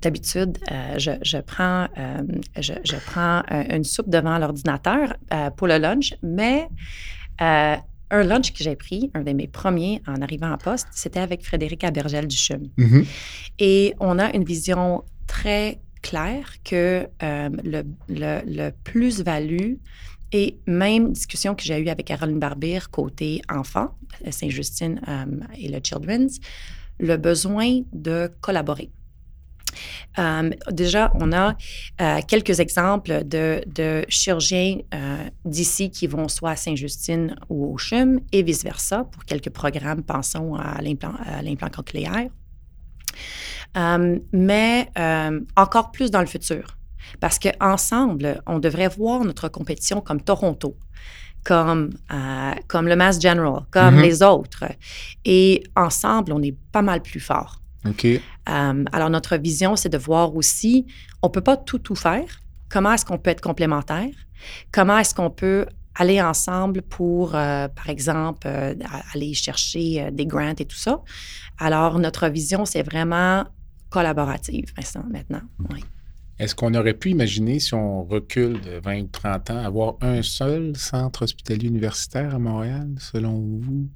D'habitude, 0.00 0.58
euh, 0.70 0.98
je, 0.98 1.38
prends, 1.38 1.88
euh, 1.98 2.22
je, 2.58 2.96
prends 3.06 3.42
euh, 3.50 3.76
une 3.76 3.84
soupe 3.84 4.08
devant 4.08 4.38
l'ordinateur 4.38 5.14
pour 5.56 5.66
le 5.66 5.78
lunch, 5.78 6.14
mais 6.22 6.68
un 7.38 8.22
lunch 8.22 8.52
que 8.52 8.62
j'ai 8.62 8.76
pris, 8.76 9.10
un 9.14 9.22
de 9.22 9.32
mes 9.32 9.48
premiers 9.48 10.00
en 10.06 10.22
arrivant 10.22 10.52
en 10.52 10.58
poste, 10.58 10.88
c'était 10.92 11.20
avec 11.20 11.44
Frédéric 11.44 11.82
Abergel 11.84 12.26
du 12.26 12.36
CHUM. 12.36 12.68
Mm-hmm. 12.78 13.06
Et 13.58 13.94
on 13.98 14.18
a 14.18 14.34
une 14.34 14.44
vision 14.44 15.02
très 15.26 15.80
claire 16.02 16.52
que 16.64 17.08
le, 17.20 17.82
le, 18.08 18.70
plus-value 18.84 19.74
et 20.32 20.58
même 20.66 21.12
discussion 21.12 21.54
que 21.54 21.64
j'ai 21.64 21.78
eue 21.78 21.88
avec 21.88 22.06
Caroline 22.06 22.38
Barbire 22.38 22.90
côté 22.90 23.42
enfant, 23.48 23.90
Saint-Justine 24.30 25.00
et 25.58 25.68
le 25.68 25.80
Children's, 25.82 26.38
le 26.98 27.16
besoin 27.16 27.82
de 27.92 28.30
collaborer. 28.40 28.90
Euh, 30.18 30.50
déjà, 30.70 31.12
on 31.14 31.32
a 31.32 31.56
euh, 32.00 32.20
quelques 32.26 32.60
exemples 32.60 33.24
de, 33.24 34.04
chirurgiens 34.08 34.78
euh, 34.94 35.28
d'ici 35.44 35.90
qui 35.90 36.06
vont 36.06 36.28
soit 36.28 36.50
à 36.50 36.56
Saint-Justine 36.56 37.36
ou 37.48 37.72
au 37.74 37.78
CHUM 37.78 38.20
et 38.32 38.42
vice-versa 38.42 39.04
pour 39.04 39.24
quelques 39.24 39.50
programmes, 39.50 40.02
pensons 40.02 40.54
à 40.54 40.80
l'implant 40.82 41.68
cochléaire. 41.70 42.28
mais 44.32 44.90
encore 45.56 45.90
plus 45.92 46.10
dans 46.10 46.20
le 46.20 46.26
futur. 46.26 46.76
Parce 47.20 47.38
qu'ensemble, 47.38 48.42
on 48.46 48.58
devrait 48.58 48.88
voir 48.88 49.24
notre 49.24 49.48
compétition 49.48 50.00
comme 50.00 50.20
Toronto, 50.20 50.76
comme, 51.44 51.90
comme 52.66 52.88
le 52.88 52.96
Mass 52.96 53.20
General, 53.20 53.62
comme 53.70 53.96
mm-hmm. 53.96 54.02
les 54.02 54.22
autres. 54.22 54.64
Et 55.24 55.62
ensemble, 55.76 56.32
on 56.32 56.42
est 56.42 56.56
pas 56.72 56.82
mal 56.82 57.02
plus 57.02 57.20
fort. 57.20 57.60
Euh, 58.48 58.84
alors, 58.92 59.10
notre 59.10 59.36
vision, 59.36 59.76
c'est 59.76 59.88
de 59.88 59.98
voir 59.98 60.34
aussi, 60.34 60.86
on 61.22 61.28
ne 61.28 61.32
peut 61.32 61.40
pas 61.40 61.56
tout, 61.56 61.78
tout 61.78 61.94
faire. 61.94 62.26
Comment 62.68 62.92
est-ce 62.92 63.04
qu'on 63.04 63.18
peut 63.18 63.30
être 63.30 63.40
complémentaire? 63.40 64.10
Comment 64.72 64.98
est-ce 64.98 65.14
qu'on 65.14 65.30
peut 65.30 65.66
aller 65.94 66.20
ensemble 66.20 66.82
pour, 66.82 67.34
euh, 67.34 67.68
par 67.68 67.88
exemple, 67.88 68.46
euh, 68.46 68.74
aller 69.14 69.34
chercher 69.34 70.10
des 70.12 70.26
grants 70.26 70.54
et 70.58 70.64
tout 70.64 70.76
ça? 70.76 71.00
Alors, 71.58 71.98
notre 71.98 72.28
vision, 72.28 72.64
c'est 72.64 72.82
vraiment 72.82 73.44
collaborative 73.88 74.72
maintenant. 75.10 75.42
Oui. 75.70 75.82
Est-ce 76.38 76.54
qu'on 76.54 76.74
aurait 76.74 76.94
pu 76.94 77.10
imaginer, 77.10 77.58
si 77.60 77.72
on 77.72 78.04
recule 78.04 78.60
de 78.60 78.78
20 78.82 79.04
ou 79.04 79.06
30 79.06 79.50
ans, 79.50 79.64
avoir 79.64 79.94
un 80.02 80.20
seul 80.20 80.76
centre 80.76 81.22
hospitalier 81.22 81.68
universitaire 81.68 82.34
à 82.34 82.38
Montréal, 82.38 82.88
selon 82.98 83.32
vous? 83.58 83.88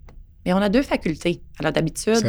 Mais 0.47 0.55
on 0.55 0.59
a 0.59 0.69
deux 0.71 0.83
facultés. 0.83 1.43
Alors, 1.59 1.73
d'habitude, 1.73 2.23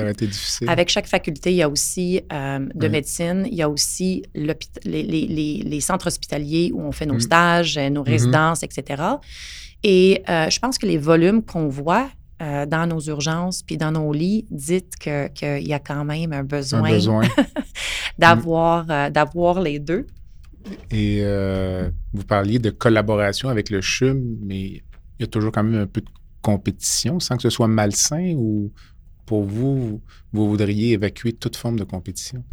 avec 0.68 0.90
chaque 0.90 1.08
faculté, 1.08 1.52
il 1.52 1.58
y 1.58 1.62
a 1.62 1.70
aussi 1.70 2.22
euh, 2.32 2.60
de 2.76 2.88
médecine, 2.90 3.48
il 3.50 3.56
y 3.56 3.62
a 3.62 3.70
aussi 3.70 4.24
les, 4.36 4.54
les, 4.84 5.80
centres 5.80 6.08
hospitaliers 6.08 6.72
où 6.74 6.82
on 6.82 6.92
fait 6.92 7.06
nos 7.06 7.16
mm. 7.16 7.22
stages, 7.22 7.78
euh, 7.78 7.90
nos 7.90 8.04
mm-hmm. 8.04 8.10
résidences, 8.10 8.64
etc. 8.64 9.04
Et 9.84 10.24
euh, 10.30 10.50
je 10.50 10.60
pense 10.60 10.78
que 10.78 10.86
les 10.86 10.98
volumes 10.98 11.44
qu'on 11.44 11.68
voit 11.68 12.10
dans 12.68 12.90
nos 12.90 13.00
urgences 13.02 13.62
puis 13.62 13.78
dans 13.78 13.92
nos 13.92 14.12
lits 14.12 14.48
dites 14.50 14.96
qu'il 14.96 15.68
y 15.68 15.74
a 15.74 15.80
quand 15.80 16.04
même 16.04 16.34
un 16.34 16.44
besoin, 16.44 16.90
besoin. 16.90 17.22
d'avoir, 18.18 19.12
d'avoir 19.12 19.62
les 19.62 19.78
deux. 19.78 20.08
Et 20.90 21.24
vous 22.12 22.24
parliez 22.24 22.58
de 22.58 22.72
collaboration 22.72 23.48
avec 23.50 23.70
le 23.70 23.80
CHUM, 23.82 24.40
mais 24.42 24.60
il 24.60 24.82
y 25.20 25.24
a 25.24 25.28
toujours 25.28 25.52
quand 25.52 25.64
même 25.64 25.84
un 25.84 25.86
peu 25.86 26.02
de 26.02 26.10
compétition 26.42 27.20
sans 27.20 27.36
que 27.36 27.44
ce 27.44 27.50
soit 27.50 27.68
malsain 27.68 28.34
ou 28.38 28.72
pour 29.26 29.44
vous, 29.44 30.02
vous 30.34 30.50
voudriez 30.50 30.94
évacuer 30.94 31.34
toute 31.34 31.56
forme 31.56 31.78
de 31.78 31.84
compétition? 31.84 32.44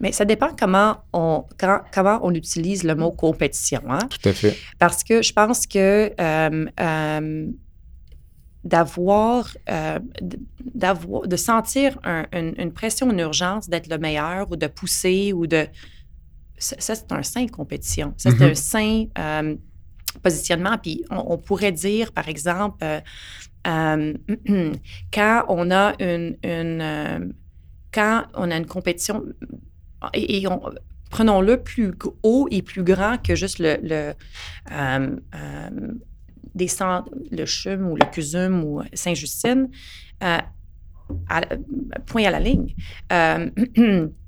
Mais 0.00 0.12
ça 0.12 0.24
dépend 0.24 0.54
comment 0.58 0.98
on, 1.12 1.44
comment 1.92 2.20
on 2.22 2.34
utilise 2.34 2.84
le 2.84 2.94
mot 2.94 3.10
compétition. 3.10 3.80
Hein? 3.88 4.00
Tout 4.10 4.28
à 4.28 4.32
fait. 4.32 4.56
Parce 4.78 5.04
que 5.04 5.22
je 5.22 5.32
pense 5.32 5.66
que 5.66 6.12
euh, 6.20 6.66
euh, 6.80 7.46
d'avoir, 8.64 9.48
euh, 9.68 9.98
d'avoir, 10.74 11.26
de 11.26 11.36
sentir 11.36 11.98
une, 12.32 12.72
pression, 12.72 13.10
une 13.10 13.20
urgence 13.20 13.68
d'être 13.68 13.88
le 13.88 13.98
meilleur 13.98 14.50
ou 14.50 14.56
de 14.56 14.66
pousser 14.66 15.32
ou 15.32 15.46
de. 15.46 15.66
Ça, 16.58 16.76
c'est 16.94 17.12
un 17.12 17.22
sain 17.22 17.46
compétition. 17.46 18.14
Ça, 18.16 18.30
c'est 18.30 18.36
mm-hmm. 18.36 18.50
un 18.50 18.54
sain 18.54 19.54
positionnement. 20.22 20.78
Puis 20.78 21.04
on, 21.10 21.38
pourrait 21.38 21.72
dire, 21.72 22.12
par 22.12 22.28
exemple, 22.28 22.84
euh, 22.84 23.00
euh, 23.66 24.14
quand 25.12 25.44
on 25.48 25.70
a 25.70 25.94
une, 26.00 26.36
euh, 26.44 27.18
quand 27.92 28.24
on 28.34 28.50
a 28.50 28.56
une 28.56 28.66
compétition 28.66 29.24
et, 30.12 30.44
prenons-le 31.10 31.62
plus 31.62 31.92
haut 32.22 32.48
et 32.50 32.62
plus 32.62 32.82
grand 32.82 33.22
que 33.22 33.34
juste 33.34 33.58
le, 33.60 33.78
le 33.82 34.14
le 37.30 37.46
CHUM 37.46 37.88
ou 37.88 37.96
le 37.96 38.10
CUSUM 38.12 38.62
ou 38.64 38.82
Saint-Justine, 38.92 39.68
point 42.06 42.24
à 42.24 42.30
la 42.30 42.40
ligne. 42.40 42.74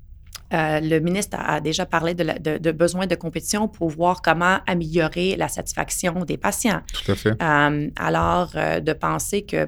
Euh, 0.53 0.79
le 0.79 0.99
ministre 0.99 1.37
a, 1.39 1.59
déjà 1.59 1.85
parlé 1.85 2.13
de, 2.13 2.57
de, 2.57 2.71
besoin 2.71 3.05
de 3.05 3.15
compétition 3.15 3.67
pour 3.67 3.89
voir 3.89 4.21
comment 4.21 4.59
améliorer 4.65 5.35
la 5.35 5.49
satisfaction 5.49 6.23
des 6.23 6.37
patients. 6.37 6.81
Tout 6.93 7.11
à 7.11 7.15
fait. 7.15 7.41
Euh, 7.41 7.89
alors, 7.97 8.51
euh, 8.55 8.79
de 8.79 8.93
penser 8.93 9.41
que 9.41 9.67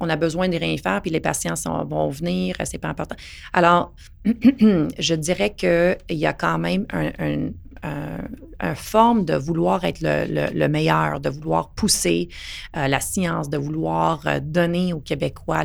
on 0.00 0.08
a 0.08 0.16
besoin 0.16 0.48
de 0.48 0.56
rien 0.56 0.76
faire 0.78 1.00
puis 1.02 1.10
les 1.10 1.20
patients 1.20 1.56
sont, 1.56 1.84
vont 1.84 2.08
venir, 2.08 2.56
c'est 2.64 2.78
pas 2.78 2.88
important. 2.88 3.16
Alors, 3.52 3.92
je 4.24 5.14
dirais 5.14 5.54
qu'il 5.54 5.96
y 6.10 6.26
a 6.26 6.32
quand 6.32 6.58
même 6.58 6.86
un, 6.92 8.74
forme 8.74 9.24
de 9.24 9.34
vouloir 9.34 9.84
être 9.84 10.00
le, 10.02 10.68
meilleur, 10.68 11.20
de 11.20 11.30
vouloir 11.30 11.70
pousser 11.70 12.28
euh, 12.76 12.88
la 12.88 13.00
science, 13.00 13.48
de 13.48 13.56
vouloir 13.56 14.26
euh, 14.26 14.38
donner 14.42 14.92
aux 14.92 15.00
Québécois. 15.00 15.62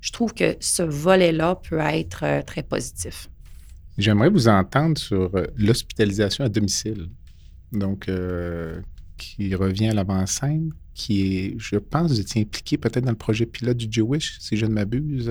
je 0.00 0.12
trouve 0.12 0.34
que 0.34 0.56
ce 0.60 0.82
volet-là 0.82 1.56
peut 1.68 1.80
être 1.80 2.44
très 2.44 2.62
positif. 2.62 3.28
J'aimerais 3.98 4.28
vous 4.30 4.48
entendre 4.48 4.98
sur 4.98 5.30
l'hospitalisation 5.56 6.44
à 6.44 6.48
domicile, 6.48 7.08
donc 7.72 8.10
qui 9.16 9.54
revient 9.54 9.88
à 9.88 9.94
l'avant-scène, 9.94 10.72
qui 10.94 11.36
est, 11.36 11.54
je 11.58 11.76
pense, 11.76 12.10
vous 12.10 12.20
étiez 12.20 12.42
impliqué 12.42 12.76
peut-être 12.76 13.04
dans 13.04 13.10
le 13.10 13.16
projet 13.16 13.46
pilote 13.46 13.76
du 13.76 13.88
Jewish, 13.90 14.38
si 14.40 14.56
je 14.56 14.66
ne 14.66 14.72
m'abuse, 14.72 15.30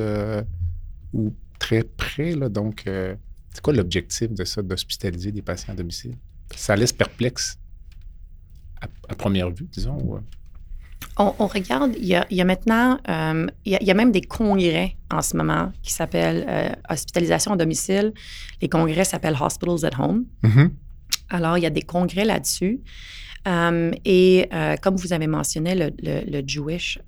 ou 1.13 1.33
très 1.59 1.83
près. 1.83 2.35
Là, 2.35 2.49
donc, 2.49 2.83
c'est 2.85 3.61
quoi 3.61 3.73
l'objectif 3.73 4.33
de 4.33 4.43
ça, 4.43 4.61
d'hospitaliser 4.61 5.31
des 5.31 5.41
patients 5.41 5.73
à 5.73 5.75
domicile? 5.75 6.15
Ça 6.55 6.75
laisse 6.75 6.93
perplexe 6.93 7.57
à, 8.81 9.15
première 9.15 9.49
vue, 9.49 9.67
disons. 9.71 10.15
Euh? 10.15 10.19
On, 11.17 11.47
regarde, 11.47 11.93
il 11.97 12.05
y, 12.05 12.41
a, 12.41 12.45
maintenant, 12.45 12.99
euh, 13.07 13.47
il, 13.63 13.77
y 13.79 13.91
a, 13.91 13.93
même 13.93 14.11
des 14.11 14.21
congrès 14.21 14.97
en 15.09 15.21
ce 15.21 15.37
moment 15.37 15.71
qui 15.81 15.93
s'appellent 15.93 16.45
euh, 16.47 16.69
Hospitalisation 16.89 17.53
à 17.53 17.55
domicile. 17.55 18.13
Les 18.61 18.67
congrès 18.67 19.05
s'appellent 19.05 19.37
Hospitals 19.39 19.85
at 19.85 19.97
Home. 19.97 20.25
Mm-hmm. 20.43 20.69
Alors, 21.29 21.57
il 21.57 21.63
y 21.63 21.65
a 21.65 21.69
des 21.69 21.83
congrès 21.83 22.25
là-dessus. 22.25 22.81
et 23.45 24.49
comme 24.81 24.95
vous 24.97 25.13
avez 25.13 25.27
mentionné, 25.27 25.73
le, 25.75 26.43
Jewish, 26.45 26.99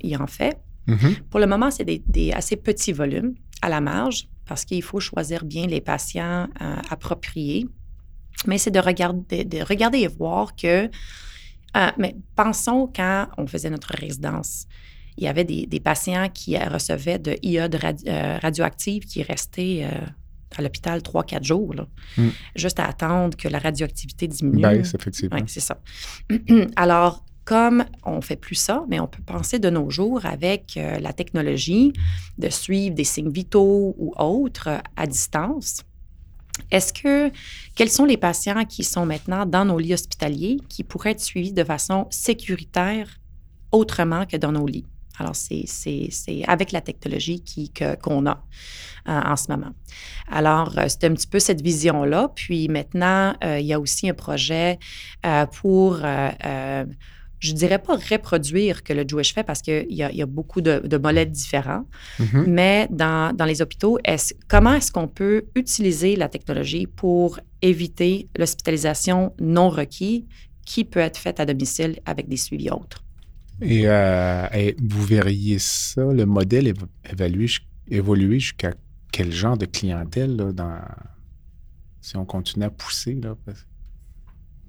il 0.00 0.16
en 0.16 0.26
fait. 0.26 0.58
Mm-hmm. 0.88 1.22
Pour 1.28 1.38
le 1.38 1.46
moment, 1.46 1.70
c'est 1.70 1.84
des, 1.84 2.02
des, 2.06 2.32
assez 2.32 2.56
petits 2.56 2.92
volumes 2.92 3.34
à 3.60 3.68
la 3.68 3.82
marge 3.82 4.28
parce 4.46 4.64
qu'il 4.64 4.82
faut 4.82 5.00
choisir 5.00 5.44
bien 5.44 5.66
les 5.66 5.80
patients 5.80 6.48
euh, 6.60 6.76
appropriés. 6.90 7.66
Mais 8.46 8.58
c'est 8.58 8.70
de 8.70 8.80
regarder, 8.80 9.44
de 9.44 9.62
regarder 9.62 9.98
et 10.00 10.08
voir 10.08 10.56
que, 10.56 10.90
euh, 11.76 11.90
mais 11.98 12.16
pensons 12.36 12.90
quand 12.94 13.28
on 13.38 13.46
faisait 13.46 13.70
notre 13.70 13.94
résidence, 13.94 14.66
il 15.16 15.24
y 15.24 15.28
avait 15.28 15.44
des, 15.44 15.80
patients 15.80 16.28
qui 16.32 16.56
recevaient 16.56 17.18
de 17.18 17.36
iode 17.42 17.78
euh, 18.06 18.38
radioactive 18.40 19.04
qui 19.04 19.22
restaient 19.22 19.86
à 20.56 20.62
l'hôpital 20.62 21.00
3-4 21.00 21.44
jours, 21.44 21.74
hmm. 22.16 22.28
juste 22.56 22.80
à 22.80 22.86
attendre 22.86 23.36
que 23.36 23.48
la 23.48 23.58
radioactivité 23.58 24.26
diminue. 24.26 24.62
Baisse, 24.62 24.94
effectivement. 24.94 25.36
Oui, 25.36 25.44
c'est 25.46 25.60
ça. 25.60 25.78
Alors, 26.76 27.24
comme 27.44 27.84
on 28.04 28.16
ne 28.16 28.20
fait 28.20 28.36
plus 28.36 28.54
ça, 28.54 28.84
mais 28.88 29.00
on 29.00 29.06
peut 29.06 29.22
penser 29.22 29.58
de 29.58 29.68
nos 29.68 29.90
jours 29.90 30.24
avec 30.26 30.76
euh, 30.76 30.98
la 31.00 31.12
technologie 31.12 31.92
de 32.38 32.48
suivre 32.48 32.94
des 32.94 33.04
signes 33.04 33.32
vitaux 33.32 33.94
ou 33.98 34.14
autres 34.16 34.80
à 34.96 35.06
distance. 35.06 35.82
Est-ce 36.70 36.92
que, 36.92 37.30
quels 37.74 37.90
sont 37.90 38.04
les 38.04 38.16
patients 38.16 38.64
qui 38.64 38.84
sont 38.84 39.06
maintenant 39.06 39.46
dans 39.46 39.64
nos 39.64 39.78
lits 39.78 39.94
hospitaliers 39.94 40.58
qui 40.68 40.84
pourraient 40.84 41.12
être 41.12 41.20
suivis 41.20 41.52
de 41.52 41.64
façon 41.64 42.06
sécuritaire 42.10 43.08
autrement 43.70 44.26
que 44.26 44.36
dans 44.36 44.52
nos 44.52 44.66
lits? 44.66 44.86
Alors, 45.18 45.36
c'est 45.36 45.66
avec 46.46 46.72
la 46.72 46.80
technologie 46.80 47.42
qu'on 48.02 48.26
a 48.26 48.44
euh, 49.08 49.20
en 49.20 49.36
ce 49.36 49.50
moment. 49.50 49.72
Alors, 50.28 50.78
euh, 50.78 50.86
c'est 50.88 51.04
un 51.04 51.12
petit 51.12 51.26
peu 51.26 51.38
cette 51.38 51.60
vision-là. 51.60 52.32
Puis 52.34 52.68
maintenant, 52.68 53.34
il 53.42 53.66
y 53.66 53.72
a 53.72 53.80
aussi 53.80 54.08
un 54.08 54.14
projet 54.14 54.78
pour 55.52 56.00
je 57.42 57.52
dirais 57.52 57.80
pas 57.80 57.96
reproduire 57.96 58.84
que 58.84 58.92
le 58.92 59.04
Jewish 59.06 59.34
fait 59.34 59.42
parce 59.42 59.62
qu'il 59.62 59.90
y, 59.90 60.02
a 60.22 60.26
beaucoup 60.26 60.60
de, 60.60 60.78
de 60.78 61.24
différents, 61.24 61.84
mm-hmm. 62.20 62.46
mais 62.46 62.88
dans, 62.90 63.34
les 63.44 63.60
hôpitaux, 63.60 63.98
est 64.04 64.32
comment 64.46 64.74
est-ce 64.74 64.92
qu'on 64.92 65.08
peut 65.08 65.46
utiliser 65.56 66.14
la 66.14 66.28
technologie 66.28 66.86
pour 66.86 67.40
éviter 67.60 68.28
l'hospitalisation 68.38 69.34
non 69.40 69.70
requise 69.70 70.22
qui 70.64 70.84
peut 70.84 71.00
être 71.00 71.18
faite 71.18 71.40
à 71.40 71.44
domicile 71.44 71.98
avec 72.04 72.28
des 72.28 72.36
suivis 72.36 72.70
autres? 72.70 73.04
Et, 73.60 73.88
euh, 73.88 74.46
vous 74.80 75.04
verriez 75.04 75.58
ça, 75.58 76.04
le 76.04 76.24
modèle 76.24 76.72
évalué, 77.10 77.46
évoluer 77.90 78.38
jusqu'à 78.38 78.72
quel 79.10 79.32
genre 79.32 79.58
de 79.58 79.66
clientèle 79.66 80.36
dans, 80.36 80.80
si 82.00 82.16
on 82.16 82.24
continue 82.24 82.66
à 82.66 82.70
pousser 82.70 83.14
là, 83.14 83.34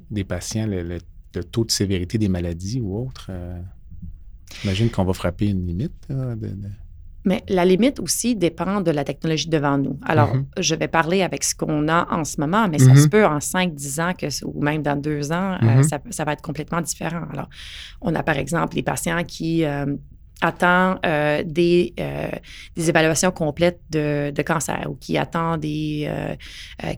des 0.10 0.24
patients, 0.24 0.66
le 0.66 0.82
le 0.82 0.98
taux 1.42 1.66
de 1.66 1.72
sévérité 1.72 2.18
des 2.18 2.30
maladies 2.30 2.82
ou 2.82 2.98
autres, 2.98 3.28
euh, 3.30 3.60
j'imagine 4.62 4.90
qu'on 4.90 5.06
va 5.06 5.14
frapper 5.14 5.48
une 5.48 5.66
limite. 5.66 6.08
Mais 7.26 7.42
la 7.48 7.64
limite 7.64 8.00
aussi 8.02 8.36
dépend 8.36 8.82
de 8.82 8.92
la 8.92 9.06
technologie 9.06 9.48
devant 9.48 9.78
nous. 9.78 9.98
Alors, 10.06 10.36
mm-hmm. 10.36 10.46
je 10.60 10.76
vais 10.76 10.90
parler 10.90 11.22
avec 11.22 11.44
ce 11.46 11.56
qu'on 11.56 11.88
a 11.88 12.06
en 12.14 12.26
ce 12.26 12.40
moment, 12.40 12.68
mais 12.68 12.80
ça 12.80 12.92
mm-hmm. 12.92 13.04
se 13.04 13.08
peut 13.08 13.26
en 13.26 13.38
5-10 13.38 14.02
ans 14.02 14.14
que, 14.14 14.28
ou 14.46 14.62
même 14.62 14.82
dans 14.82 14.98
deux 14.98 15.32
ans, 15.32 15.58
euh, 15.62 15.82
mm-hmm. 15.82 16.12
ça, 16.12 16.26
va 16.26 16.34
être 16.34 16.42
complètement 16.42 16.82
différent. 16.82 17.24
Alors, 17.32 17.50
on 18.02 18.14
a 18.14 18.24
par 18.24 18.38
exemple 18.38 18.76
les 18.76 18.84
patients 18.84 19.24
qui 19.24 19.64
euh, 19.64 19.86
attendent 20.42 21.00
des, 21.46 21.94
des, 22.76 22.90
évaluations 22.90 23.32
complètes 23.32 23.80
de, 23.90 24.32
de, 24.32 24.42
cancer 24.42 24.88
ou 24.90 24.96
qui 24.96 25.18
attendent 25.18 25.62
des, 25.62 26.12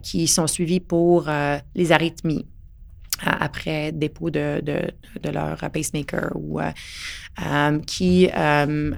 qui 0.02 0.26
sont 0.26 0.48
suivis 0.48 0.80
pour 0.80 1.28
les 1.76 1.92
arythmies 1.92 2.46
après 3.24 3.92
dépôt 3.92 4.30
de, 4.30 4.62
de, 4.62 5.30
leur 5.30 5.56
pacemaker 5.70 6.30
ou 6.34 6.60
euh, 6.60 6.70
euh, 7.44 7.78
qui, 7.80 8.30
euh, 8.34 8.92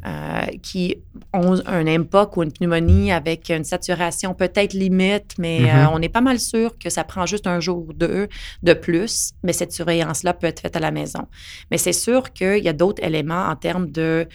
qui 0.63 0.97
ont 1.33 1.61
un 1.67 1.87
impact 1.87 2.37
ou 2.37 2.43
une 2.43 2.53
pneumonie 2.53 3.11
avec 3.13 3.51
une 3.51 3.65
saturation 3.65 4.35
peut-être 4.35 4.75
limite, 4.75 5.35
mais 5.39 5.61
mm-hmm. 5.61 5.91
on 5.93 6.03
est 6.03 6.09
pas 6.09 6.21
mal 6.21 6.39
sûr 6.39 6.77
que 6.79 6.91
ça 6.91 7.05
prend 7.05 7.27
juste 7.27 7.47
un 7.47 7.61
jour 7.61 7.89
ou 7.89 7.93
deux 7.93 8.29
de 8.63 8.73
plus, 8.75 9.33
mais 9.43 9.53
cette 9.53 9.73
surveillance-là 9.73 10.35
peut 10.35 10.47
être 10.47 10.61
faite 10.61 10.77
à 10.77 10.81
la 10.81 10.91
maison. 10.91 11.27
Mais 11.71 11.79
c'est 11.79 11.93
sûr 11.93 12.33
qu'il 12.33 12.63
y 12.63 12.69
a 12.69 12.73
d'autres 12.73 13.03
éléments 13.03 13.47
en 13.49 13.57
termes 13.57 13.91
de 13.91 14.27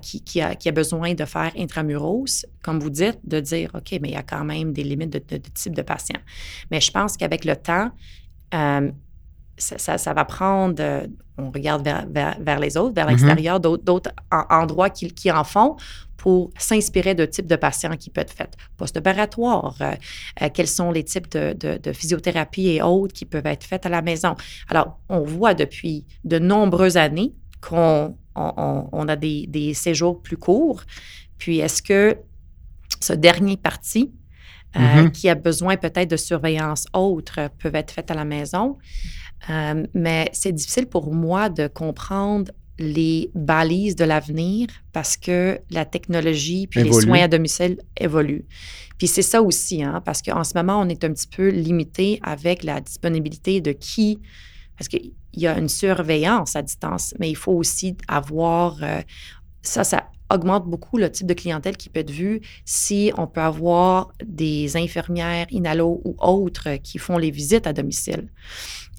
qui, 0.00 0.22
qui, 0.22 0.40
a, 0.40 0.54
qui 0.54 0.68
a 0.68 0.72
besoin 0.72 1.14
de 1.14 1.24
faire 1.24 1.52
intramuros, 1.58 2.46
comme 2.62 2.78
vous 2.78 2.90
dites, 2.90 3.18
de 3.24 3.40
dire, 3.40 3.70
OK, 3.74 3.98
mais 4.00 4.10
il 4.10 4.12
y 4.12 4.16
a 4.16 4.22
quand 4.22 4.44
même 4.44 4.72
des 4.72 4.84
limites 4.84 5.10
de, 5.10 5.18
de 5.18 5.42
type 5.54 5.74
de 5.74 5.82
patient. 5.82 6.20
Mais 6.70 6.80
je 6.80 6.90
pense 6.90 7.16
qu'avec 7.16 7.44
le 7.44 7.56
temps, 7.56 7.90
euh, 8.54 8.90
ça, 9.58 10.12
va 10.12 10.24
prendre, 10.24 10.76
euh, 10.80 11.06
on 11.36 11.50
regarde 11.50 11.82
vers, 11.84 12.60
les 12.60 12.76
autres, 12.76 12.94
vers 12.94 13.06
mm-hmm. 13.06 13.10
l'extérieur, 13.10 13.60
d'autres 13.60 14.12
endroits 14.30 14.90
qui, 14.90 15.12
qui, 15.12 15.30
en 15.30 15.44
font 15.44 15.76
pour 16.16 16.50
s'inspirer 16.58 17.14
de 17.14 17.24
types 17.24 17.46
de 17.46 17.56
patients 17.56 17.96
qui 17.96 18.10
peuvent 18.10 18.22
être 18.22 18.32
faits. 18.32 18.56
Post-opératoire, 18.76 19.76
euh, 19.80 20.48
quels 20.52 20.68
sont 20.68 20.90
les 20.90 21.04
types 21.04 21.30
de, 21.30 21.92
physiothérapie 21.92 22.68
et 22.68 22.82
autres 22.82 23.14
qui 23.14 23.24
peuvent 23.24 23.46
être 23.46 23.64
faits 23.64 23.86
à 23.86 23.88
la 23.88 24.02
maison. 24.02 24.34
Alors, 24.68 24.98
on 25.08 25.20
voit 25.20 25.54
depuis 25.54 26.06
de 26.24 26.38
nombreuses 26.38 26.96
années 26.96 27.34
qu'on 27.60 28.16
on, 28.34 29.08
a 29.08 29.16
des, 29.16 29.46
des, 29.48 29.74
séjours 29.74 30.20
plus 30.22 30.36
courts. 30.36 30.82
Puis, 31.38 31.58
est-ce 31.58 31.82
que 31.82 32.16
ce 33.00 33.12
dernier 33.12 33.56
parti 33.56 34.12
euh, 34.76 34.80
mm-hmm. 34.80 35.10
qui 35.12 35.28
a 35.28 35.34
besoin 35.34 35.76
peut-être 35.76 36.10
de 36.10 36.16
surveillance 36.16 36.86
autre 36.92 37.50
peuvent 37.58 37.74
être 37.74 37.90
faites 37.90 38.10
à 38.10 38.14
la 38.14 38.24
maison. 38.24 38.76
Euh, 39.50 39.86
mais 39.94 40.28
c'est 40.32 40.52
difficile 40.52 40.86
pour 40.86 41.12
moi 41.12 41.48
de 41.48 41.68
comprendre 41.68 42.52
les 42.78 43.30
balises 43.34 43.96
de 43.96 44.04
l'avenir 44.04 44.68
parce 44.92 45.16
que 45.16 45.58
la 45.70 45.84
technologie 45.84 46.66
puis 46.66 46.82
les 46.82 46.92
soins 46.92 47.22
à 47.22 47.28
domicile 47.28 47.78
évoluent. 47.96 48.44
Puis 48.98 49.08
c'est 49.08 49.22
ça 49.22 49.42
aussi, 49.42 49.82
hein, 49.82 50.02
parce 50.04 50.22
qu'en 50.22 50.44
ce 50.44 50.54
moment, 50.54 50.80
on 50.80 50.88
est 50.88 51.04
un 51.04 51.12
petit 51.12 51.28
peu 51.28 51.48
limité 51.48 52.20
avec 52.22 52.62
la 52.62 52.80
disponibilité 52.80 53.60
de 53.60 53.72
qui, 53.72 54.20
parce 54.76 54.88
qu'il 54.88 55.12
y 55.34 55.46
a 55.46 55.56
une 55.58 55.68
surveillance 55.68 56.56
à 56.56 56.62
distance, 56.62 57.14
mais 57.18 57.30
il 57.30 57.36
faut 57.36 57.52
aussi 57.52 57.96
avoir, 58.08 58.76
euh, 58.82 59.00
ça, 59.62 59.84
ça 59.84 60.07
augmente 60.30 60.66
beaucoup 60.66 60.98
le 60.98 61.10
type 61.10 61.26
de 61.26 61.34
clientèle 61.34 61.76
qui 61.76 61.88
peut 61.88 62.00
être 62.00 62.10
vue 62.10 62.40
si 62.64 63.12
on 63.16 63.26
peut 63.26 63.40
avoir 63.40 64.12
des 64.24 64.76
infirmières, 64.76 65.46
inhalo 65.50 66.00
ou 66.04 66.16
autres 66.18 66.76
qui 66.82 66.98
font 66.98 67.18
les 67.18 67.30
visites 67.30 67.66
à 67.66 67.72
domicile. 67.72 68.28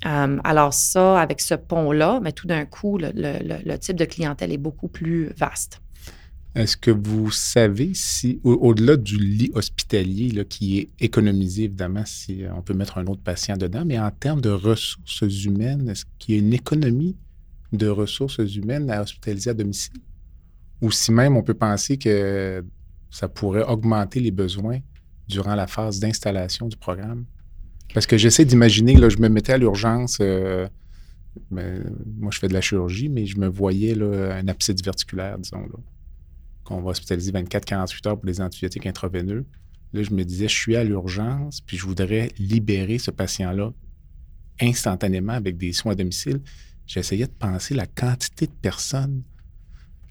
Euh, 0.05 0.37
alors 0.43 0.73
ça, 0.73 1.19
avec 1.19 1.41
ce 1.41 1.55
pont-là, 1.55 2.19
mais 2.23 2.31
tout 2.31 2.47
d'un 2.47 2.65
coup, 2.65 2.97
le, 2.97 3.77
type 3.77 3.97
de 3.97 4.05
clientèle 4.05 4.51
est 4.51 4.57
beaucoup 4.57 4.87
plus 4.87 5.31
vaste. 5.37 5.81
Est-ce 6.55 6.77
que 6.77 6.89
vous 6.89 7.29
savez 7.29 7.91
si, 7.93 8.39
au-delà 8.43 8.97
du 8.97 9.17
lit 9.17 9.51
hospitalier, 9.53 10.45
qui 10.45 10.79
est 10.79 10.89
économisé, 10.99 11.65
évidemment, 11.65 12.03
si 12.05 12.43
on 12.55 12.61
peut 12.61 12.73
mettre 12.73 12.97
un 12.97 13.05
autre 13.05 13.21
patient 13.21 13.55
dedans, 13.55 13.83
mais 13.85 13.99
en 13.99 14.09
termes 14.09 14.41
de 14.41 14.49
ressources 14.49 15.21
humaines, 15.21 15.89
est-ce 15.89 16.05
qu'il 16.17 16.35
y 16.35 16.37
a 16.37 16.41
une 16.41 16.53
économie 16.53 17.15
de 17.71 17.87
ressources 17.87 18.39
humaines 18.39 18.89
à 18.89 19.01
hospitaliser 19.01 19.51
à 19.51 19.53
domicile? 19.53 19.99
Ou 20.81 20.91
si 20.91 21.11
même 21.11 21.35
on 21.35 21.43
peut 21.43 21.53
penser 21.53 21.97
que 21.97 22.63
ça 23.09 23.27
pourrait 23.27 23.63
augmenter 23.63 24.19
les 24.19 24.31
besoins 24.31 24.79
durant 25.27 25.55
la 25.55 25.67
phase 25.67 25.99
d'installation 25.99 26.67
du 26.67 26.77
programme. 26.77 27.25
Parce 27.93 28.05
que 28.05 28.17
j'essaie 28.17 28.45
d'imaginer, 28.45 28.95
là, 28.95 29.09
je 29.09 29.17
me 29.17 29.29
mettais 29.29 29.53
à 29.53 29.57
l'urgence, 29.57 30.17
euh, 30.21 30.67
moi 31.51 32.31
je 32.31 32.39
fais 32.39 32.47
de 32.47 32.53
la 32.53 32.61
chirurgie, 32.61 33.09
mais 33.09 33.25
je 33.25 33.37
me 33.39 33.47
voyais 33.47 33.95
là, 33.95 34.35
un 34.35 34.47
abscisse 34.47 34.83
verticulaire, 34.83 35.37
disons, 35.39 35.67
qu'on 36.63 36.81
va 36.81 36.91
hospitaliser 36.91 37.31
24-48 37.31 38.07
heures 38.07 38.17
pour 38.17 38.25
les 38.25 38.41
antibiotiques 38.41 38.85
intraveineux. 38.85 39.45
Là, 39.93 40.03
je 40.03 40.11
me 40.11 40.23
disais, 40.23 40.47
je 40.47 40.55
suis 40.55 40.75
à 40.75 40.83
l'urgence, 40.83 41.61
puis 41.61 41.77
je 41.77 41.85
voudrais 41.85 42.31
libérer 42.37 42.99
ce 42.99 43.09
patient-là 43.09 43.71
instantanément 44.61 45.33
avec 45.33 45.57
des 45.57 45.73
soins 45.73 45.93
à 45.93 45.95
domicile, 45.95 46.41
j'essayais 46.85 47.25
de 47.25 47.31
penser 47.31 47.73
la 47.73 47.87
quantité 47.87 48.45
de 48.45 48.51
personnes 48.61 49.23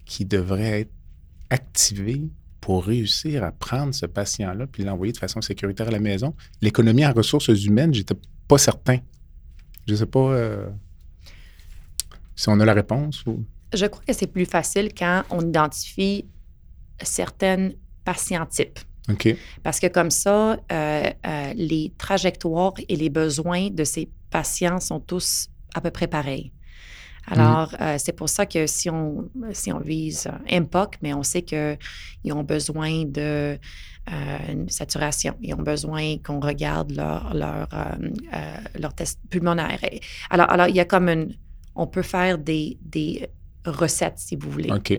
qui 0.09 0.25
devraient 0.25 0.81
être 0.81 0.93
activées 1.51 2.29
pour 2.61 2.85
réussir 2.85 3.45
à 3.45 3.53
prendre 3.53 3.95
ce 3.95 4.07
patient-là 4.07 4.67
puis 4.67 4.83
l'envoyer 4.83 5.13
de 5.13 5.19
façon 5.19 5.41
sécuritaire 5.41 5.87
à 5.89 5.93
la 5.93 6.01
maison. 6.01 6.35
L'économie 6.61 7.07
en 7.07 7.13
ressources 7.13 7.49
humaines, 7.49 7.95
j'étais 7.95 8.17
pas 8.49 8.59
certain. 8.59 8.99
Je 9.87 9.93
ne 9.93 9.99
sais 9.99 10.07
pas 10.07 10.33
euh, 10.33 10.69
si 12.35 12.49
on 12.49 12.59
a 12.59 12.65
la 12.65 12.75
réponse. 12.75 13.25
Ou... 13.27 13.45
Je 13.73 13.87
crois 13.87 14.03
que 14.07 14.13
c'est 14.13 14.27
plus 14.27 14.47
facile 14.47 14.93
quand 14.93 15.23
on 15.31 15.41
identifie 15.41 16.25
certaines 17.01 17.75
patients 18.05 18.47
types. 18.47 18.81
Parce 19.63 19.81
que 19.81 19.87
comme 19.87 20.11
ça, 20.11 20.53
euh, 20.53 21.11
euh, 21.27 21.53
les 21.55 21.93
trajectoires 21.97 22.75
et 22.89 22.97
les 22.97 23.09
besoins 23.09 23.71
de 23.71 23.85
ces 23.85 24.09
patients 24.31 24.81
sont 24.81 25.01
tous 25.01 25.49
à 25.75 25.81
peu 25.81 25.91
près 25.91 26.07
pareils. 26.07 26.53
Alors, 27.31 27.75
euh, 27.81 27.97
c'est 27.99 28.13
pour 28.13 28.29
ça 28.29 28.47
que 28.47 28.67
si 28.67 28.89
on, 28.91 29.29
si 29.53 29.73
on 29.73 29.81
vise 29.81 30.29
MPOC, 30.51 30.97
mais 31.03 31.15
on 31.15 31.23
sait 31.23 31.43
qu'ils 31.43 31.79
ont 32.33 32.45
besoin 32.45 33.05
de 33.05 33.59
saturation, 34.69 35.35
ils 35.43 35.53
ont 35.53 35.63
besoin 35.63 36.17
qu'on 36.25 36.41
regarde 36.41 36.93
leur, 36.93 37.35
leur, 37.35 37.69
leur 38.79 38.95
test 38.95 39.21
pulmonaire. 39.29 39.79
Alors, 40.31 40.51
alors, 40.51 40.69
il 40.69 40.77
y 40.77 40.81
a 40.81 40.87
comme 40.87 41.09
une. 41.09 41.35
On 41.75 41.87
peut 41.87 42.03
faire 42.03 42.39
des, 42.39 42.79
des 42.81 43.29
recettes, 43.67 44.19
si 44.19 44.35
vous 44.35 44.51
voulez. 44.51 44.73
OK. 44.73 44.99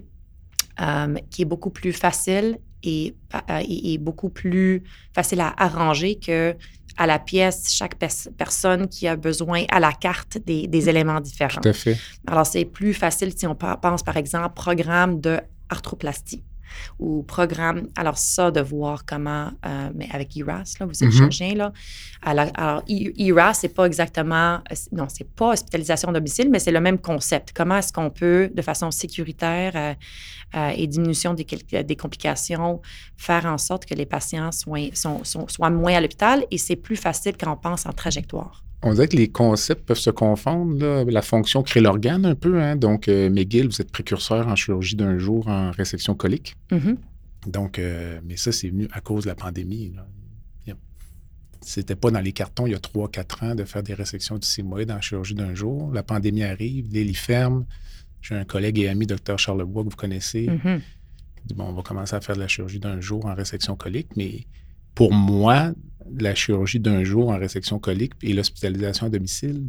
qui 1.32 1.42
est 1.42 1.46
beaucoup 1.46 1.72
plus 1.72 1.92
facile 1.92 2.60
est, 2.84 3.16
est, 3.50 3.98
beaucoup 3.98 4.30
plus 4.30 4.84
facile 5.14 5.42
à 5.42 5.54
arranger 5.58 6.16
que 6.16 6.56
à 6.98 7.08
la 7.08 7.18
pièce, 7.18 7.72
chaque 7.72 7.96
personne 7.96 8.90
qui 8.90 9.08
a 9.08 9.16
besoin 9.16 9.64
à 9.72 9.80
la 9.80 9.94
carte 9.94 10.38
des, 10.46 10.68
des 10.68 10.90
éléments 10.90 11.22
différents. 11.22 11.62
Tout 11.62 11.70
à 11.70 11.74
fait. 11.74 11.98
Alors, 12.28 12.46
c'est 12.46 12.66
plus 12.66 12.94
facile 12.94 13.32
si 13.38 13.48
on 13.48 13.56
pense, 13.56 14.04
par 14.04 14.18
exemple, 14.18 14.54
programme 14.54 15.22
de 15.22 15.40
arthroplastie 15.70 16.44
ou 17.00 17.24
programme. 17.24 17.88
Alors, 17.96 18.18
ça, 18.18 18.52
de 18.52 18.62
voir 18.62 19.06
comment, 19.06 19.52
euh, 19.66 19.90
mais 19.96 20.08
avec 20.12 20.36
IRAS, 20.36 20.76
là, 20.80 20.86
vous 20.86 21.04
êtes 21.04 21.10
mm 21.10 21.12
chirurgien, 21.12 21.56
là. 21.56 21.74
Alors, 22.22 22.48
alors 22.56 22.84
IRAS, 22.88 23.56
c'est 23.56 23.74
pas 23.74 23.86
exactement, 23.86 24.60
non, 24.92 25.08
c'est 25.10 25.30
pas 25.30 25.52
hospitalisation 25.54 26.12
domicile, 26.12 26.50
mais 26.50 26.60
c'est 26.60 26.72
le 26.72 26.82
même 26.82 27.00
concept. 27.00 27.52
Comment 27.56 27.78
est-ce 27.78 27.94
qu'on 27.94 28.10
peut, 28.10 28.52
de 28.54 28.62
façon 28.62 28.92
sécuritaire 28.92 29.72
euh, 29.76 29.94
euh, 30.56 30.74
et 30.76 30.88
diminution 30.88 31.34
des, 31.34 31.46
des, 31.84 31.96
complications, 31.96 32.82
faire 33.18 33.46
en 33.46 33.58
sorte 33.58 33.86
que 33.86 33.94
les 33.94 34.06
patients 34.06 34.52
soient, 34.52 34.94
sont, 34.94 35.24
soient 35.24 35.70
moins 35.70 35.96
à 35.96 36.02
l'hôpital? 36.02 36.46
Et 36.52 36.58
c'est 36.58 36.76
plus 36.76 36.98
facile 36.98 37.36
quand 37.40 37.52
on 37.52 37.58
pense 37.58 37.86
en 37.86 37.94
trajectoire. 37.94 38.64
On 38.82 38.94
dirait 38.94 39.08
que 39.08 39.18
les 39.18 39.30
concepts 39.30 39.86
peuvent 39.86 40.00
se 40.00 40.10
confondre. 40.10 41.04
La 41.10 41.22
fonction 41.22 41.64
crée 41.64 41.82
l'organe 41.82 42.26
un 42.26 42.36
peu. 42.36 42.62
Hein? 42.62 42.76
Donc, 42.78 43.08
euh, 43.08 43.30
McGill, 43.30 43.68
vous 43.68 43.82
êtes 43.82 43.92
précurseur 43.92 44.48
en 44.48 44.56
chirurgie 44.56 44.96
d'un 44.96 45.18
jour 45.18 45.48
en 45.50 45.72
résection 45.72 46.16
colique. 46.16 46.56
Mm-hmm. 46.72 46.96
Donc, 47.48 47.78
euh, 47.78 48.20
mais 48.26 48.38
ça, 48.38 48.52
c'est 48.52 48.70
venu 48.70 48.88
à 48.92 49.02
cause 49.02 49.24
de 49.24 49.30
la 49.30 49.36
pandémie. 49.36 49.94
C'était 51.62 51.98
pas 51.98 52.10
dans 52.10 52.22
les 52.22 52.32
cartons 52.32 52.68
il 52.68 52.72
y 52.72 52.76
a 52.76 52.80
3-4 52.80 53.46
ans 53.46 53.54
de 53.54 53.66
faire 53.66 53.84
des 53.84 53.94
résections 53.94 54.38
du 54.38 54.48
sigmoïde 54.48 54.92
en 54.92 55.02
chirurgie 55.02 55.36
d'un 55.36 55.54
jour. 55.54 55.92
La 55.92 56.04
pandémie 56.04 56.44
arrive, 56.44 56.88
les 56.94 57.04
lits 57.04 57.14
ferment. 57.14 57.66
J'ai 58.22 58.36
un 58.36 58.46
collègue 58.46 58.80
et 58.80 58.88
ami, 58.88 59.06
docteur 59.06 59.38
Charlebois, 59.38 59.84
que 59.84 59.90
vous 59.90 59.96
connaissez. 59.98 60.48
Mm-hmm. 60.48 60.82
dit, 61.46 61.54
bon, 61.56 61.66
on 61.66 61.74
va 61.74 61.82
commencer 61.82 62.16
à 62.16 62.22
faire 62.22 62.36
de 62.36 62.40
la 62.40 62.48
chirurgie 62.48 62.80
d'un 62.80 63.02
jour 63.02 63.26
en 63.26 63.36
résection 63.36 63.76
colique, 63.76 64.08
mais 64.16 64.48
pour 64.96 65.14
moi, 65.14 65.74
la 66.18 66.36
chirurgie 66.36 66.80
d'un 66.80 67.04
jour 67.04 67.30
en 67.30 67.38
résection 67.38 67.80
colique 67.80 68.14
et 68.22 68.34
l'hospitalisation 68.34 69.08
à 69.08 69.10
domicile, 69.10 69.64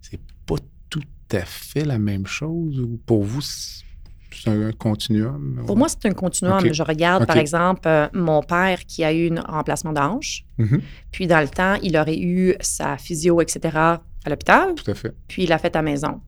c'est 0.00 0.20
pas 0.46 0.56
tout 0.90 1.02
à 1.32 1.40
fait 1.40 1.84
la 1.84 1.98
même 1.98 2.26
chose 2.26 2.80
ou 2.80 2.98
pour 3.06 3.24
vous, 3.24 3.40
c'est 3.40 4.50
un 4.50 4.72
continuum? 4.72 5.62
Pour 5.66 5.76
moi, 5.76 5.88
c'est 5.88 6.06
un 6.06 6.12
continuum. 6.12 6.72
Je 6.72 6.82
regarde, 6.82 7.26
par 7.26 7.36
exemple, 7.36 7.82
euh, 7.86 8.08
mon 8.12 8.42
père 8.42 8.84
qui 8.86 9.02
a 9.04 9.12
eu 9.12 9.30
un 9.36 9.40
remplacement 9.40 9.92
d'ange. 9.92 10.44
Mm-hmm. 10.58 10.80
Puis, 11.10 11.26
dans 11.26 11.40
le 11.40 11.48
temps, 11.48 11.74
il 11.82 11.96
aurait 11.96 12.18
eu 12.18 12.54
sa 12.60 12.96
physio, 12.98 13.40
etc., 13.40 13.76
à 13.76 14.00
l'hôpital. 14.26 14.74
Tout 14.74 14.90
à 14.90 14.94
fait. 14.94 15.14
Puis, 15.28 15.44
il 15.44 15.48
l'a 15.48 15.58
fait 15.58 15.74
à 15.74 15.78
la 15.78 15.90
maison. 15.90 16.20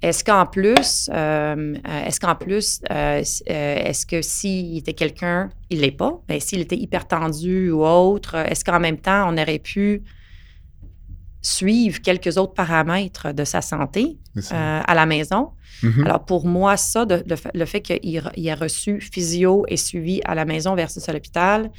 Est-ce 0.00 0.22
qu'en 0.22 0.46
plus, 0.46 1.10
euh, 1.12 1.74
est-ce 2.06 2.20
qu'en 2.20 2.36
plus, 2.36 2.80
euh, 2.90 3.22
euh, 3.50 3.76
est-ce 3.84 4.06
que 4.06 4.22
s'il 4.22 4.78
était 4.78 4.92
quelqu'un, 4.92 5.50
il 5.70 5.80
l'est 5.80 5.90
pas, 5.90 6.20
mais 6.28 6.38
s'il 6.38 6.60
était 6.60 6.76
hyper 6.76 7.08
tendu 7.08 7.70
ou 7.72 7.84
autre, 7.84 8.36
est-ce 8.36 8.64
qu'en 8.64 8.78
même 8.78 8.98
temps, 8.98 9.28
on 9.28 9.36
aurait 9.36 9.58
pu 9.58 10.04
suivre 11.42 12.00
quelques 12.00 12.36
autres 12.36 12.54
paramètres 12.54 13.32
de 13.32 13.44
sa 13.44 13.60
santé 13.60 14.18
à 14.50 14.94
la 14.94 15.06
maison? 15.06 15.50
Mm-hmm. 15.82 16.04
Alors, 16.04 16.24
pour 16.24 16.46
moi, 16.46 16.76
ça, 16.76 17.04
le, 17.04 17.64
fait 17.64 17.80
qu'il 17.80 18.50
a 18.50 18.54
reçu 18.54 19.00
physio 19.00 19.64
et 19.66 19.76
suivi 19.76 20.20
à 20.24 20.36
la 20.36 20.44
maison 20.44 20.76
versus 20.76 21.08
à 21.08 21.12
l'hôpital, 21.12 21.70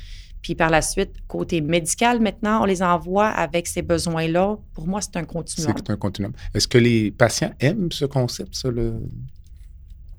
puis 0.42 0.56
par 0.56 0.70
la 0.70 0.82
suite, 0.82 1.12
côté 1.28 1.62
médical, 1.62 2.20
maintenant, 2.20 2.62
on 2.62 2.66
les 2.66 2.82
envoie 2.82 3.28
avec 3.28 3.68
ces 3.68 3.82
besoins-là. 3.82 4.58
Pour 4.74 4.88
moi, 4.88 5.02
c'est 5.02 5.18
un 5.18 5.26
continuum. 5.26 5.74
C'est 5.76 5.90
un 5.90 5.98
continuum. 5.98 6.34
Est-ce 6.54 6.68
que 6.68 6.78
les 6.78 7.12
patients 7.12 7.52
aiment 7.60 7.92
ce 7.92 8.06
concept, 8.06 8.56
ça, 8.56 8.70
le... 8.70 9.02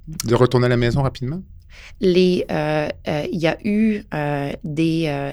de 0.06 0.34
retourner 0.34 0.66
à 0.66 0.68
la 0.70 0.76
maison 0.76 1.02
rapidement? 1.02 1.40
Euh, 2.02 2.88
euh, 3.08 3.26
il 3.32 3.38
y 3.38 3.46
a 3.46 3.56
eu 3.64 4.02
euh, 4.14 4.52
des, 4.64 5.32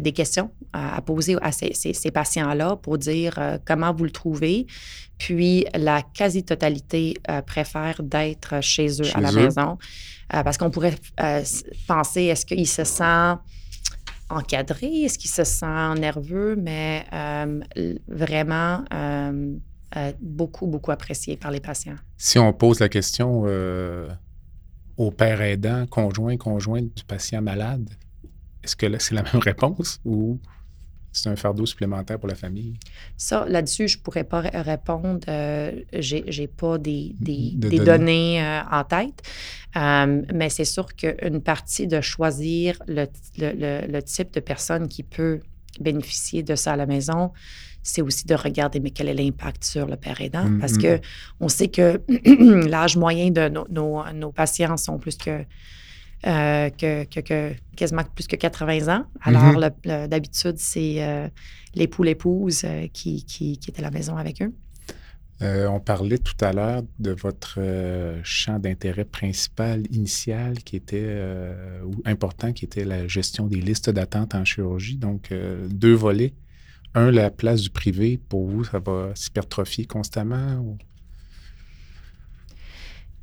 des 0.00 0.12
questions 0.12 0.50
à, 0.72 1.00
poser 1.02 1.36
à 1.42 1.52
ces, 1.52 1.72
ces, 1.74 2.10
patients-là 2.10 2.76
pour 2.76 2.98
dire 2.98 3.58
comment 3.64 3.92
vous 3.92 4.04
le 4.04 4.10
trouvez. 4.10 4.66
Puis 5.18 5.64
la 5.74 6.02
quasi-totalité 6.02 7.14
préfère 7.46 8.02
d'être 8.02 8.62
chez 8.62 8.88
eux 9.00 9.10
à 9.14 9.20
la 9.20 9.32
maison 9.32 9.78
parce 10.28 10.58
qu'on 10.58 10.70
pourrait 10.70 10.96
penser 11.86 12.24
est-ce 12.24 12.44
qu'il 12.46 12.66
se 12.66 12.84
sent 12.84 13.34
encadré? 14.28 15.02
Est-ce 15.02 15.18
qu'il 15.18 15.30
se 15.30 15.44
sent 15.44 15.94
nerveux? 15.98 16.56
Mais 16.56 17.06
euh, 17.12 17.60
vraiment 18.08 18.84
euh, 18.92 19.56
euh, 19.96 20.12
beaucoup, 20.20 20.66
beaucoup 20.66 20.90
apprécié 20.90 21.36
par 21.36 21.50
les 21.50 21.60
patients. 21.60 21.96
Si 22.16 22.38
on 22.38 22.52
pose 22.52 22.80
la 22.80 22.88
question 22.88 23.44
au 24.96 25.10
père 25.10 25.42
aidant, 25.42 25.86
conjoint, 25.86 26.36
conjointe 26.36 26.96
du 26.96 27.04
patient 27.04 27.42
malade, 27.42 27.88
est-ce 28.62 28.76
que 28.76 28.86
c'est 28.98 29.14
la 29.14 29.22
même 29.32 29.42
réponse 29.42 30.00
ou 30.04 30.38
c'est 31.16 31.30
un 31.30 31.36
fardeau 31.36 31.64
supplémentaire 31.66 32.18
pour 32.18 32.28
la 32.28 32.34
famille? 32.34 32.74
Ça, 33.16 33.46
là-dessus, 33.48 33.88
je 33.88 33.98
ne 33.98 34.02
pourrais 34.02 34.24
pas 34.24 34.40
répondre. 34.40 35.20
Euh, 35.28 35.72
je 35.92 36.16
n'ai 36.16 36.46
pas 36.46 36.78
des, 36.78 37.14
données, 37.18 38.42
euh, 38.42 38.60
en 38.70 38.84
tête. 38.84 39.22
Euh, 39.76 40.22
mais 40.32 40.50
c'est 40.50 40.64
sûr 40.64 40.94
qu'une 40.94 41.40
partie 41.40 41.86
de 41.86 42.00
choisir 42.00 42.78
le, 42.86 43.06
type 44.00 44.32
de 44.32 44.40
personne 44.40 44.88
qui 44.88 45.02
peut 45.02 45.40
bénéficier 45.80 46.42
de 46.42 46.54
ça 46.54 46.72
à 46.72 46.76
la 46.76 46.86
maison, 46.86 47.32
c'est 47.82 48.02
aussi 48.02 48.26
de 48.26 48.34
regarder 48.34 48.80
mais 48.80 48.90
quel 48.90 49.08
est 49.08 49.14
l'impact 49.14 49.64
sur 49.64 49.86
le 49.86 49.96
père 49.96 50.20
aidant? 50.20 50.44
Mm, 50.44 50.58
parce 50.58 50.76
que 50.76 50.96
mm. 50.96 51.00
on 51.40 51.48
sait 51.48 51.68
que 51.68 52.00
l'âge 52.68 52.96
moyen 52.96 53.30
de 53.30 53.48
nos 53.48 54.32
patients 54.32 54.76
sont 54.76 54.98
plus 54.98 55.16
que 55.16 55.44
euh, 56.26 56.70
que, 56.70 57.54
quasiment 57.76 58.02
plus 58.02 58.26
que 58.26 58.34
80 58.34 58.96
ans. 58.96 59.04
Alors, 59.20 59.44
mhm. 59.44 60.08
d'habitude, 60.08 60.56
c'est 60.58 60.96
euh, 60.98 61.28
l'époux, 61.74 62.02
l'épouse 62.02 62.62
euh, 62.64 62.88
qui, 62.92 63.24
qui, 63.24 63.58
qui, 63.58 63.70
est 63.70 63.78
à 63.78 63.82
la 63.82 63.92
maison 63.92 64.16
avec 64.16 64.42
eux. 64.42 64.52
on 65.40 65.78
parlait 65.78 66.18
tout 66.18 66.34
à 66.40 66.52
l'heure 66.52 66.82
de 66.98 67.12
votre 67.12 67.60
champ 68.24 68.58
d'intérêt 68.58 69.04
principal 69.04 69.84
initial 69.92 70.58
qui 70.64 70.74
était 70.74 71.16
ou 71.84 71.94
important, 72.04 72.52
qui 72.52 72.64
était 72.64 72.84
la 72.84 73.06
gestion 73.06 73.46
des 73.46 73.60
listes 73.60 73.90
d'attente 73.90 74.34
en 74.34 74.44
chirurgie. 74.44 74.96
Donc, 74.96 75.32
deux 75.68 75.94
volets. 75.94 76.34
Un, 76.94 77.12
la 77.12 77.30
place 77.30 77.60
du 77.60 77.70
privé, 77.70 78.18
pour 78.18 78.48
vous, 78.48 78.64
ça 78.64 78.80
va 78.80 79.10
s'hypertrophier 79.14 79.84
constamment? 79.84 80.56
Ou... 80.56 80.78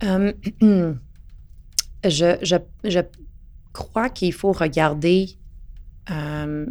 je, 2.04 2.60
je, 2.84 3.00
crois 3.72 4.10
qu'il 4.10 4.34
faut 4.34 4.52
regarder. 4.52 5.30
Euh, 6.12 6.66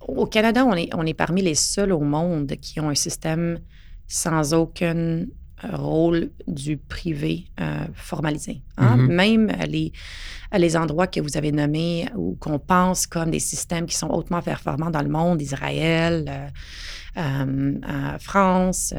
au 0.00 0.26
Canada, 0.26 0.64
on 0.64 0.74
est, 0.74 0.92
on 0.94 1.06
est 1.06 1.14
parmi 1.14 1.42
les 1.42 1.54
seuls 1.54 1.92
au 1.92 2.00
monde 2.00 2.52
qui 2.60 2.80
ont 2.80 2.90
un 2.90 2.94
système 2.94 3.60
sans 4.08 4.52
aucun 4.52 5.24
rôle 5.72 6.30
du 6.48 6.76
privé 6.76 7.46
euh, 7.60 7.86
formalisé. 7.94 8.62
Hein? 8.76 8.96
Mm-hmm. 8.96 9.12
Même 9.12 9.46
les, 9.68 9.92
les 10.52 10.76
endroits 10.76 11.06
que 11.06 11.20
vous 11.20 11.36
avez 11.36 11.52
nommés 11.52 12.08
ou 12.16 12.34
qu'on 12.34 12.58
pense 12.58 13.06
comme 13.06 13.30
des 13.30 13.38
systèmes 13.38 13.86
qui 13.86 13.96
sont 13.96 14.10
hautement 14.10 14.42
performants 14.42 14.90
dans 14.90 15.02
le 15.02 15.08
monde, 15.08 15.40
Israël, 15.40 16.50
euh, 17.16 18.18
France, 18.18 18.92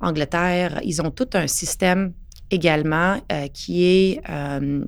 Angleterre, 0.00 0.80
ils 0.82 1.00
ont 1.00 1.12
tout 1.12 1.30
un 1.34 1.46
système 1.46 2.12
également 2.50 3.20
euh, 3.32 3.48
qui 3.48 3.84
est 3.84 4.20
euh, 4.28 4.84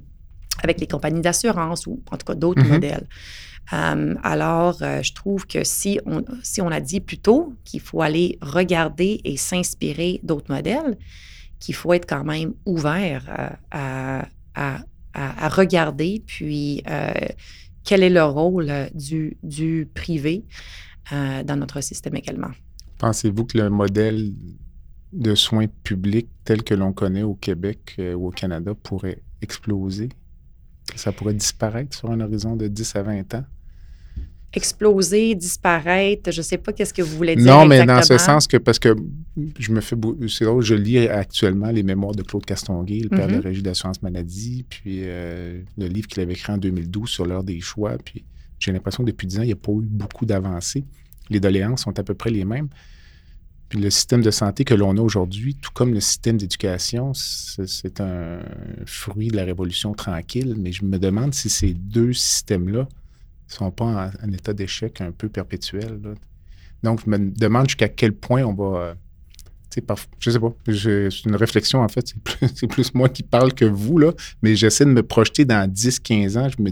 avec 0.63 0.81
les 0.81 0.87
compagnies 0.87 1.21
d'assurance 1.21 1.87
ou 1.87 2.03
en 2.11 2.17
tout 2.17 2.27
cas 2.27 2.35
d'autres 2.35 2.63
mm-hmm. 2.63 2.69
modèles. 2.69 3.07
Euh, 3.73 4.15
alors, 4.23 4.79
je 4.79 5.13
trouve 5.13 5.47
que 5.47 5.63
si 5.63 6.01
on, 6.07 6.25
si 6.43 6.63
on 6.63 6.69
a 6.69 6.81
dit 6.81 7.01
plutôt 7.01 7.55
qu'il 7.65 7.81
faut 7.81 8.01
aller 8.01 8.39
regarder 8.41 9.21
et 9.25 9.37
s'inspirer 9.37 10.21
d'autres 10.23 10.53
modèles, 10.53 10.97
qu'il 11.61 11.75
faut 11.75 11.93
être 11.93 12.09
quand 12.09 12.25
même 12.25 12.55
ouvert 12.65 13.59
à, 13.71 14.27
à, 14.55 14.79
à, 15.13 15.49
regarder, 15.49 16.23
puis 16.25 16.83
quel 17.85 18.03
est 18.03 18.11
le 18.11 18.25
rôle 18.25 18.73
du, 18.95 19.37
du 19.43 19.87
privé 19.93 20.45
dans 21.11 21.57
notre 21.57 21.83
système 21.83 22.17
également. 22.17 22.53
Pensez-vous 22.97 23.45
que 23.45 23.59
le 23.59 23.69
modèle 23.69 24.33
de 25.13 25.35
soins 25.35 25.67
publics 25.83 26.29
tel 26.45 26.63
que 26.63 26.75
l'on 26.75 26.93
connaît 26.93 27.23
au 27.23 27.35
Québec 27.35 27.97
ou 27.99 28.29
au 28.29 28.31
Canada 28.31 28.75
pourrait 28.75 29.23
exploser? 29.43 30.09
Ça 30.97 31.13
pourrait 31.13 31.35
disparaître 31.35 31.97
sur 31.97 32.11
un 32.11 32.21
horizon 32.21 32.57
de 32.57 32.69
10 32.69 32.97
à 32.97 33.03
20 33.03 33.35
ans? 33.35 33.45
exploser, 34.53 35.35
disparaître, 35.35 36.31
je 36.33 36.39
ne 36.41 36.43
sais 36.43 36.59
pas 36.59 36.73
qu'est-ce 36.73 36.95
que 36.95 37.03
vous 37.03 37.17
voulez 37.17 37.37
dire. 37.37 37.45
Non, 37.45 37.67
mais 37.67 37.85
dans 37.85 38.03
ce 38.03 38.17
sens 38.19 38.47
que, 38.47 38.57
parce 38.57 38.79
que 38.79 38.97
je 39.59 39.73
me 39.73 39.81
fais, 39.81 39.97
c'est 40.29 40.45
drôle, 40.45 40.63
je 40.63 40.75
lis 40.75 41.07
actuellement 41.07 41.71
les 41.71 41.83
mémoires 41.83 42.15
de 42.15 42.23
Claude 42.23 42.47
Castonguay, 42.47 43.01
le 43.01 43.09
père 43.11 43.27
de 43.27 43.33
la 43.33 43.39
mm-hmm. 43.39 43.43
Régie 43.43 43.63
d'assurance 43.63 44.03
maladie, 44.03 44.65
puis 44.69 45.01
euh, 45.03 45.61
le 45.77 45.87
livre 45.87 46.09
qu'il 46.09 46.23
avait 46.23 46.33
écrit 46.33 46.53
en 46.53 46.59
2012 46.59 47.09
sur 47.09 47.27
l'heure 47.27 47.45
des 47.45 47.61
choix, 47.61 47.97
puis 48.03 48.25
j'ai 48.59 48.73
l'impression 48.73 49.05
que 49.05 49.11
depuis 49.11 49.27
10 49.27 49.39
ans, 49.39 49.43
il 49.43 49.47
n'y 49.47 49.53
a 49.53 49.57
pas 49.57 49.73
eu 49.73 49.83
beaucoup 49.83 50.25
d'avancées. 50.25 50.85
Les 51.31 51.41
doléances 51.41 51.83
sont 51.83 51.99
à 51.99 52.03
peu 52.03 52.15
près 52.15 52.31
les 52.31 52.45
mêmes. 52.45 52.69
Puis 53.69 53.79
le 53.79 53.91
système 53.91 54.23
de 54.23 54.31
santé 54.31 54.65
que 54.65 54.75
l'on 54.75 54.97
a 54.97 55.01
aujourd'hui, 55.01 55.55
tout 55.55 55.71
comme 55.75 55.93
le 55.93 56.01
système 56.01 56.39
d'éducation, 56.39 57.13
c'est 57.15 58.01
un 58.01 58.41
fruit 58.87 59.29
de 59.29 59.37
la 59.37 59.45
révolution 59.45 59.93
tranquille, 59.93 60.55
mais 60.57 60.73
je 60.73 60.85
me 60.85 60.99
demande 60.99 61.35
si 61.35 61.51
ces 61.51 61.75
deux 61.75 62.15
systèmes-là 62.15 62.81
ne 62.81 63.53
sont 63.53 63.71
pas 63.71 64.11
en, 64.23 64.33
état 64.33 64.55
d'échec 64.55 65.01
un 65.03 65.13
peu 65.13 65.29
perpétuel. 65.29 66.01
Donc, 66.83 67.01
je 67.05 67.11
me 67.11 67.19
demande 67.19 67.69
jusqu'à 67.69 67.89
quel 67.89 68.13
point 68.15 68.43
on 68.43 68.55
va. 68.55 68.79
Euh, 68.79 68.95
je 70.19 70.31
sais 70.31 70.41
pas. 70.41 70.53
C'est 70.67 71.25
une 71.27 71.37
réflexion, 71.37 71.81
en 71.81 71.89
fait. 71.89 72.15
C'est 72.55 72.67
plus, 72.67 72.95
moi 72.95 73.09
qui 73.09 73.23
parle 73.23 73.53
que 73.53 73.67
vous, 73.67 73.99
là. 73.99 74.13
Mais 74.43 74.57
j'essaie 74.57 74.87
de 74.87 74.91
me 74.91 75.03
projeter 75.03 75.45
dans 75.45 75.71
10-15 75.71 76.39
ans. 76.39 76.49
Je 76.49 76.63
me, 76.63 76.71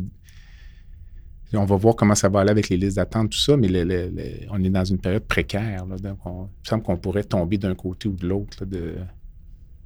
on 1.56 1.64
va 1.64 1.76
voir 1.76 1.96
comment 1.96 2.14
ça 2.14 2.28
va 2.28 2.40
aller 2.40 2.50
avec 2.50 2.68
les 2.68 2.76
listes 2.76 2.96
d'attente, 2.96 3.30
tout 3.30 3.38
ça, 3.38 3.56
mais 3.56 3.68
on 4.50 4.62
est 4.62 4.70
dans 4.70 4.84
une 4.84 4.98
période 4.98 5.24
précaire. 5.24 5.86
donc, 5.86 6.00
il 6.02 6.30
me 6.30 6.46
semble 6.62 6.82
qu'on 6.82 6.96
pourrait 6.96 7.24
tomber 7.24 7.58
d'un 7.58 7.74
côté 7.74 8.08
ou 8.08 8.12
de 8.12 8.26
l'autre. 8.26 8.64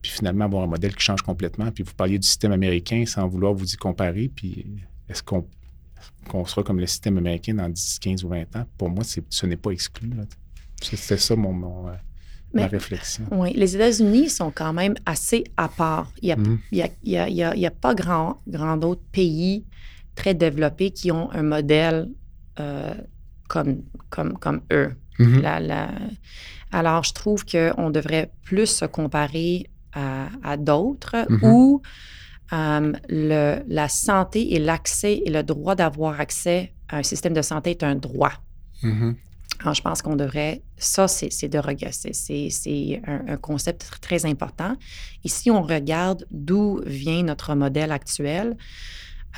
Puis 0.02 0.12
finalement, 0.12 0.46
avoir 0.46 0.64
un 0.64 0.66
modèle 0.66 0.94
qui 0.94 1.04
change 1.04 1.22
complètement. 1.22 1.70
Puis 1.70 1.84
vous 1.84 1.94
parliez 1.94 2.18
du 2.18 2.26
système 2.26 2.52
américain 2.52 3.04
sans 3.06 3.28
vouloir 3.28 3.52
vous 3.52 3.70
y 3.70 3.76
comparer. 3.76 4.30
Puis 4.34 4.66
est-ce 5.08 5.22
qu'on 5.22 6.44
sera 6.46 6.62
comme 6.62 6.80
le 6.80 6.86
système 6.86 7.18
américain 7.18 7.54
dans 7.54 7.68
10, 7.68 7.98
15 7.98 8.24
ou 8.24 8.28
20 8.28 8.56
ans? 8.56 8.64
Pour 8.78 8.88
moi, 8.88 9.04
ce 9.04 9.46
n'est 9.46 9.56
pas 9.56 9.70
exclu. 9.70 10.10
C'est 10.82 11.18
ça 11.18 11.36
mon, 11.36 11.88
euh, 11.88 11.92
ma 12.54 12.66
réflexion. 12.66 13.24
Oui, 13.30 13.52
les 13.54 13.76
États-Unis 13.76 14.30
sont 14.30 14.50
quand 14.50 14.72
même 14.72 14.94
assez 15.04 15.44
à 15.56 15.68
part. 15.68 16.10
Il 16.22 16.34
n'y 16.72 16.78
a, 16.78 17.66
a, 17.66 17.70
pas 17.70 17.94
grand, 17.94 18.40
grand 18.48 18.76
d'autres 18.76 19.04
pays 19.12 19.64
très 20.20 20.34
développés 20.34 20.90
qui 20.90 21.10
ont 21.10 21.32
un 21.32 21.42
modèle 21.42 22.08
euh, 22.58 22.94
comme, 23.48 23.82
comme, 24.10 24.34
comme 24.38 24.60
eux. 24.70 24.92
Mm-hmm. 25.18 25.88
alors, 26.72 27.02
je 27.04 27.12
trouve 27.12 27.44
qu'on 27.44 27.90
devrait 27.90 28.30
plus 28.42 28.66
se 28.66 28.84
comparer 28.84 29.66
à, 29.92 30.56
d'autres 30.56 31.16
mm-hmm. 31.16 31.50
où 31.50 31.82
euh, 32.52 32.92
le, 33.08 33.62
la 33.66 33.88
santé 33.88 34.54
et 34.54 34.58
l'accès 34.58 35.22
et 35.24 35.30
le 35.30 35.42
droit 35.42 35.74
d'avoir 35.74 36.20
accès 36.20 36.72
à 36.88 36.98
un 36.98 37.02
système 37.02 37.34
de 37.34 37.42
santé 37.42 37.70
est 37.70 37.82
un 37.82 37.96
droit. 37.96 38.32
Mm-hmm. 38.82 39.14
Alors, 39.60 39.74
je 39.74 39.82
pense 39.82 40.00
qu'on 40.00 40.16
devrait, 40.16 40.62
ça, 40.76 41.08
c'est 41.08 41.48
de 41.48 41.58
regarder, 41.58 42.12
c'est 42.12 43.02
un, 43.06 43.20
un, 43.34 43.36
concept 43.36 43.90
très 44.00 44.24
important. 44.26 44.74
Ici, 45.24 45.50
on 45.50 45.62
regarde 45.62 46.26
d'où 46.30 46.80
vient 46.86 47.22
notre 47.22 47.54
modèle 47.54 47.92
actuel. 47.92 48.56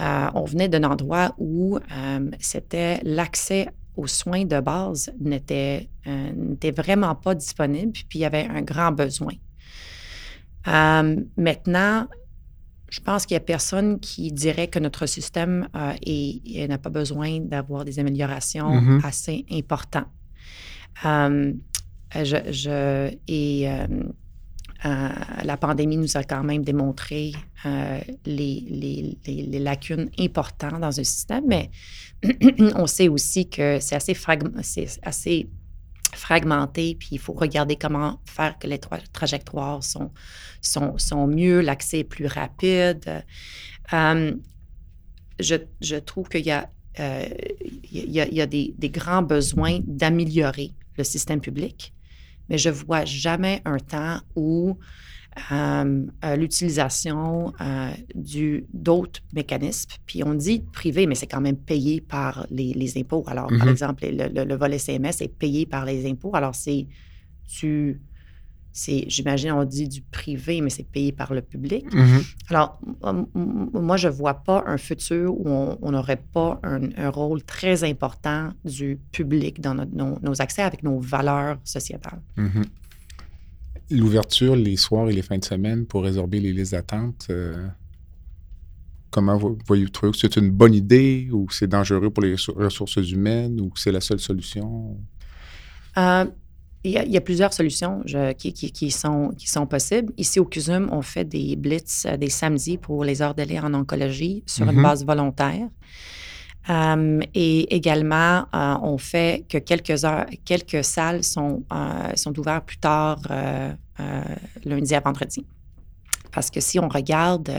Euh, 0.00 0.30
on 0.34 0.44
venait 0.44 0.68
d'un 0.68 0.84
endroit 0.84 1.34
où 1.38 1.76
euh, 1.76 2.30
c'était 2.40 3.00
l'accès 3.04 3.68
aux 3.96 4.06
soins 4.06 4.44
de 4.46 4.58
base 4.60 5.12
euh, 5.20 5.80
n'était 6.34 6.70
vraiment 6.70 7.14
pas 7.14 7.34
disponible, 7.34 7.92
puis 7.92 8.18
il 8.18 8.22
y 8.22 8.24
avait 8.24 8.46
un 8.48 8.62
grand 8.62 8.92
besoin. 8.92 9.34
maintenant, 10.66 12.06
je 12.88 13.00
pense 13.00 13.26
qu'il 13.26 13.34
n'y 13.34 13.42
a 13.42 13.44
personne 13.44 14.00
qui 14.00 14.32
dirait 14.32 14.68
que 14.68 14.78
notre 14.78 15.06
système 15.06 15.68
n'a 15.74 16.78
pas 16.78 16.90
besoin 16.90 17.40
d'avoir 17.40 17.84
des 17.84 17.98
améliorations 17.98 18.70
mm-hmm. 18.70 19.06
assez 19.06 19.44
importantes. 19.50 20.08
je, 22.14 23.14
et 23.28 23.68
euh, 24.84 25.08
la 25.44 25.56
pandémie 25.56 25.96
nous 25.96 26.16
a 26.16 26.24
quand 26.24 26.42
même 26.42 26.64
démontré 26.64 27.32
euh, 27.66 28.00
les, 28.26 29.16
lacunes 29.60 30.10
importantes 30.18 30.80
dans 30.80 30.98
un 30.98 31.04
système, 31.04 31.44
mais 31.46 31.70
on 32.74 32.86
sait 32.86 33.08
aussi 33.08 33.48
que 33.48 33.78
c'est 33.80 33.94
assez, 33.94 34.14
fragmenté, 36.14 36.94
puis 36.98 37.08
il 37.12 37.18
faut 37.18 37.32
regarder 37.32 37.76
comment 37.76 38.20
faire 38.24 38.58
que 38.58 38.66
les 38.66 38.78
trajectoires 39.12 39.82
sont, 39.82 41.26
mieux, 41.26 41.60
l'accès 41.60 42.00
est 42.00 42.04
plus 42.04 42.26
rapide. 42.26 43.24
Euh, 43.92 44.34
je, 45.40 45.96
trouve 45.96 46.28
qu'il 46.28 46.44
y 46.44 46.50
a, 46.50 46.68
des, 48.46 48.90
grands 48.90 49.22
besoins 49.22 49.78
d'améliorer 49.86 50.72
le 50.98 51.04
système 51.04 51.40
public 51.40 51.94
mais 52.52 52.58
je 52.58 52.68
vois 52.68 53.06
jamais 53.06 53.62
un 53.64 53.78
temps 53.78 54.20
où 54.36 54.76
euh, 55.50 56.06
euh, 56.22 56.36
l'utilisation 56.36 57.54
euh, 57.62 57.90
d'autres 58.74 59.20
mécanismes. 59.32 59.92
Puis 60.04 60.22
on 60.22 60.34
dit 60.34 60.60
privé, 60.60 61.06
mais 61.06 61.14
c'est 61.14 61.26
quand 61.26 61.40
même 61.40 61.56
payé 61.56 62.02
par 62.02 62.46
les, 62.50 62.92
impôts. 62.98 63.24
Alors, 63.26 63.46
par 63.46 63.56
mm-hmm. 63.56 63.70
exemple, 63.70 64.04
le, 64.06 64.44
le, 64.44 64.54
volet 64.54 64.78
CMS 64.78 65.22
est 65.22 65.34
payé 65.34 65.64
par 65.64 65.86
les 65.86 66.06
impôts. 66.06 66.36
Alors, 66.36 66.54
c'est 66.54 66.86
tu 67.48 68.02
c'est, 68.72 69.04
j'imagine, 69.08 69.52
on 69.52 69.64
dit 69.64 69.86
du 69.86 70.00
privé, 70.00 70.60
mais 70.62 70.70
c'est 70.70 70.86
payé 70.86 71.12
par 71.12 71.34
le 71.34 71.42
public. 71.42 71.84
Mm-hmm. 71.92 72.34
Alors, 72.48 72.80
moi, 73.34 73.96
je 73.98 74.08
ne 74.08 74.12
vois 74.12 74.34
pas 74.34 74.64
un 74.66 74.78
futur 74.78 75.34
où 75.38 75.48
on 75.80 75.92
n'aurait 75.92 76.22
pas 76.32 76.58
un, 76.62 77.10
rôle 77.10 77.42
très 77.42 77.84
important 77.84 78.50
du 78.64 78.98
public 79.12 79.60
dans 79.60 79.74
nos, 79.74 80.40
accès 80.40 80.62
avec 80.62 80.82
nos 80.82 80.98
valeurs 80.98 81.58
sociétales. 81.64 82.20
Mm-hmm. 82.38 82.64
L'ouverture 83.90 84.56
les 84.56 84.76
soirs 84.76 85.10
et 85.10 85.12
les 85.12 85.22
fins 85.22 85.38
de 85.38 85.44
semaine 85.44 85.84
pour 85.84 86.02
résorber 86.02 86.40
les 86.40 86.52
listes 86.52 86.72
d'attente, 86.72 87.26
euh, 87.28 87.68
comment 89.10 89.36
voyez-vous 89.66 89.90
que 89.90 90.16
c'est 90.16 90.36
une 90.36 90.50
bonne 90.50 90.74
idée 90.74 91.28
ou 91.30 91.46
c'est 91.50 91.66
dangereux 91.66 92.08
pour 92.08 92.22
les 92.22 92.36
ressources 92.56 92.96
humaines 93.10 93.60
ou 93.60 93.70
c'est 93.76 93.92
la 93.92 94.00
seule 94.00 94.18
solution? 94.20 94.96
Euh, 95.98 96.24
il 96.84 96.90
y, 96.90 97.16
a, 97.16 97.20
plusieurs 97.20 97.52
solutions 97.52 98.02
qui, 98.36 98.90
sont, 98.90 99.32
qui 99.38 99.48
sont 99.48 99.66
possibles. 99.66 100.12
Ici, 100.16 100.40
au 100.40 100.44
CUSUM, 100.44 100.88
on 100.90 101.00
fait 101.00 101.24
des 101.24 101.54
blitz 101.54 102.06
euh, 102.06 102.16
des 102.16 102.28
samedis 102.28 102.76
pour 102.76 103.04
les 103.04 103.22
heures 103.22 103.36
de 103.36 103.42
lire 103.42 103.64
en 103.64 103.72
oncologie 103.72 104.42
sur 104.46 104.68
une 104.68 104.78
mm-hmm. 104.78 104.82
base 104.82 105.06
volontaire. 105.06 105.68
Euh, 106.70 107.20
et 107.34 107.74
également, 107.74 108.46
euh, 108.52 108.74
on 108.82 108.98
fait 108.98 109.44
que 109.48 109.58
quelques 109.58 110.04
heures, 110.04 110.26
quelques 110.44 110.82
salles 110.82 111.22
sont, 111.22 111.62
sont 112.16 112.38
ouvertes 112.38 112.66
plus 112.66 112.78
tard 112.78 113.20
lundi 114.64 114.94
à 114.94 115.00
vendredi. 115.00 115.46
Parce 116.32 116.50
que 116.50 116.60
si 116.60 116.80
on 116.80 116.88
regarde 116.88 117.52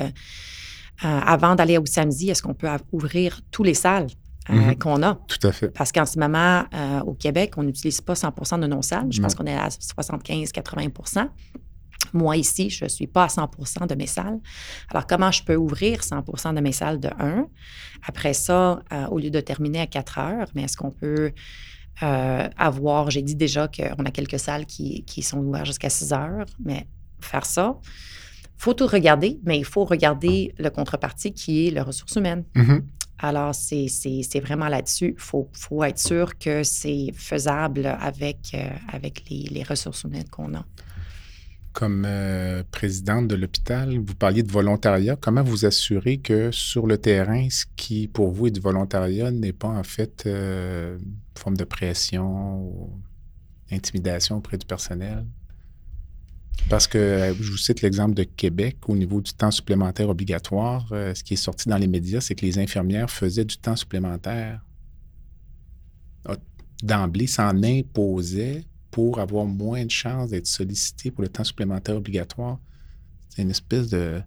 avant 1.01 1.55
d'aller 1.55 1.78
au 1.78 1.86
samedi, 1.86 2.30
est-ce 2.30 2.41
qu'on 2.41 2.53
peut 2.53 2.67
ouvrir 2.91 3.41
tous 3.51 3.63
les 3.63 3.74
salles? 3.74 4.07
Euh, 4.50 4.54
mhm. 4.54 4.78
qu'on 4.78 5.02
a. 5.04 5.16
Tout 5.28 5.48
à 5.48 5.52
fait. 5.52 5.70
Parce 5.70 5.91
qu'en 5.91 6.06
ce 6.06 6.20
moment, 6.20 6.66
euh, 6.74 7.00
au 7.02 7.14
Québec, 7.14 7.54
on 7.58 7.64
n'utilise 7.64 8.02
pas 8.02 8.16
100 8.16 8.58
de 8.60 8.68
nos 8.68 8.82
salles. 8.82 9.08
Je 9.10 9.22
pense 9.22 9.36
qu'on 9.36 9.46
est 9.46 9.56
à 9.56 9.70
75-80 9.70 11.30
moi, 12.12 12.36
ici, 12.38 12.70
je 12.70 12.84
ne 12.84 12.89
suis 12.89 13.08
pas 13.08 13.24
à 13.24 13.30
100 13.30 13.50
de 13.88 13.96
mes 13.96 14.06
salles. 14.06 14.39
Alors, 14.89 15.08
comment 15.08 15.32
je 15.32 15.44
peux 15.44 15.56
ouvrir 15.56 16.04
100 16.04 16.54
de 16.54 16.60
mes 16.60 16.74
salles 16.74 17.00
de 17.00 17.10
1? 17.18 17.48
Après 18.06 18.34
ça, 18.34 18.84
euh, 18.91 19.08
au 19.08 19.18
lieu 19.18 19.32
de 19.32 19.39
terminer 19.39 19.80
à 19.80 19.88
4 19.88 20.20
heures, 20.20 20.48
mais 20.54 20.64
est-ce 20.64 20.78
qu'on 20.78 20.91
peut 20.91 21.32
avoir, 22.02 23.10
j'ai 23.10 23.22
dit 23.22 23.36
déjà 23.36 23.68
qu'on 23.70 24.04
a 24.04 24.12
quelques 24.12 24.39
salles 24.39 24.66
qui, 24.66 25.22
sont 25.22 25.39
ouvertes 25.39 25.68
jusqu'à 25.68 25.89
6 25.89 26.12
heures, 26.12 26.46
mais 26.64 26.88
faire 27.22 27.46
ça, 27.46 27.80
il 27.84 28.62
faut 28.62 28.74
tout 28.74 28.88
regarder, 28.88 29.39
mais 29.46 29.58
il 29.58 29.66
faut 29.66 29.86
regarder 29.86 30.54
le 30.58 30.70
contrepartie 30.70 31.34
qui 31.34 31.68
est 31.68 31.72
les 31.72 31.82
ressources 31.82 32.16
humaines. 32.16 32.44
Mm-hmm. 32.56 32.82
Alors, 33.24 33.55
c'est 33.55 34.39
vraiment 34.41 34.67
là-dessus. 34.67 35.15
Il 35.17 35.21
faut, 35.21 35.84
être 35.86 35.97
sûr 35.97 36.38
que 36.38 36.61
c'est 36.63 37.13
faisable 37.15 37.86
avec, 37.86 38.51
euh, 38.53 38.69
avec 38.91 39.24
les, 39.30 39.63
ressources 39.63 40.03
humaines 40.03 40.28
qu'on 40.30 40.53
a. 40.53 40.65
Comme 41.71 42.03
euh, 42.05 42.63
présidente 42.69 43.30
de 43.30 43.36
l'hôpital, 43.36 43.97
vous 43.97 44.13
parliez 44.13 44.43
de 44.43 44.51
volontariat. 44.51 45.15
Comment 45.15 45.41
vous 45.41 45.63
assurez 45.63 46.17
que 46.17 46.51
sur 46.51 46.86
le 46.86 46.97
terrain, 46.97 47.47
ce 47.49 47.63
qui 47.78 48.09
pour 48.09 48.30
vous 48.30 48.47
est 48.47 48.51
du 48.51 48.59
volontariat 48.59 49.32
n'est 49.32 49.53
pas 49.53 49.69
en 49.69 49.84
fait 49.84 50.26
euh, 50.26 50.97
une 50.97 51.39
forme 51.39 51.55
de 51.55 51.63
pression 51.63 52.57
ou 52.57 52.99
intimidation 53.71 54.36
auprès 54.36 54.57
du 54.57 54.65
personnel? 54.65 55.26
Parce 56.70 56.88
que 56.88 56.97
euh, 56.97 57.34
je 57.34 57.51
vous 57.51 57.58
cite 57.58 57.82
l'exemple 57.82 58.14
de 58.14 58.24
Québec 58.24 58.78
au 58.88 58.95
niveau 58.95 59.22
du 59.22 59.34
temps 59.34 59.51
supplémentaire 59.51 60.10
obligatoire. 60.10 60.88
ce 60.89 61.24
qui 61.24 61.34
est 61.34 61.38
sorti 61.38 61.70
dans 61.70 61.78
les 61.78 61.88
médias, 61.88 62.22
c'est 62.22 62.36
que 62.36 62.45
les 62.45 62.58
infirmières 62.60 63.10
faisaient 63.10 63.45
du 63.45 63.58
temps 63.58 63.76
supplémentaire. 63.76 64.62
D'emblée, 66.82 67.28
s'en 67.28 67.64
imposaient 67.64 68.66
pour 68.91 69.20
avoir 69.20 69.45
moins 69.45 69.86
de 69.86 69.91
chances 69.91 70.30
d'être 70.30 70.47
sollicité 70.47 71.12
pour 71.12 71.24
le 71.24 71.30
temps 71.30 71.43
supplémentaire 71.43 71.95
obligatoire. 71.95 72.60
C'est 73.30 73.41
une 73.41 73.49
espèce 73.49 73.89
de 73.89 74.22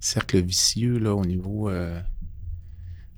cercle 0.00 0.40
vicieux 0.40 0.98
là, 0.98 1.14
au 1.14 1.24
niveau 1.24 1.68
euh, 1.68 2.00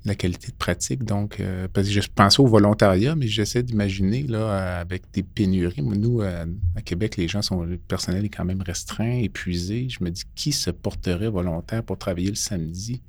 la 0.04 0.14
qualité 0.14 0.48
de 0.48 0.56
pratique. 0.56 1.04
Donc, 1.04 1.38
euh, 1.38 1.68
parce 1.72 1.88
que 1.88 2.00
je 2.00 2.08
pensais 2.12 2.40
au 2.40 2.46
volontariat, 2.46 3.14
mais 3.14 3.26
j'essaie 3.26 3.62
d'imaginer 3.62 4.24
là, 4.24 4.78
avec 4.80 5.04
des 5.12 5.22
pénuries. 5.22 5.82
Nous, 5.82 6.20
à 6.22 6.82
Québec, 6.84 7.16
les 7.16 7.28
gens 7.28 7.42
sont. 7.42 7.62
Le 7.62 7.78
personnel 7.78 8.24
est 8.24 8.28
quand 8.28 8.44
même 8.44 8.62
restreint, 8.62 9.18
épuisé. 9.18 9.88
Je 9.88 10.02
me 10.02 10.10
dis 10.10 10.24
qui 10.34 10.52
se 10.52 10.70
porterait 10.70 11.30
volontaire 11.30 11.82
pour 11.82 11.98
travailler 11.98 12.30
le 12.30 12.34
samedi 12.34 13.02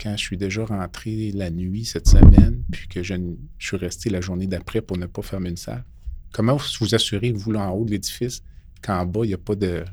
quand 0.00 0.16
je 0.16 0.22
suis 0.22 0.36
déjà 0.36 0.64
rentré 0.64 1.32
la 1.32 1.50
nuit 1.50 1.84
cette 1.84 2.08
semaine, 2.08 2.62
puis 2.70 2.88
que 2.88 3.02
je, 3.02 3.14
je 3.58 3.66
suis 3.66 3.76
resté 3.76 4.10
la 4.10 4.20
journée 4.20 4.46
d'après 4.46 4.80
pour 4.80 4.98
ne 4.98 5.06
pas 5.06 5.22
fermer 5.22 5.50
une 5.50 5.56
salle? 5.56 5.84
Comment 6.32 6.58
vous 6.80 6.94
assurez, 6.94 7.32
vous, 7.32 7.52
là, 7.52 7.70
en 7.70 7.70
haut 7.70 7.84
de 7.84 7.92
l'édifice, 7.92 8.42
qu'en 8.82 9.06
bas, 9.06 9.20
il 9.24 9.28
n'y 9.28 9.34
a 9.34 9.38
pas 9.38 9.54
de 9.54 9.84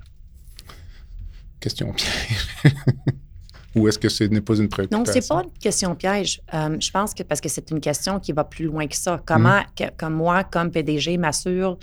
question 1.59 1.93
piège? 1.93 2.47
Ou 3.75 3.87
est-ce 3.87 3.97
que 3.97 4.09
ce 4.09 4.23
n'est 4.25 4.41
pas 4.41 4.55
une 4.55 4.69
préoccupation? 4.69 4.99
Non, 4.99 5.05
ce 5.05 5.13
n'est 5.13 5.27
pas 5.27 5.43
une 5.43 5.59
question 5.59 5.95
piège. 5.95 6.41
Euh, 6.53 6.77
je 6.79 6.91
pense 6.91 7.13
que 7.13 7.23
parce 7.23 7.41
que 7.41 7.49
c'est 7.49 7.71
une 7.71 7.79
question 7.79 8.19
qui 8.19 8.31
va 8.31 8.43
plus 8.43 8.65
loin 8.65 8.87
que 8.87 8.95
ça. 8.95 9.21
Comment, 9.25 9.61
hmm. 9.61 9.87
comme 9.97 10.13
moi, 10.13 10.43
comme 10.43 10.69
PDG, 10.71 11.17
m'assure 11.17 11.77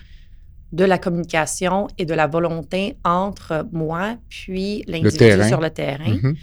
de 0.72 0.84
la 0.84 0.98
communication 0.98 1.88
et 1.98 2.04
de 2.04 2.14
la 2.14 2.26
volonté 2.26 2.96
entre 3.04 3.66
moi 3.72 4.16
puis 4.28 4.84
l'individu 4.86 5.48
sur 5.48 5.60
le 5.60 5.70
terrain. 5.70 6.14
Mm-hmm. 6.14 6.36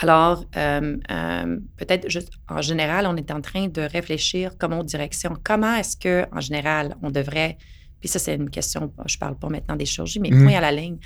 Alors, 0.00 0.44
euh, 0.56 0.96
euh, 1.10 1.58
peut-être 1.76 2.08
juste 2.10 2.30
en 2.48 2.60
général, 2.62 3.06
on 3.06 3.16
est 3.16 3.30
en 3.30 3.40
train 3.40 3.68
de 3.68 3.82
réfléchir 3.82 4.56
comme 4.58 4.72
autre 4.72 4.84
direction. 4.84 5.36
Comment 5.42 5.74
est-ce 5.76 5.96
que, 5.96 6.26
en 6.32 6.40
général, 6.40 6.96
on 7.02 7.10
devrait, 7.10 7.56
puis 8.00 8.08
ça, 8.08 8.18
c'est 8.18 8.34
une 8.34 8.50
question, 8.50 8.92
je 9.06 9.16
ne 9.16 9.20
parle 9.20 9.38
pas 9.38 9.48
maintenant 9.48 9.76
des 9.76 9.86
chirurgies, 9.86 10.20
mais 10.20 10.30
mmh. 10.30 10.42
point 10.42 10.54
à 10.54 10.60
la 10.60 10.72
ligne. 10.72 10.98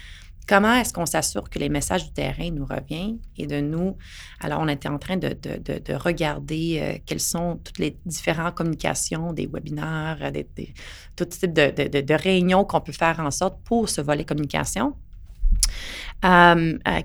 Comment 0.46 0.74
est-ce 0.74 0.92
qu'on 0.92 1.06
s'assure 1.06 1.48
que 1.48 1.58
les 1.58 1.68
messages 1.68 2.04
du 2.04 2.12
terrain 2.12 2.50
nous 2.50 2.64
reviennent 2.64 3.18
et 3.36 3.46
de 3.46 3.60
nous? 3.60 3.96
Alors, 4.40 4.60
on 4.60 4.68
était 4.68 4.88
en 4.88 4.98
train 4.98 5.16
de, 5.16 5.36
regarder 5.94 6.78
euh, 6.80 6.98
quelles 7.06 7.20
sont 7.20 7.60
toutes 7.62 7.78
les 7.78 7.96
différentes 8.04 8.54
communications, 8.54 9.32
des 9.32 9.46
webinaires, 9.46 10.32
des, 10.32 10.46
tout 11.14 11.24
type 11.26 11.52
de, 11.52 12.14
réunions 12.14 12.64
qu'on 12.64 12.80
peut 12.80 12.92
faire 12.92 13.20
en 13.20 13.30
sorte 13.30 13.58
pour 13.64 13.88
ce 13.88 14.00
volet 14.00 14.24
communication. 14.24 14.94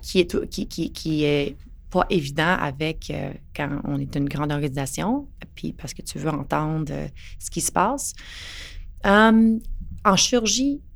qui, 0.01 0.19
est, 0.19 0.89
qui, 0.91 1.55
pas 1.95 2.05
évident 2.09 2.57
avec 2.59 3.09
euh, 3.09 3.31
quand 3.55 3.69
on 3.85 3.97
est 3.99 4.15
une 4.15 4.27
grande 4.27 4.51
organisation, 4.51 5.29
puis 5.55 5.71
parce 5.71 5.93
que 5.93 6.01
tu 6.01 6.19
veux 6.19 6.29
entendre 6.29 6.91
euh, 6.91 7.07
ce 7.39 7.49
qui 7.49 7.61
se 7.61 7.71
passe. 7.71 8.13
En 9.05 10.15
chirurgie, 10.17 10.81
euh, 10.81 10.94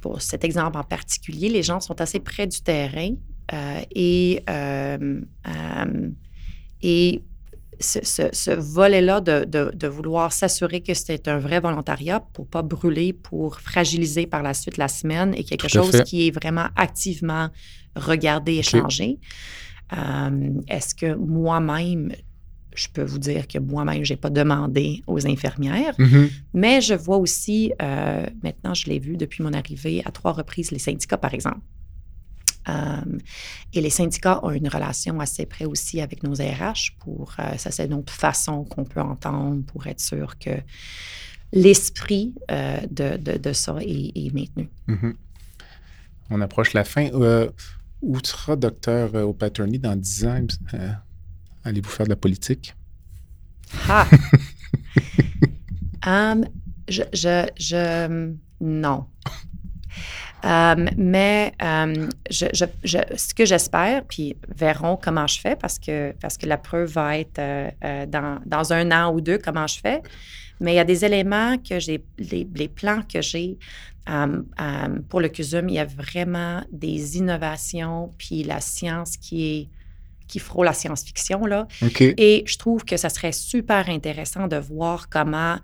pour 0.00 0.20
cet 0.20 0.44
exemple 0.44 0.76
en 0.76 0.84
particulier, 0.84 1.48
les 1.48 1.62
gens 1.62 1.80
sont 1.80 2.00
assez 2.00 2.20
près 2.20 2.46
du 2.46 2.60
terrain 2.60 3.14
et, 3.94 4.42
hum, 4.48 5.26
et 6.82 7.22
ce, 7.80 8.54
volet-là 8.54 9.20
de, 9.20 9.44
de, 9.44 9.86
vouloir 9.86 10.32
s'assurer 10.32 10.82
que 10.82 10.94
c'est 10.94 11.28
un 11.28 11.38
vrai 11.38 11.60
volontariat 11.60 12.20
pour 12.32 12.46
pas 12.46 12.62
brûler, 12.62 13.12
pour 13.12 13.58
fragiliser 13.60 14.26
par 14.26 14.42
la 14.42 14.54
suite 14.54 14.76
la 14.76 14.88
semaine 14.88 15.34
et 15.34 15.44
quelque 15.44 15.68
chose 15.68 16.02
qui 16.04 16.26
est 16.26 16.30
vraiment 16.30 16.66
activement 16.76 17.48
regardé 17.96 18.54
et 18.54 18.62
changé. 18.62 19.18
Euh, 19.92 20.50
est-ce 20.68 20.94
que 20.94 21.14
moi-même, 21.14 22.12
je 22.74 22.88
peux 22.88 23.02
vous 23.02 23.18
dire 23.18 23.48
que 23.48 23.58
moi-même, 23.58 24.04
je 24.04 24.12
n'ai 24.12 24.16
pas 24.16 24.30
demandé 24.30 25.02
aux 25.06 25.26
infirmières, 25.26 25.94
mm-hmm. 25.98 26.30
mais 26.54 26.80
je 26.80 26.94
vois 26.94 27.18
aussi, 27.18 27.72
euh, 27.82 28.26
maintenant, 28.42 28.74
je 28.74 28.88
l'ai 28.88 28.98
vu 28.98 29.16
depuis 29.16 29.42
mon 29.42 29.52
arrivée 29.52 30.02
à 30.04 30.10
trois 30.10 30.32
reprises, 30.32 30.70
les 30.70 30.78
syndicats, 30.78 31.18
par 31.18 31.34
exemple. 31.34 31.60
Euh, 32.68 33.18
et 33.72 33.80
les 33.80 33.90
syndicats 33.90 34.44
ont 34.44 34.50
une 34.50 34.68
relation 34.68 35.18
assez 35.18 35.46
près 35.46 35.64
aussi 35.64 36.00
avec 36.00 36.22
nos 36.22 36.34
RH 36.34 36.92
pour, 36.98 37.34
ça 37.56 37.70
c'est 37.70 37.86
une 37.86 37.94
autre 37.94 38.12
façon 38.12 38.64
qu'on 38.64 38.84
peut 38.84 39.00
entendre 39.00 39.64
pour 39.64 39.86
être 39.86 40.00
sûr 40.00 40.38
que 40.38 40.50
l'esprit 41.54 42.34
de, 42.50 43.16
de, 43.16 43.52
ça 43.54 43.76
est, 43.80 44.34
maintenu. 44.34 44.68
Mm-hmm. 44.88 45.14
On 46.28 46.40
approche 46.42 46.74
la 46.74 46.84
fin. 46.84 47.08
Où 48.02 48.18
sera 48.24 48.56
docteur 48.56 49.14
euh, 49.14 49.22
au 49.22 49.32
Paterny 49.32 49.78
dans 49.78 49.96
10 49.96 50.26
ans? 50.26 50.46
Euh, 51.64 51.70
allez-vous 51.70 51.90
faire 51.90 52.06
de 52.06 52.10
la 52.10 52.16
politique? 52.16 52.74
Ah! 53.88 54.06
um, 56.06 56.44
je, 56.88 57.02
je, 57.12 57.46
je, 57.58 58.34
non. 58.60 59.06
Um, 60.42 60.88
mais 60.96 61.52
um, 61.60 62.08
je, 62.30 62.46
je, 62.52 62.98
ce 63.16 63.34
que 63.34 63.44
j'espère, 63.44 64.04
puis 64.04 64.36
verrons 64.56 64.96
comment 64.96 65.26
je 65.26 65.38
fais, 65.38 65.54
parce 65.54 65.78
que, 65.78 66.12
parce 66.20 66.38
que 66.38 66.46
la 66.46 66.56
preuve 66.56 66.90
va 66.90 67.18
être 67.18 67.38
euh, 67.38 68.06
dans, 68.06 68.40
dans, 68.46 68.72
un 68.72 68.90
an 68.90 69.12
ou 69.12 69.20
deux, 69.20 69.38
comment 69.38 69.66
je 69.66 69.78
fais. 69.80 70.02
Mais 70.60 70.72
il 70.72 70.76
y 70.76 70.80
a 70.80 70.84
des 70.84 71.04
éléments 71.04 71.56
que 71.58 71.78
j'ai, 71.78 72.02
les, 72.18 72.48
les 72.54 72.68
plans 72.68 73.02
que 73.02 73.20
j'ai 73.20 73.58
pour 75.08 75.20
le 75.20 75.28
CUSUM, 75.28 75.68
il 75.68 75.74
y 75.74 75.78
a 75.78 75.84
vraiment 75.84 76.64
des 76.72 77.16
innovations, 77.18 78.10
puis 78.18 78.42
la 78.42 78.60
science 78.60 79.16
qui 79.16 79.46
est 79.46 79.68
qui 80.30 80.38
frôle 80.38 80.66
la 80.66 80.72
science-fiction. 80.72 81.44
Là. 81.44 81.66
Et 81.98 82.44
je 82.46 82.56
trouve 82.56 82.84
que 82.84 82.96
ça 82.96 83.08
serait 83.08 83.32
super 83.32 83.88
intéressant 83.88 84.46
de 84.46 84.56
voir 84.56 85.08
comment 85.08 85.56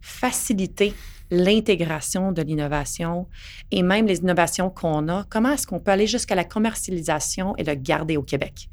faciliter 0.00 0.92
l'intégration 1.30 2.32
de 2.32 2.42
l'innovation 2.42 3.26
et 3.70 3.82
même 3.82 4.06
les 4.06 4.18
innovations 4.18 4.68
qu'on 4.68 5.08
a, 5.08 5.24
comment 5.30 5.52
est-ce 5.52 5.66
qu'on 5.66 5.80
peut 5.80 5.90
aller 5.90 6.06
jusqu'à 6.06 6.34
la 6.34 6.44
commercialisation 6.44 7.56
et 7.56 7.64
le 7.64 7.74
garder 7.74 8.18
au 8.18 8.22
Québec? 8.22 8.68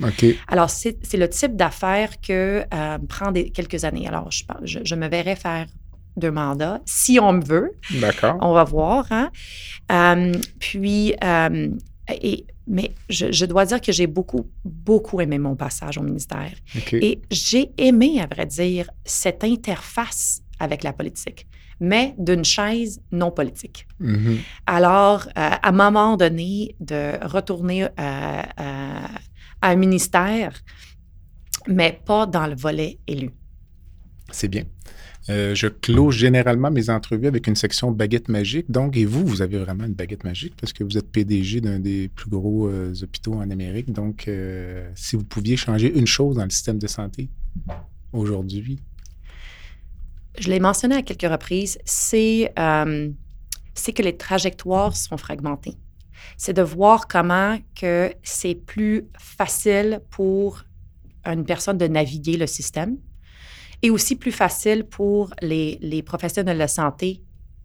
Alors, 0.47 0.69
c'est 0.69 0.97
le 1.13 1.29
type 1.29 1.55
d'affaires 1.55 2.19
que 2.21 2.65
euh, 2.73 2.97
prend 3.07 3.31
des, 3.31 3.49
quelques 3.51 3.85
années. 3.85 4.07
Alors, 4.07 4.29
je, 4.31 4.43
je, 4.63 4.79
je 4.83 4.95
me 4.95 5.07
verrais 5.07 5.37
faire 5.37 5.65
de 6.17 6.29
mandat, 6.29 6.81
si 6.85 7.19
on 7.19 7.33
me 7.33 7.43
veut. 7.43 7.71
D'accord. 8.01 8.37
On 8.41 8.53
va 8.53 8.65
voir. 8.65 9.05
Hein? 9.11 9.31
Euh, 9.91 10.33
puis, 10.59 11.15
euh, 11.23 11.69
et, 12.21 12.45
mais 12.67 12.93
je, 13.09 13.45
dois 13.45 13.65
dire 13.65 13.81
que 13.81 13.91
j'ai 13.91 14.07
beaucoup, 14.07 14.49
beaucoup 14.65 15.21
aimé 15.21 15.37
mon 15.37 15.55
passage 15.55 15.97
au 15.97 16.03
ministère. 16.03 16.53
Et 16.93 17.21
j'ai 17.29 17.71
aimé, 17.77 18.21
à 18.21 18.27
vrai 18.33 18.45
dire, 18.45 18.89
cette 19.03 19.43
interface 19.43 20.41
avec 20.59 20.83
la 20.83 20.93
politique, 20.93 21.47
mais 21.79 22.15
d'une 22.17 22.45
chaise 22.45 23.01
non 23.11 23.31
politique. 23.31 23.87
Mm-hmm. 23.99 24.37
Alors, 24.67 25.27
euh, 25.27 25.31
à 25.35 25.69
un 25.69 25.71
moment 25.71 26.17
donné, 26.17 26.75
de 26.79 27.23
retourner 27.25 27.87
à 27.97 29.07
un 29.61 29.75
ministère, 29.75 30.53
mais 31.67 31.99
pas 32.05 32.25
dans 32.25 32.47
le 32.47 32.55
volet 32.55 32.99
élu. 33.07 33.31
C'est 34.31 34.47
bien. 34.47 34.63
Euh, 35.31 35.55
je 35.55 35.67
close 35.67 36.13
généralement 36.15 36.69
mes 36.71 36.89
entrevues 36.89 37.27
avec 37.27 37.47
une 37.47 37.55
section 37.55 37.91
baguette 37.91 38.27
magique. 38.27 38.69
Donc, 38.69 38.97
et 38.97 39.05
vous, 39.05 39.25
vous 39.25 39.41
avez 39.41 39.57
vraiment 39.57 39.85
une 39.85 39.93
baguette 39.93 40.23
magique 40.23 40.55
parce 40.59 40.73
que 40.73 40.83
vous 40.83 40.97
êtes 40.97 41.09
PDG 41.09 41.61
d'un 41.61 41.79
des 41.79 42.09
plus 42.09 42.29
gros 42.29 42.67
euh, 42.67 42.93
hôpitaux 43.01 43.33
en 43.35 43.49
Amérique. 43.49 43.91
Donc, 43.91 44.27
euh, 44.27 44.89
si 44.95 45.15
vous 45.15 45.23
pouviez 45.23 45.55
changer 45.55 45.97
une 45.97 46.07
chose 46.07 46.35
dans 46.35 46.43
le 46.43 46.49
système 46.49 46.79
de 46.79 46.87
santé 46.87 47.29
aujourd'hui. 48.11 48.79
Je 50.37 50.49
l'ai 50.49 50.59
mentionné 50.59 50.95
à 50.95 51.01
quelques 51.01 51.31
reprises, 51.31 51.77
c'est 51.85 52.51
que 52.55 54.01
les 54.01 54.17
trajectoires 54.17 54.95
sont 54.95 55.17
fragmentées. 55.17 55.77
C'est 56.37 56.53
de 56.53 56.61
voir 56.61 57.07
comment 57.07 57.57
que 57.79 58.13
c'est 58.23 58.55
plus 58.55 59.05
facile 59.17 60.01
pour 60.09 60.65
une 61.25 61.45
personne 61.45 61.77
de 61.77 61.87
naviguer 61.87 62.37
le 62.37 62.47
système 62.47 62.97
et 63.81 63.89
aussi 63.89 64.15
plus 64.15 64.31
facile 64.31 64.83
pour 64.83 65.33
les, 65.41 65.77
les 65.81 66.03
professionnels 66.03 66.55
de 66.55 66.59
la 66.59 66.67
santé 66.67 67.23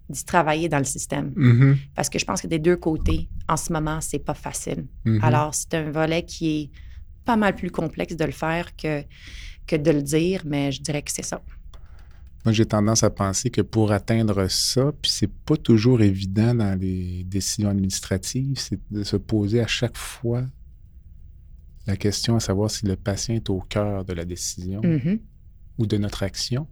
d'y 0.09 0.25
travailler 0.25 0.69
dans 0.69 0.79
le 0.79 0.85
système. 0.85 1.33
Mm-hmm. 1.37 1.77
Parce 1.95 2.09
que 2.09 2.19
je 2.19 2.25
pense 2.25 2.41
que 2.41 2.47
des 2.47 2.59
deux 2.59 2.77
côtés, 2.77 3.29
en 3.49 3.57
ce 3.57 3.73
moment, 3.73 4.01
c'est 4.01 4.21
pas 4.21 4.35
facile. 4.35 4.87
Mm-hmm. 5.05 5.21
Alors, 5.23 5.55
c'est 5.55 5.75
un 5.75 5.91
volet 5.91 6.23
qui 6.23 6.61
est 6.61 6.71
pas 7.25 7.37
mal 7.37 7.55
plus 7.55 7.71
complexe 7.71 8.17
de 8.17 8.25
le 8.25 8.33
faire 8.33 8.75
que, 8.77 9.03
que 9.67 9.77
de 9.77 9.91
le 9.91 10.03
dire, 10.03 10.43
mais 10.45 10.71
je 10.71 10.81
dirais 10.81 11.03
que 11.03 11.11
c'est 11.11 11.25
ça. 11.25 11.43
Moi, 12.45 12.53
j'ai 12.53 12.65
tendance 12.65 13.03
à 13.03 13.11
penser 13.11 13.51
que 13.51 13.61
pour 13.61 13.91
atteindre 13.91 14.47
ça, 14.49 14.93
puis 15.03 15.11
c'est 15.11 15.33
pas 15.33 15.57
toujours 15.57 16.01
évident 16.01 16.55
dans 16.55 16.79
les 16.79 17.25
décisions 17.25 17.69
administratives, 17.69 18.57
c'est 18.57 18.79
de 18.93 19.03
se 19.03 19.17
poser 19.17 19.61
à 19.61 19.67
chaque 19.67 19.97
fois 19.97 20.45
la 21.89 21.97
question 21.97 22.37
à 22.37 22.41
savoir 22.41 22.71
si 22.71 22.87
le 22.87 22.95
patient 22.95 23.35
est 23.35 23.51
au 23.51 23.61
cœur 23.61 24.05
de 24.05 24.13
la 24.13 24.25
décision 24.25 24.81
mm-hmm. 24.81 25.19
Ou 25.79 25.87
de 25.87 25.97
notre 25.97 26.23
action. 26.23 26.67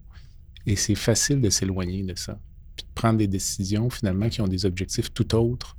Et 0.66 0.76
c'est 0.76 0.94
facile 0.94 1.40
de 1.40 1.50
s'éloigner 1.50 2.02
de 2.02 2.14
ça, 2.14 2.40
puis 2.76 2.86
de 2.86 2.92
prendre 2.94 3.18
des 3.18 3.28
décisions 3.28 3.90
finalement 3.90 4.28
qui 4.28 4.40
ont 4.40 4.48
des 4.48 4.64
objectifs 4.64 5.12
tout 5.12 5.34
autres 5.34 5.76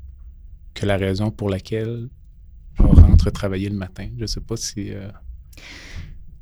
que 0.74 0.86
la 0.86 0.98
raison 0.98 1.32
pour 1.32 1.50
laquelle 1.50 2.10
on 2.80 2.92
rentre 2.92 3.32
travailler 3.32 3.70
le 3.70 3.76
matin. 3.78 4.10
Je 4.16 4.22
ne 4.22 4.28
sais 4.28 4.42
pas 4.42 4.58
si 4.58 4.94
euh, 4.94 5.10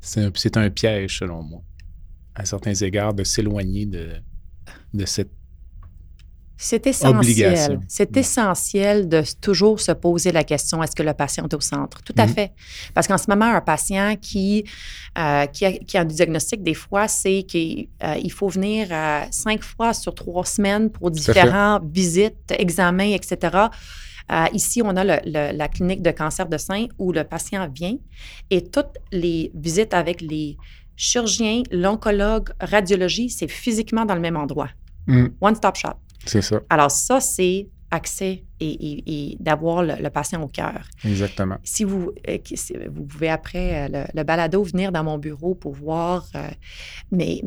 c'est 0.00 0.56
un, 0.56 0.70
piège 0.70 1.18
selon 1.18 1.42
moi, 1.42 1.62
à 2.34 2.44
certains 2.44 2.74
égards, 2.74 3.14
de 3.14 3.24
s'éloigner 3.24 3.86
de, 3.86 4.14
de 4.92 5.04
cette 5.06 5.32
c'est 6.56 6.86
essentiel. 6.86 7.80
C'est 7.88 8.16
essentiel 8.16 9.08
de 9.08 9.22
toujours 9.40 9.80
se 9.80 9.92
poser 9.92 10.30
la 10.32 10.44
question 10.44 10.82
est-ce 10.82 10.94
que 10.94 11.02
le 11.02 11.12
patient 11.12 11.44
est 11.44 11.54
au 11.54 11.60
centre? 11.60 12.02
Tout 12.02 12.14
à 12.16 12.26
mhm. 12.26 12.34
fait. 12.34 12.52
Parce 12.94 13.08
qu'en 13.08 13.18
ce 13.18 13.28
moment, 13.28 13.46
un 13.46 13.60
patient 13.60 14.14
qui, 14.20 14.64
euh, 15.18 15.46
qui, 15.46 15.66
a, 15.66 16.00
un 16.00 16.04
diagnostic, 16.04 16.62
des 16.62 16.74
fois, 16.74 17.08
c'est 17.08 17.42
qu'il 17.42 17.88
euh, 18.02 18.28
faut 18.30 18.48
venir 18.48 18.88
euh, 18.90 19.22
cinq 19.30 19.62
fois 19.62 19.92
sur 19.94 20.14
trois 20.14 20.44
semaines 20.44 20.90
pour 20.90 21.10
différentes 21.10 21.84
visites, 21.90 22.50
examens, 22.50 23.14
etc. 23.14 23.68
ici, 24.52 24.80
on 24.84 24.96
a 24.96 25.04
la 25.04 25.68
clinique 25.68 26.02
de 26.02 26.10
cancer 26.10 26.48
de 26.48 26.56
sein 26.56 26.86
où 26.98 27.12
le 27.12 27.24
patient 27.24 27.68
vient 27.68 27.96
et 28.50 28.62
toutes 28.62 28.96
les 29.12 29.50
visites 29.54 29.92
avec 29.92 30.20
les 30.20 30.56
chirurgiens, 30.96 31.62
l'oncologue, 31.70 32.50
radiologie, 32.60 33.28
c'est 33.28 33.48
physiquement 33.48 34.04
dans 34.04 34.14
le 34.14 34.20
même 34.20 34.36
endroit. 34.36 34.68
Mm. 35.06 35.26
One-stop 35.40 35.76
shop. 35.76 36.03
C'est 36.26 36.42
ça. 36.42 36.60
Alors, 36.70 36.90
ça, 36.90 37.20
c'est 37.20 37.68
accès 37.94 38.44
et, 38.60 39.36
d'avoir 39.40 39.82
le, 39.82 40.08
patient 40.10 40.42
au 40.42 40.48
cœur. 40.48 40.88
Exactement. 41.04 41.56
Si 41.62 41.84
vous, 41.84 42.12
euh, 42.28 42.38
vous 42.90 43.04
pouvez 43.04 43.30
après 43.30 43.88
euh, 43.88 44.04
le, 44.12 44.22
balado 44.22 44.62
venir 44.62 44.92
dans 44.92 45.04
mon 45.04 45.18
bureau 45.18 45.54
pour 45.54 45.72
voir 45.74 46.26
euh, 46.34 46.48
mes, 47.12 47.42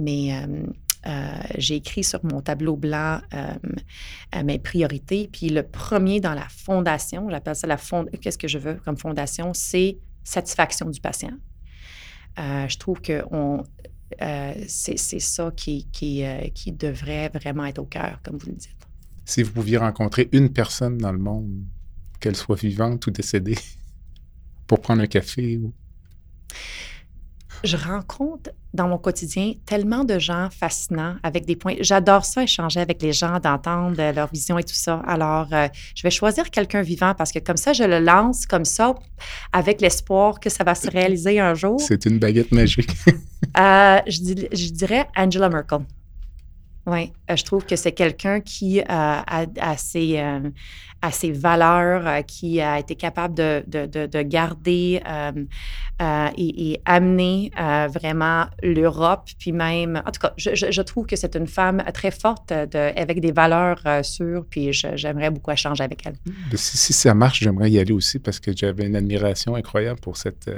j'ai 1.58 1.76
écrit 1.76 2.04
sur 2.04 2.24
mon 2.26 2.42
tableau 2.42 2.76
blanc 2.76 3.22
mes 4.44 4.60
priorités. 4.60 5.30
Puis 5.32 5.50
le 5.50 5.64
premier 5.64 6.20
dans 6.20 6.34
la 6.34 6.48
fondation, 6.50 7.30
j'appelle 7.30 7.56
ça 7.56 7.68
la 7.68 7.78
fond, 7.78 8.06
qu'est-ce 8.22 8.38
que 8.38 8.48
je 8.48 8.58
veux 8.58 8.76
comme 8.84 8.98
fondation, 8.98 9.54
c'est 9.54 9.98
satisfaction 10.24 10.90
du 10.90 11.00
patient. 11.00 11.32
je 12.38 12.78
trouve 12.78 13.02
que 13.02 13.24
on, 13.32 13.64
euh, 14.22 14.54
c'est 14.68 14.98
ça 14.98 15.52
qui, 15.56 15.86
euh, 16.24 16.48
qui, 16.54 16.72
devrait 16.72 17.30
vraiment 17.30 17.66
être 17.66 17.80
au 17.80 17.86
cœur, 17.86 18.20
comme 18.24 18.38
vous 18.38 18.48
le 18.48 18.56
dites. 18.56 18.78
Si 19.26 19.44
vous 19.44 19.52
pouviez 19.52 19.78
rencontrer 19.78 20.30
une 20.32 20.52
personne 20.52 20.98
dans 20.98 21.12
le 21.12 21.18
monde, 21.18 21.64
qu'elle 22.20 22.36
soit 22.36 22.60
vivante 22.60 23.06
ou 23.08 23.12
décédée, 23.12 23.58
pour 24.68 24.82
prendre 24.82 25.02
un 25.02 25.08
café 25.08 25.58
ou 25.58 25.74
je 27.64 27.78
rencontre 27.78 28.52
dans 28.74 28.88
mon 28.88 28.98
quotidien 28.98 29.54
tellement 29.66 30.04
de 30.04 30.20
gens 30.20 30.50
fascinants 30.52 31.16
avec 31.24 31.46
des 31.46 31.56
points. 31.56 31.76
J'adore 31.80 32.26
ça, 32.26 32.44
échanger 32.44 32.80
avec 32.80 33.02
les 33.02 33.14
gens, 33.14 33.40
d'entendre 33.40 33.98
leur 34.14 34.28
vision 34.32 34.58
et 34.58 34.64
tout 34.64 34.74
ça. 34.74 35.02
Alors, 35.08 35.48
euh, 35.52 35.68
je 35.96 36.04
vais 36.04 36.12
choisir 36.12 36.50
quelqu'un 36.50 36.82
vivant 36.82 37.14
parce 37.16 37.32
que 37.32 37.40
comme 37.40 37.58
ça, 37.58 37.74
je 37.74 37.84
le 37.84 38.00
lance 38.00 38.46
comme 38.46 38.66
ça, 38.66 38.94
avec 39.52 39.82
l'espoir 39.82 40.40
que 40.40 40.50
ça 40.50 40.64
va 40.64 40.76
se 40.76 40.90
réaliser 40.90 41.40
un 41.40 41.56
jour. 41.56 41.80
C'est 41.80 42.06
une 42.06 42.20
baguette 42.20 42.52
magique. 42.52 42.92
Euh, 43.56 44.00
je, 44.08 44.48
je, 44.52 44.70
dirais 44.72 45.08
Angela 45.16 45.50
Merkel. 45.50 45.80
Oui, 46.88 47.12
euh, 47.30 47.36
je 47.36 47.44
trouve 47.44 47.66
que 47.66 47.76
c'est 47.76 47.92
quelqu'un 47.92 48.40
qui 48.40 48.80
a, 48.88 49.26
a, 49.60 49.78
ses, 49.78 51.32
valeurs, 51.34 52.08
euh, 52.08 52.22
qui 52.22 52.62
a 52.62 52.80
été 52.80 52.96
capable 52.96 53.36
de, 53.36 53.62
de, 53.68 54.22
garder 54.22 55.02
euh, 55.06 55.32
euh, 56.02 56.28
et, 56.38 56.80
amener 56.86 57.52
vraiment 57.94 58.46
l'Europe, 58.64 59.30
puis 59.38 59.52
même, 59.52 60.02
en 60.06 60.12
tout 60.12 60.22
cas, 60.22 60.32
je, 60.38 60.52
je 60.56 60.82
trouve 60.82 61.06
que 61.06 61.18
c'est 61.18 61.36
une 61.36 61.48
femme 61.48 61.84
très 61.94 62.12
forte 62.12 62.54
de, 62.54 62.98
avec 62.98 63.20
des 63.20 63.34
valeurs 63.34 63.82
sûres, 64.04 64.46
puis 64.50 64.72
j'aimerais 64.72 65.30
beaucoup 65.30 65.52
échanger 65.52 65.84
avec 65.84 66.06
elle. 66.06 66.16
Si, 66.56 66.94
ça 66.94 67.14
marche, 67.14 67.42
j'aimerais 67.42 67.70
y 67.70 67.80
aller 67.80 67.92
aussi 67.92 68.18
parce 68.18 68.40
que 68.40 68.56
j'avais 68.56 68.86
une 68.86 68.96
admiration 68.96 69.56
incroyable 69.56 70.00
pour 70.00 70.16
cette, 70.16 70.50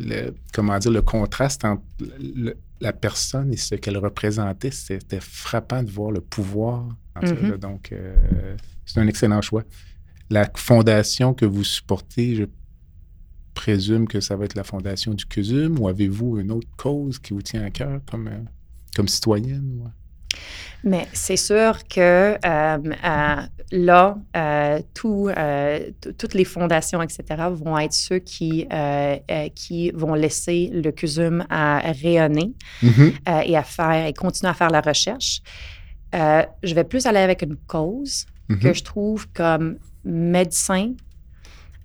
le, 0.00 0.34
comment 0.52 0.78
dire, 0.80 0.90
le 0.90 1.02
contraste 1.02 1.64
entre 1.64 1.82
la 2.82 2.92
personne 2.92 3.52
et 3.52 3.56
ce 3.56 3.74
qu'elle 3.74 3.96
représentait. 3.96 4.70
C'était 4.70 5.20
frappant 5.20 5.82
de 5.82 5.90
voir 5.90 6.10
le 6.10 6.20
pouvoir. 6.20 6.88
Mm-hmm. 7.16 7.56
donc, 7.58 7.94
c'est 8.84 9.00
un 9.00 9.06
excellent 9.06 9.42
choix. 9.42 9.64
La 10.30 10.50
fondation 10.54 11.34
que 11.34 11.44
vous 11.44 11.64
supportez, 11.64 12.34
je 12.34 12.44
présume 13.54 14.08
que 14.08 14.20
ça 14.20 14.36
va 14.36 14.44
être 14.44 14.54
la 14.54 14.64
fondation 14.64 15.14
du 15.14 15.26
CUSUM 15.26 15.78
ou 15.78 15.88
avez-vous 15.88 16.38
une 16.38 16.50
autre 16.50 16.68
cause 16.76 17.18
qui 17.18 17.32
vous 17.32 17.42
tient 17.42 17.62
à 17.62 17.70
cœur 17.70 18.00
comme, 18.10 18.28
euh, 18.28 18.40
comme 18.96 19.08
citoyenne? 19.08 19.92
Mais 20.84 21.06
c'est 21.12 21.36
sûr 21.36 21.78
que 21.88 22.36
euh, 22.44 22.78
euh, 23.04 23.36
là, 23.70 24.16
toutes 26.18 26.34
les 26.34 26.44
fondations, 26.44 27.00
etc., 27.02 27.24
vont 27.52 27.78
être 27.78 27.92
ceux 27.92 28.18
qui, 28.18 28.66
qui 29.54 29.90
vont 29.92 30.14
laisser 30.14 30.70
le 30.72 30.90
CUSUM 30.90 31.46
à 31.48 31.78
rayonner 31.78 32.52
mm-hmm. 32.82 33.44
et 33.46 33.56
à 33.56 33.62
faire 33.62 34.06
et 34.06 34.12
continuer 34.12 34.50
à 34.50 34.54
faire 34.54 34.70
la 34.70 34.80
recherche. 34.80 35.40
je 36.12 36.74
vais 36.74 36.84
plus 36.84 37.06
aller 37.06 37.20
avec 37.20 37.42
une 37.42 37.56
cause 37.66 38.26
que 38.48 38.68
mhm. 38.68 38.74
je 38.74 38.82
trouve 38.82 39.28
comme 39.32 39.78
médecin 40.04 40.92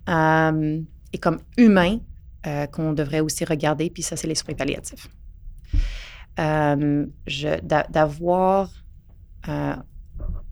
euh, 0.08 0.80
et 1.12 1.18
comme 1.18 1.38
humain 1.56 1.98
euh, 2.46 2.66
qu'on 2.66 2.92
devrait 2.92 3.20
aussi 3.20 3.44
regarder, 3.44 3.90
puis 3.90 4.02
ça, 4.02 4.16
c'est 4.16 4.26
les 4.26 4.34
soins 4.34 4.54
palliatifs. 4.54 5.08
Euh, 6.38 7.06
d'avoir 7.90 8.70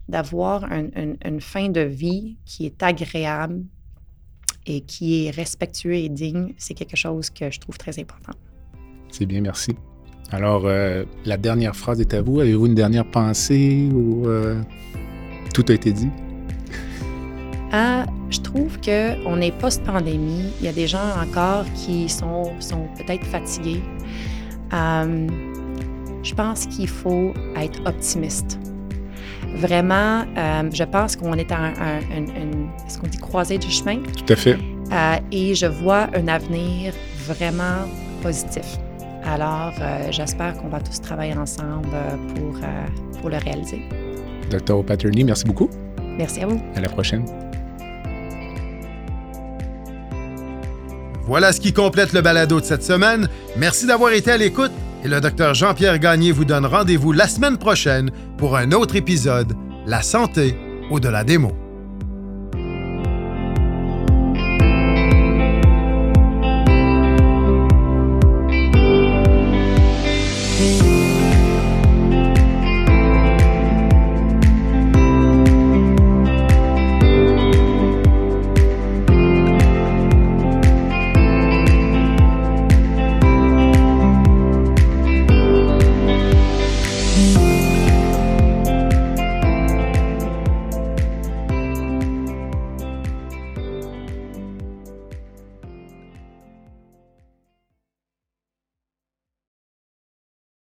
d'avoir 0.09 0.65
une 0.65 1.41
fin 1.41 1.69
de 1.69 1.81
vie 1.81 2.37
qui 2.45 2.67
est 2.67 2.83
agréable 2.83 3.63
et 4.65 4.81
qui 4.81 5.27
est 5.27 5.31
respectueux 5.31 5.95
et 5.95 6.09
digne, 6.09 6.55
c'est 6.57 6.75
quelque 6.75 6.97
chose 6.97 7.31
que 7.31 7.51
je 7.51 7.61
trouve 7.61 7.77
très 7.77 7.99
important. 7.99 8.33
C'est 9.11 9.27
bien, 9.27 9.41
merci. 9.41 9.77
Alors, 10.31 10.67
la 10.67 11.37
dernière 11.37 11.77
phrase 11.77 12.01
est 12.01 12.15
à 12.15 12.23
vous. 12.23 12.41
Avez-vous 12.41 12.67
une 12.67 12.75
dernière 12.75 13.09
pensée 13.11 13.89
ou 13.93 14.27
tout 15.53 15.65
a 15.69 15.73
été 15.73 15.93
dit? 15.93 16.11
Ah, 17.73 18.07
je 18.31 18.41
trouve 18.41 18.79
qu'on 18.81 19.41
est 19.41 19.53
post-pandémie. 19.59 20.53
Il 20.61 20.65
y 20.65 20.69
a 20.69 20.73
des 20.73 20.87
gens 20.87 21.11
encore 21.21 21.65
qui 21.75 22.09
sont, 22.09 22.53
sont 22.61 22.89
peut-être 22.97 23.25
fatigués. 23.25 23.83
Euh, 24.73 25.27
je 26.27 26.35
pense 26.35 26.67
qu'il 26.67 26.89
faut 26.89 27.33
être 27.57 27.81
optimiste. 27.87 28.59
Vraiment, 29.57 30.25
euh, 30.37 30.69
je 30.73 30.85
pense 30.85 31.15
qu'on 31.17 31.35
est 31.35 31.51
à 31.53 31.67
un, 31.67 32.01
ce 32.89 32.99
qu'on 32.99 33.07
dit 33.07 33.19
croisée 33.19 33.59
du 33.59 33.71
chemin? 33.71 33.99
Tout 34.03 34.33
à 34.33 34.37
fait. 34.37 34.59
Euh, 34.93 35.17
et 35.31 35.55
je 35.55 35.67
vois 35.67 36.09
un 36.15 36.29
avenir 36.29 36.93
vraiment 37.27 37.87
positif. 38.23 38.67
Alors, 39.25 39.73
j'espère 40.11 40.57
qu'on 40.57 40.69
va 40.69 40.81
tous 40.81 41.01
travailler 41.01 41.35
ensemble 41.35 41.89
pour, 42.35 42.61
pour 43.21 43.31
le 43.31 43.39
réaliser. 43.39 43.83
Dr. 44.51 44.85
Paterny, 44.85 45.25
merci 45.25 45.45
beaucoup. 45.45 45.69
Merci 46.17 46.43
à 46.43 46.47
vous. 46.47 46.61
À 46.77 46.81
la 46.81 46.89
prochaine. 46.89 47.25
Voilà 51.25 51.53
ce 51.53 51.61
qui 51.61 51.73
complète 51.73 52.13
le 52.13 52.21
balado 52.21 52.61
de 52.61 52.65
cette 52.65 52.85
semaine. 52.85 53.29
Merci 53.57 53.87
d'avoir 53.87 54.13
été 54.13 54.31
à 54.31 54.37
l'écoute 54.37 54.71
et 55.05 55.09
le 55.09 55.21
docteur 55.21 55.55
Jean-Pierre 55.55 55.99
Gagné 55.99 56.33
vous 56.33 56.45
donne 56.45 56.67
rendez-vous 56.67 57.13
la 57.13 57.29
semaine 57.29 57.59
prochaine 57.59 58.11
pour 58.39 58.57
un 58.57 58.73
autre 58.73 58.97
épisode 58.97 59.55
La 59.87 60.03
santé 60.03 60.57
au-delà 60.91 61.25
des 61.25 61.39
mots. 61.39 61.66